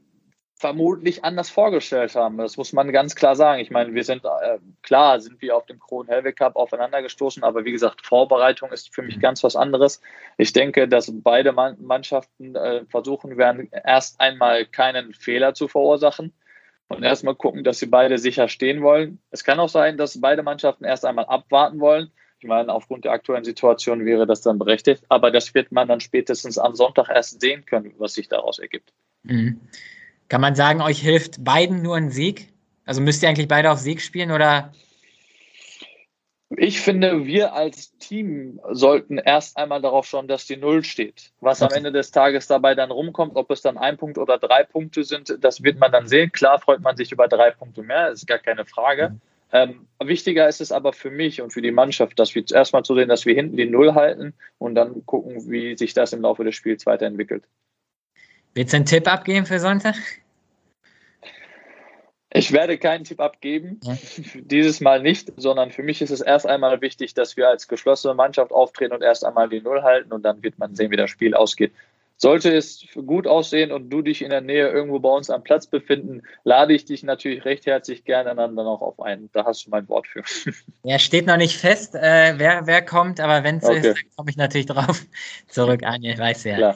vermutlich 0.60 1.24
anders 1.24 1.50
vorgestellt 1.50 2.16
haben. 2.16 2.38
Das 2.38 2.58
muss 2.58 2.74
man 2.74 2.92
ganz 2.92 3.16
klar 3.16 3.36
sagen. 3.36 3.62
Ich 3.62 3.70
meine, 3.70 3.94
wir 3.94 4.04
sind 4.04 4.26
äh, 4.26 4.58
klar, 4.82 5.20
sind 5.20 5.42
wir 5.42 5.56
auf 5.56 5.68
dem 5.68 5.80
Kron-Helwig 5.80 6.36
Cup 6.36 6.56
aufeinander 6.56 7.04
gestoßen, 7.04 7.44
aber 7.44 7.64
wie 7.64 7.72
gesagt, 7.72 8.06
Vorbereitung 8.06 8.72
ist 8.72 8.94
für 8.94 9.04
mich 9.04 9.20
ganz 9.20 9.44
was 9.44 9.56
anderes. 9.56 10.02
Ich 10.38 10.54
denke, 10.54 10.88
dass 10.88 11.12
beide 11.14 11.52
Mannschaften 11.52 12.56
äh, 12.56 12.86
versuchen 12.86 13.38
werden, 13.38 13.70
erst 13.72 14.20
einmal 14.20 14.66
keinen 14.66 15.14
Fehler 15.14 15.54
zu 15.54 15.68
verursachen 15.68 16.34
und 16.88 17.04
erstmal 17.04 17.36
gucken, 17.36 17.64
dass 17.64 17.78
sie 17.78 17.88
beide 17.88 18.18
sicher 18.18 18.48
stehen 18.48 18.82
wollen. 18.82 19.20
Es 19.30 19.44
kann 19.44 19.60
auch 19.60 19.70
sein, 19.70 19.98
dass 19.98 20.20
beide 20.20 20.42
Mannschaften 20.42 20.86
erst 20.86 21.06
einmal 21.06 21.26
abwarten 21.26 21.80
wollen. 21.80 22.12
Ich 22.40 22.48
meine, 22.48 22.74
aufgrund 22.74 23.06
der 23.06 23.12
aktuellen 23.12 23.44
Situation 23.44 24.06
wäre 24.06 24.26
das 24.26 24.42
dann 24.42 24.58
berechtigt, 24.58 25.04
aber 25.10 25.30
das 25.30 25.54
wird 25.54 25.72
man 25.72 25.88
dann 25.88 26.00
spätestens 26.00 26.58
am 26.58 26.76
Sonntag 26.76 27.10
erst 27.10 27.42
sehen 27.42 27.66
können, 27.66 27.94
was 27.98 28.14
sich 28.14 28.28
daraus 28.28 28.58
ergibt. 28.58 28.92
Mhm. 29.24 29.60
Kann 30.30 30.42
man 30.42 30.56
sagen, 30.56 30.82
euch 30.82 31.00
hilft 31.00 31.44
beiden 31.44 31.82
nur 31.82 31.96
ein 31.96 32.10
Sieg? 32.10 32.50
Also 32.86 33.02
müsst 33.02 33.24
ihr 33.24 33.30
eigentlich 33.30 33.48
beide 33.48 33.72
auf 33.72 33.80
Sieg 33.80 34.02
spielen 34.02 34.32
oder? 34.32 34.74
Ich 36.56 36.80
finde, 36.80 37.26
wir 37.26 37.54
als 37.54 37.98
Team 37.98 38.62
sollten 38.72 39.18
erst 39.18 39.58
einmal 39.58 39.82
darauf 39.82 40.06
schauen, 40.06 40.30
dass 40.30 40.46
die 40.46 40.56
Null 40.56 40.84
steht. 40.84 41.32
Was 41.42 41.62
okay. 41.62 41.74
am 41.74 41.78
Ende 41.78 41.92
des 41.92 42.12
Tages 42.12 42.48
dabei 42.48 42.74
dann 42.74 42.90
rumkommt, 42.90 43.36
ob 43.36 43.52
es 43.52 43.62
dann 43.62 43.78
ein 43.78 43.98
Punkt 43.98 44.18
oder 44.18 44.38
drei 44.38 44.64
Punkte 44.64 45.04
sind, 45.04 45.38
das 45.42 45.62
wird 45.64 45.78
man 45.78 45.92
dann 45.92 46.08
sehen. 46.08 46.32
Klar 46.32 46.60
freut 46.60 46.80
man 46.80 46.96
sich 46.96 47.12
über 47.12 47.28
drei 47.28 47.52
Punkte 47.52 47.84
mehr, 47.84 48.10
ist 48.10 48.28
gar 48.28 48.40
keine 48.40 48.66
Frage. 48.66 49.10
Mhm. 49.10 49.22
Ähm, 49.52 49.88
wichtiger 50.04 50.48
ist 50.48 50.62
es 50.62 50.72
aber 50.72 50.94
für 50.94 51.12
mich 51.12 51.42
und 51.42 51.52
für 51.52 51.62
die 51.62 51.72
Mannschaft, 51.72 52.18
dass 52.20 52.36
wir 52.36 52.44
erstmal 52.50 52.84
zu 52.84 52.96
sehen, 52.96 53.10
dass 53.10 53.26
wir 53.26 53.36
hinten 53.36 53.58
die 53.58 53.70
Null 53.70 53.94
halten 53.94 54.34
und 54.58 54.76
dann 54.76 55.06
gucken, 55.06 55.50
wie 55.50 55.78
sich 55.78 55.94
das 55.94 56.14
im 56.14 56.22
Laufe 56.22 56.44
des 56.44 56.56
Spiels 56.56 56.86
weiterentwickelt. 56.86 57.44
Willst 58.58 58.74
du 58.74 58.78
einen 58.78 58.88
Tipp 58.88 59.08
abgeben 59.08 59.46
für 59.46 59.60
Sonntag? 59.60 59.94
Ich 62.32 62.52
werde 62.52 62.80
keinen 62.80 63.04
Tipp 63.04 63.20
abgeben, 63.20 63.80
ja. 63.84 63.96
dieses 64.34 64.82
Mal 64.82 65.00
nicht, 65.00 65.32
sondern 65.38 65.70
für 65.70 65.84
mich 65.84 66.02
ist 66.02 66.10
es 66.10 66.22
erst 66.22 66.48
einmal 66.48 66.82
wichtig, 66.82 67.14
dass 67.14 67.38
wir 67.38 67.50
als 67.50 67.68
geschlossene 67.68 68.16
Mannschaft 68.16 68.52
auftreten 68.52 68.96
und 68.96 69.04
erst 69.04 69.24
einmal 69.24 69.48
die 69.48 69.62
Null 69.62 69.84
halten 69.84 70.12
und 70.12 70.24
dann 70.24 70.42
wird 70.42 70.58
man 70.58 70.76
sehen, 70.76 70.90
wie 70.90 70.96
das 70.96 71.12
Spiel 71.12 71.36
ausgeht. 71.36 71.72
Sollte 72.16 72.52
es 72.52 72.84
gut 73.06 73.28
aussehen 73.28 73.72
und 73.72 73.92
du 73.92 74.02
dich 74.02 74.24
in 74.24 74.32
der 74.32 74.42
Nähe 74.42 74.68
irgendwo 74.70 74.98
bei 74.98 75.10
uns 75.10 75.30
am 75.30 75.44
Platz 75.44 75.68
befinden, 75.68 76.24
lade 76.44 76.74
ich 76.74 76.84
dich 76.84 77.04
natürlich 77.04 77.46
recht 77.46 77.68
herzlich 77.68 78.06
gerne 78.06 78.34
dann, 78.34 78.58
auch 78.58 78.82
auf 78.82 79.00
ein. 79.00 79.30
Da 79.34 79.46
hast 79.46 79.68
du 79.68 79.70
mein 79.70 79.88
Wort 79.88 80.08
für. 80.08 80.24
Ja, 80.84 80.98
steht 80.98 81.28
noch 81.28 81.38
nicht 81.38 81.58
fest, 81.58 81.94
äh, 81.94 82.34
wer, 82.38 82.66
wer 82.66 82.82
kommt, 82.82 83.20
aber 83.20 83.44
wenn 83.44 83.58
es 83.58 83.66
okay. 83.66 83.78
ist, 83.78 83.86
dann 83.86 84.16
komme 84.16 84.32
ich 84.32 84.38
natürlich 84.38 84.66
drauf 84.66 85.06
zurück, 85.48 85.84
Anja, 85.84 86.18
weiß 86.18 86.46
ja. 86.46 86.76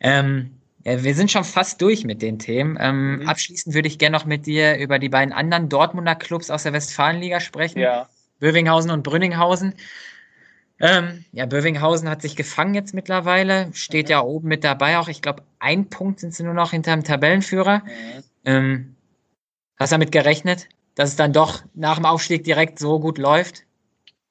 Ähm, 0.00 0.57
ja, 0.88 1.04
wir 1.04 1.14
sind 1.14 1.30
schon 1.30 1.44
fast 1.44 1.82
durch 1.82 2.04
mit 2.04 2.22
den 2.22 2.38
Themen. 2.38 2.78
Ähm, 2.80 3.20
mhm. 3.20 3.28
Abschließend 3.28 3.74
würde 3.74 3.88
ich 3.88 3.98
gerne 3.98 4.16
noch 4.16 4.24
mit 4.24 4.46
dir 4.46 4.78
über 4.78 4.98
die 4.98 5.08
beiden 5.08 5.34
anderen 5.34 5.68
Dortmunder 5.68 6.14
Clubs 6.14 6.50
aus 6.50 6.62
der 6.62 6.72
Westfalenliga 6.72 7.40
sprechen. 7.40 7.80
Ja. 7.80 8.08
Bövinghausen 8.40 8.90
und 8.90 9.02
Brünninghausen. 9.02 9.74
Ähm, 10.80 11.24
ja, 11.32 11.44
Bövinghausen 11.46 12.08
hat 12.08 12.22
sich 12.22 12.36
gefangen 12.36 12.74
jetzt 12.74 12.94
mittlerweile, 12.94 13.68
steht 13.74 14.06
mhm. 14.06 14.10
ja 14.12 14.20
oben 14.22 14.48
mit 14.48 14.64
dabei 14.64 14.98
auch. 14.98 15.08
Ich 15.08 15.20
glaube, 15.20 15.42
ein 15.58 15.90
Punkt 15.90 16.20
sind 16.20 16.34
sie 16.34 16.44
nur 16.44 16.54
noch 16.54 16.70
hinter 16.70 16.94
dem 16.94 17.04
Tabellenführer. 17.04 17.80
Mhm. 17.84 18.22
Ähm, 18.44 18.96
hast 19.76 19.92
du 19.92 19.94
damit 19.94 20.12
gerechnet, 20.12 20.68
dass 20.94 21.10
es 21.10 21.16
dann 21.16 21.32
doch 21.32 21.62
nach 21.74 21.96
dem 21.96 22.06
Aufstieg 22.06 22.44
direkt 22.44 22.78
so 22.78 23.00
gut 23.00 23.18
läuft? 23.18 23.64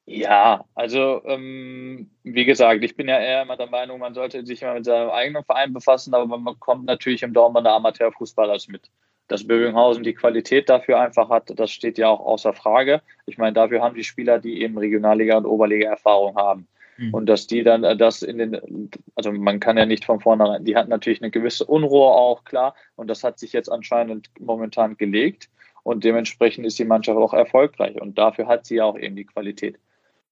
Ja, 0.10 0.64
also 0.74 1.22
ähm, 1.26 2.10
wie 2.24 2.46
gesagt, 2.46 2.82
ich 2.82 2.96
bin 2.96 3.10
ja 3.10 3.20
eher 3.20 3.42
immer 3.42 3.58
der 3.58 3.68
Meinung, 3.68 4.00
man 4.00 4.14
sollte 4.14 4.46
sich 4.46 4.62
mal 4.62 4.76
mit 4.76 4.86
seinem 4.86 5.10
eigenen 5.10 5.44
Verein 5.44 5.74
befassen, 5.74 6.14
aber 6.14 6.38
man 6.38 6.58
kommt 6.62 6.86
natürlich 6.86 7.24
im 7.24 7.34
Dortmunder 7.34 7.74
Amateurfußballers 7.74 8.70
mit. 8.70 8.90
Dass 9.28 9.46
Bövinghausen 9.46 10.04
die 10.04 10.14
Qualität 10.14 10.70
dafür 10.70 11.02
einfach 11.02 11.28
hat, 11.28 11.52
das 11.60 11.72
steht 11.72 11.98
ja 11.98 12.08
auch 12.08 12.22
außer 12.22 12.54
Frage. 12.54 13.02
Ich 13.26 13.38
meine, 13.38 13.52
dafür 13.52 13.82
haben 13.82 13.96
die 13.96 14.06
Spieler, 14.06 14.40
die 14.40 14.62
eben 14.62 14.78
Regionalliga 14.78 15.38
und 15.38 15.46
Oberliga 15.46 15.90
Erfahrung 15.90 16.38
haben. 16.38 16.70
Mhm. 16.96 17.14
Und 17.14 17.26
dass 17.26 17.46
die 17.46 17.64
dann 17.64 17.84
äh, 17.84 17.98
das 17.98 18.22
in 18.22 18.38
den, 18.38 18.90
also 19.16 19.34
man 19.34 19.60
kann 19.60 19.78
ja 19.78 19.86
nicht 19.86 20.06
von 20.06 20.22
vornherein, 20.22 20.64
die 20.64 20.78
hat 20.78 20.88
natürlich 20.88 21.22
eine 21.22 21.32
gewisse 21.32 21.66
Unruhe 21.66 22.08
auch, 22.08 22.46
klar. 22.46 22.76
Und 22.96 23.10
das 23.10 23.26
hat 23.26 23.40
sich 23.40 23.52
jetzt 23.52 23.70
anscheinend 23.70 24.30
momentan 24.40 24.96
gelegt. 24.96 25.50
Und 25.84 26.06
dementsprechend 26.06 26.66
ist 26.66 26.80
die 26.80 26.86
Mannschaft 26.86 27.18
auch 27.18 27.34
erfolgreich. 27.34 28.00
Und 28.00 28.18
dafür 28.18 28.48
hat 28.48 28.66
sie 28.66 28.76
ja 28.76 28.86
auch 28.86 28.98
eben 28.98 29.18
die 29.18 29.26
Qualität. 29.26 29.78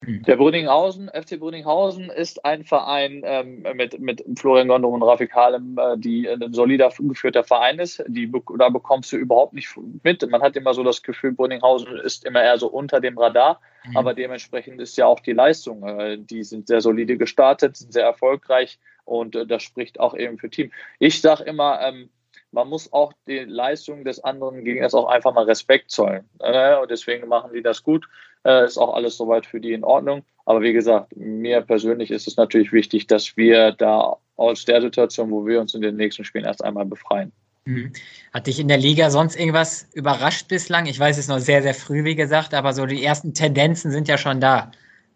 Mhm. 0.01 0.23
Der 0.23 0.36
Brünninghausen, 0.36 1.10
FC 1.10 1.39
Brünninghausen 1.39 2.10
ist 2.10 2.45
ein 2.45 2.63
Verein 2.63 3.21
ähm, 3.25 3.65
mit, 3.75 3.99
mit 3.99 4.23
Florian 4.38 4.67
Gondrum 4.67 4.93
und 4.93 5.03
Rafik 5.03 5.34
Halem, 5.34 5.77
äh, 5.77 5.97
die 5.97 6.29
ein 6.29 6.53
solider 6.53 6.91
geführter 6.97 7.43
Verein 7.43 7.79
ist. 7.79 8.03
Die, 8.08 8.31
da 8.58 8.69
bekommst 8.69 9.12
du 9.12 9.17
überhaupt 9.17 9.53
nicht 9.53 9.69
mit. 10.03 10.29
Man 10.29 10.41
hat 10.41 10.55
immer 10.55 10.73
so 10.73 10.84
das 10.84 11.01
Gefühl, 11.01 11.34
Brünninghausen 11.34 11.97
ist 11.97 12.25
immer 12.25 12.43
eher 12.43 12.58
so 12.58 12.67
unter 12.67 12.99
dem 12.99 13.17
Radar, 13.17 13.62
mhm. 13.88 13.97
aber 13.97 14.13
dementsprechend 14.13 14.81
ist 14.81 14.97
ja 14.97 15.05
auch 15.08 15.19
die 15.19 15.34
Leistung. 15.34 15.84
Äh, 15.88 16.17
die 16.19 16.43
sind 16.43 16.67
sehr 16.67 16.81
solide 16.81 17.17
gestartet, 17.17 17.77
sind 17.77 17.93
sehr 17.93 18.05
erfolgreich 18.05 18.79
und 19.05 19.36
äh, 19.36 19.45
das 19.45 19.63
spricht 19.63 19.99
auch 19.99 20.15
eben 20.15 20.38
für 20.38 20.49
Team. 20.49 20.71
Ich 20.99 21.21
sage 21.21 21.43
immer, 21.43 21.79
ähm, 21.81 22.10
man 22.56 22.70
muss 22.70 22.91
auch 22.94 23.13
die 23.28 23.39
Leistung 23.39 24.06
des 24.06 24.24
anderen 24.24 24.63
Gegners 24.63 24.94
auch 24.94 25.08
einfach 25.08 25.34
mal 25.34 25.44
Respekt 25.44 25.91
zollen. 25.91 26.24
Äh, 26.39 26.78
und 26.78 26.89
deswegen 26.89 27.28
machen 27.28 27.52
die 27.54 27.62
das 27.62 27.84
gut. 27.84 28.08
Äh, 28.46 28.65
ist 28.65 28.78
auch 28.78 28.96
alles 28.96 29.18
soweit 29.18 29.46
für 29.46 29.60
die 29.60 29.74
in 29.74 29.84
Ordnung. 29.84 30.24
Aber 30.46 30.62
wie 30.62 30.72
gesagt, 30.72 31.15
mir 31.18 31.62
persönlich 31.62 32.12
ist 32.12 32.28
es 32.28 32.38
natürlich 32.38 32.72
wichtig, 32.72 33.08
dass 33.08 33.36
wir 33.36 33.74
da 33.74 34.15
aus 34.38 34.63
der 34.63 34.82
Situation, 34.82 35.32
wo 35.32 35.46
wir 35.46 35.60
uns 35.60 35.74
in 35.74 35.82
den 35.82 35.98
nächsten 35.98 36.24
Spielen 36.24 36.46
erst 36.46 36.63
einmal 36.63 36.86
befreien. 36.86 37.32
Mhm. 37.65 37.91
Hat 38.34 38.48
dich 38.48 38.60
in 38.60 38.70
der 38.70 38.78
Liga 38.78 39.10
sonst 39.10 39.36
irgendwas 39.36 39.89
überrascht 39.94 40.48
bislang? 40.48 40.86
Ich 40.86 41.00
weiß, 41.00 41.18
es 41.18 41.26
ist 41.26 41.30
noch 41.30 41.39
sehr, 41.39 41.62
sehr 41.62 41.74
früh, 41.74 42.06
wie 42.06 42.15
gesagt, 42.15 42.54
aber 42.54 42.74
so 42.74 42.86
die 42.86 43.04
ersten 43.04 43.34
Tendenzen 43.34 43.91
sind 43.91 44.08
ja 44.08 44.18
schon 44.18 44.39
da. 44.39 44.72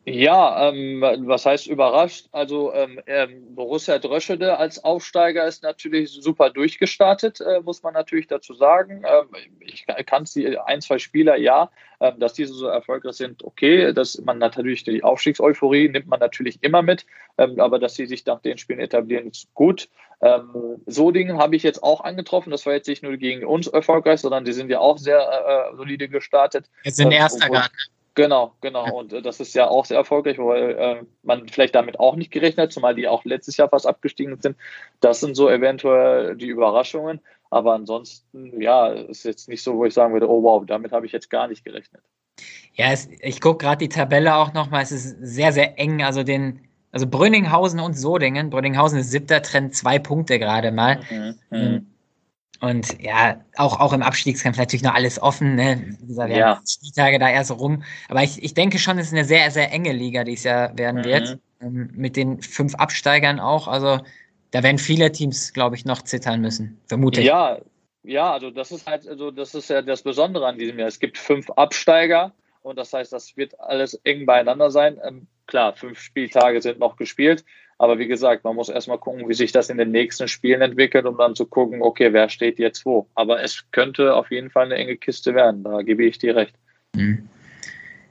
Ja, 0.09 0.69
ähm, 0.69 1.01
was 1.01 1.45
heißt 1.45 1.67
überrascht? 1.67 2.29
Also 2.31 2.73
ähm, 2.73 2.99
ähm, 3.05 3.53
Borussia 3.53 3.99
Dröschede 3.99 4.57
als 4.57 4.83
Aufsteiger 4.83 5.45
ist 5.45 5.61
natürlich 5.61 6.09
super 6.11 6.49
durchgestartet, 6.49 7.41
äh, 7.41 7.61
muss 7.61 7.83
man 7.83 7.93
natürlich 7.93 8.25
dazu 8.25 8.55
sagen. 8.55 9.03
Ähm, 9.05 9.27
ich 9.59 9.85
kann 10.07 10.25
die 10.35 10.57
ein, 10.57 10.81
zwei 10.81 10.97
Spieler, 10.97 11.37
ja, 11.37 11.69
ähm, 11.99 12.19
dass 12.19 12.33
diese 12.33 12.53
so 12.53 12.65
erfolgreich 12.65 13.17
sind, 13.17 13.43
okay. 13.43 13.93
Dass 13.93 14.19
man 14.21 14.39
natürlich 14.39 14.83
die 14.83 15.03
Aufstiegseuphorie 15.03 15.89
nimmt 15.89 16.07
man 16.07 16.19
natürlich 16.19 16.57
immer 16.61 16.81
mit, 16.81 17.05
ähm, 17.37 17.59
aber 17.59 17.77
dass 17.77 17.93
sie 17.93 18.07
sich 18.07 18.25
nach 18.25 18.41
den 18.41 18.57
Spielen 18.57 18.79
etablieren, 18.79 19.27
ist 19.27 19.53
gut. 19.53 19.89
Ähm, 20.21 20.81
Sodingen 20.87 21.37
habe 21.37 21.55
ich 21.55 21.61
jetzt 21.61 21.83
auch 21.83 22.01
angetroffen. 22.01 22.49
Das 22.49 22.65
war 22.65 22.73
jetzt 22.73 22.87
nicht 22.87 23.03
nur 23.03 23.15
gegen 23.17 23.45
uns 23.45 23.67
erfolgreich, 23.67 24.21
sondern 24.21 24.43
die 24.43 24.53
sind 24.53 24.71
ja 24.71 24.79
auch 24.79 24.97
sehr 24.97 25.19
äh, 25.19 25.73
äh 25.73 25.77
solide 25.77 26.09
gestartet. 26.09 26.67
Jetzt 26.83 26.97
sind 26.97 27.11
ähm, 27.11 27.19
Erster 27.19 27.47
gerade. 27.47 27.69
Genau, 28.19 28.51
genau. 28.59 28.99
Und 28.99 29.13
äh, 29.13 29.21
das 29.21 29.39
ist 29.39 29.55
ja 29.55 29.69
auch 29.69 29.85
sehr 29.85 29.95
erfolgreich, 29.95 30.37
weil 30.39 30.71
äh, 30.71 31.03
man 31.23 31.47
vielleicht 31.47 31.73
damit 31.73 32.01
auch 32.01 32.17
nicht 32.17 32.31
gerechnet 32.31 32.73
zumal 32.73 32.93
die 32.93 33.07
auch 33.07 33.23
letztes 33.23 33.55
Jahr 33.55 33.69
fast 33.69 33.87
abgestiegen 33.87 34.37
sind. 34.41 34.57
Das 34.99 35.21
sind 35.21 35.35
so 35.35 35.49
eventuell 35.49 36.35
die 36.35 36.47
Überraschungen. 36.47 37.21
Aber 37.49 37.73
ansonsten, 37.73 38.61
ja, 38.61 38.87
ist 38.89 39.23
jetzt 39.23 39.47
nicht 39.47 39.63
so, 39.63 39.77
wo 39.77 39.85
ich 39.85 39.93
sagen 39.93 40.11
würde, 40.11 40.29
oh 40.29 40.43
wow, 40.43 40.65
damit 40.65 40.91
habe 40.91 41.05
ich 41.05 41.13
jetzt 41.13 41.29
gar 41.29 41.47
nicht 41.47 41.63
gerechnet. 41.63 42.03
Ja, 42.73 42.91
es, 42.91 43.07
ich 43.21 43.39
gucke 43.39 43.63
gerade 43.63 43.77
die 43.77 43.89
Tabelle 43.89 44.35
auch 44.35 44.53
nochmal. 44.53 44.83
Es 44.83 44.91
ist 44.91 45.15
sehr, 45.21 45.53
sehr 45.53 45.79
eng. 45.79 46.03
Also 46.03 46.23
den, 46.23 46.67
also 46.91 47.07
Brünninghausen 47.07 47.79
und 47.79 47.93
Sodingen. 47.93 48.49
Brünninghausen 48.49 48.99
ist 48.99 49.11
siebter, 49.11 49.41
Trend 49.41 49.73
zwei 49.75 49.97
Punkte 49.97 50.39
gerade 50.39 50.73
mal. 50.73 50.99
Mhm. 51.09 51.35
Mhm. 51.51 51.87
Und 52.61 53.01
ja, 53.01 53.41
auch, 53.55 53.79
auch 53.79 53.93
im 53.93 54.01
Abstiegskampf 54.01 54.57
natürlich 54.57 54.83
noch 54.83 54.93
alles 54.93 55.21
offen. 55.21 55.55
Ne? 55.55 55.95
Wie 56.01 56.07
gesagt, 56.07 56.31
ja. 56.31 56.61
Spieltage 56.67 57.19
da 57.19 57.29
erst 57.29 57.51
rum. 57.51 57.83
Aber 58.09 58.23
ich, 58.23 58.43
ich 58.43 58.53
denke 58.53 58.79
schon, 58.79 58.97
es 58.97 59.07
ist 59.07 59.13
eine 59.13 59.25
sehr, 59.25 59.49
sehr 59.51 59.71
enge 59.71 59.93
Liga, 59.93 60.23
die 60.23 60.33
es 60.33 60.43
ja 60.43 60.77
werden 60.77 61.01
mhm. 61.01 61.05
wird. 61.05 61.39
Ähm, 61.61 61.89
mit 61.93 62.15
den 62.15 62.41
fünf 62.41 62.75
Absteigern 62.75 63.39
auch. 63.39 63.67
Also 63.67 63.99
da 64.51 64.63
werden 64.63 64.77
viele 64.77 65.11
Teams, 65.11 65.53
glaube 65.53 65.75
ich, 65.75 65.85
noch 65.85 66.01
zittern 66.01 66.41
müssen. 66.41 66.79
Vermutlich. 66.87 67.25
Ja, 67.25 67.59
ja, 68.03 68.31
also 68.31 68.49
das 68.49 68.71
ist 68.71 68.87
halt, 68.87 69.07
also 69.07 69.31
das 69.31 69.53
ist 69.55 69.69
ja 69.69 69.81
das 69.81 70.01
Besondere 70.01 70.47
an 70.47 70.57
diesem 70.57 70.79
Jahr. 70.79 70.87
Es 70.87 70.99
gibt 70.99 71.17
fünf 71.17 71.49
Absteiger 71.51 72.33
und 72.61 72.77
das 72.77 72.91
heißt, 72.93 73.13
das 73.13 73.35
wird 73.37 73.59
alles 73.59 73.93
eng 74.03 74.25
beieinander 74.25 74.71
sein. 74.71 74.99
Ähm, 75.05 75.27
klar, 75.47 75.73
fünf 75.73 75.99
Spieltage 75.99 76.61
sind 76.61 76.79
noch 76.79 76.95
gespielt. 76.95 77.45
Aber 77.79 77.97
wie 77.97 78.07
gesagt, 78.07 78.43
man 78.43 78.55
muss 78.55 78.67
erstmal 78.67 78.97
gucken, 78.97 79.27
wie 79.29 79.33
sich 79.33 79.53
das 79.53 79.69
in 79.69 79.77
den 79.77 79.91
nächsten 79.91 80.27
Spielen 80.27 80.61
entwickelt, 80.61 81.05
um 81.05 81.17
dann 81.17 81.33
zu 81.33 81.45
gucken, 81.45 81.81
okay, 81.81 82.11
wer 82.11 82.27
steht 82.27 82.59
jetzt 82.59 82.85
wo. 82.85 83.07
Aber 83.15 83.41
es 83.41 83.63
könnte 83.71 84.13
auf 84.13 84.29
jeden 84.31 84.49
Fall 84.51 84.65
eine 84.65 84.75
enge 84.75 84.97
Kiste 84.97 85.33
werden, 85.33 85.63
da 85.63 85.81
gebe 85.81 86.03
ich 86.03 86.19
dir 86.19 86.35
recht. 86.35 86.53
Mhm. 86.93 87.29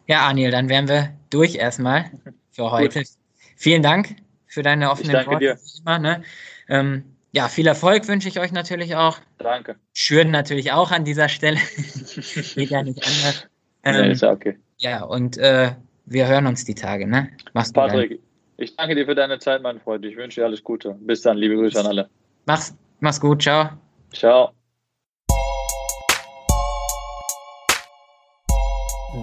Ja, 0.07 0.27
Anil, 0.27 0.51
dann 0.51 0.71
wären 0.71 0.89
wir 0.89 1.11
durch 1.29 1.57
erstmal 1.57 2.11
für 2.51 2.71
heute. 2.71 3.01
Gut. 3.01 3.09
Vielen 3.57 3.83
Dank 3.83 4.17
für 4.47 4.63
deine 4.63 4.91
offenen 4.91 5.11
ich 5.11 5.17
danke 5.17 5.31
Worte. 5.33 5.45
Dir. 5.45 5.59
Immer, 5.81 5.99
ne? 5.99 6.23
ähm, 6.69 7.05
ja, 7.33 7.49
viel 7.49 7.67
Erfolg 7.67 8.09
wünsche 8.09 8.29
ich 8.29 8.41
euch 8.41 8.53
natürlich 8.53 8.97
auch. 8.97 9.19
Danke. 9.37 9.77
Schüren 9.93 10.31
natürlich 10.31 10.73
auch 10.73 10.93
an 10.93 11.05
dieser 11.05 11.29
Stelle. 11.29 11.59
Geht 12.55 12.71
ja 12.71 12.83
nicht 12.83 13.05
anders. 13.05 13.47
Ähm, 13.85 13.95
ja, 13.95 14.05
ist 14.07 14.23
okay. 14.25 14.57
Ja, 14.79 15.03
und 15.05 15.37
äh, 15.37 15.73
wir 16.07 16.27
hören 16.27 16.47
uns 16.47 16.65
die 16.65 16.75
Tage, 16.75 17.07
ne? 17.07 17.29
Mach's 17.53 17.69
gut. 17.69 17.75
Patrick, 17.75 18.11
dann. 18.11 18.19
Ich 18.59 18.77
danke 18.77 18.95
dir 18.97 19.07
für 19.07 19.15
deine 19.15 19.39
Zeit, 19.39 19.63
mein 19.63 19.81
Freund. 19.81 20.05
Ich 20.05 20.17
wünsche 20.17 20.41
dir 20.41 20.47
alles 20.47 20.63
Gute. 20.63 20.97
Bis 21.01 21.23
dann, 21.23 21.39
liebe 21.39 21.55
Grüße 21.55 21.79
an 21.79 21.87
alle. 21.87 22.11
Mach's, 22.45 22.77
mach's 23.01 23.21
gut, 23.21 23.43
ciao. 23.43 23.71
Ciao. 24.13 24.51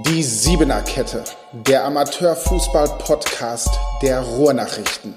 Die 0.07 0.23
Siebener 0.23 0.81
Kette, 0.81 1.23
der 1.51 1.83
Amateurfußball-Podcast 1.86 3.77
der 4.01 4.21
Ruhrnachrichten. 4.21 5.13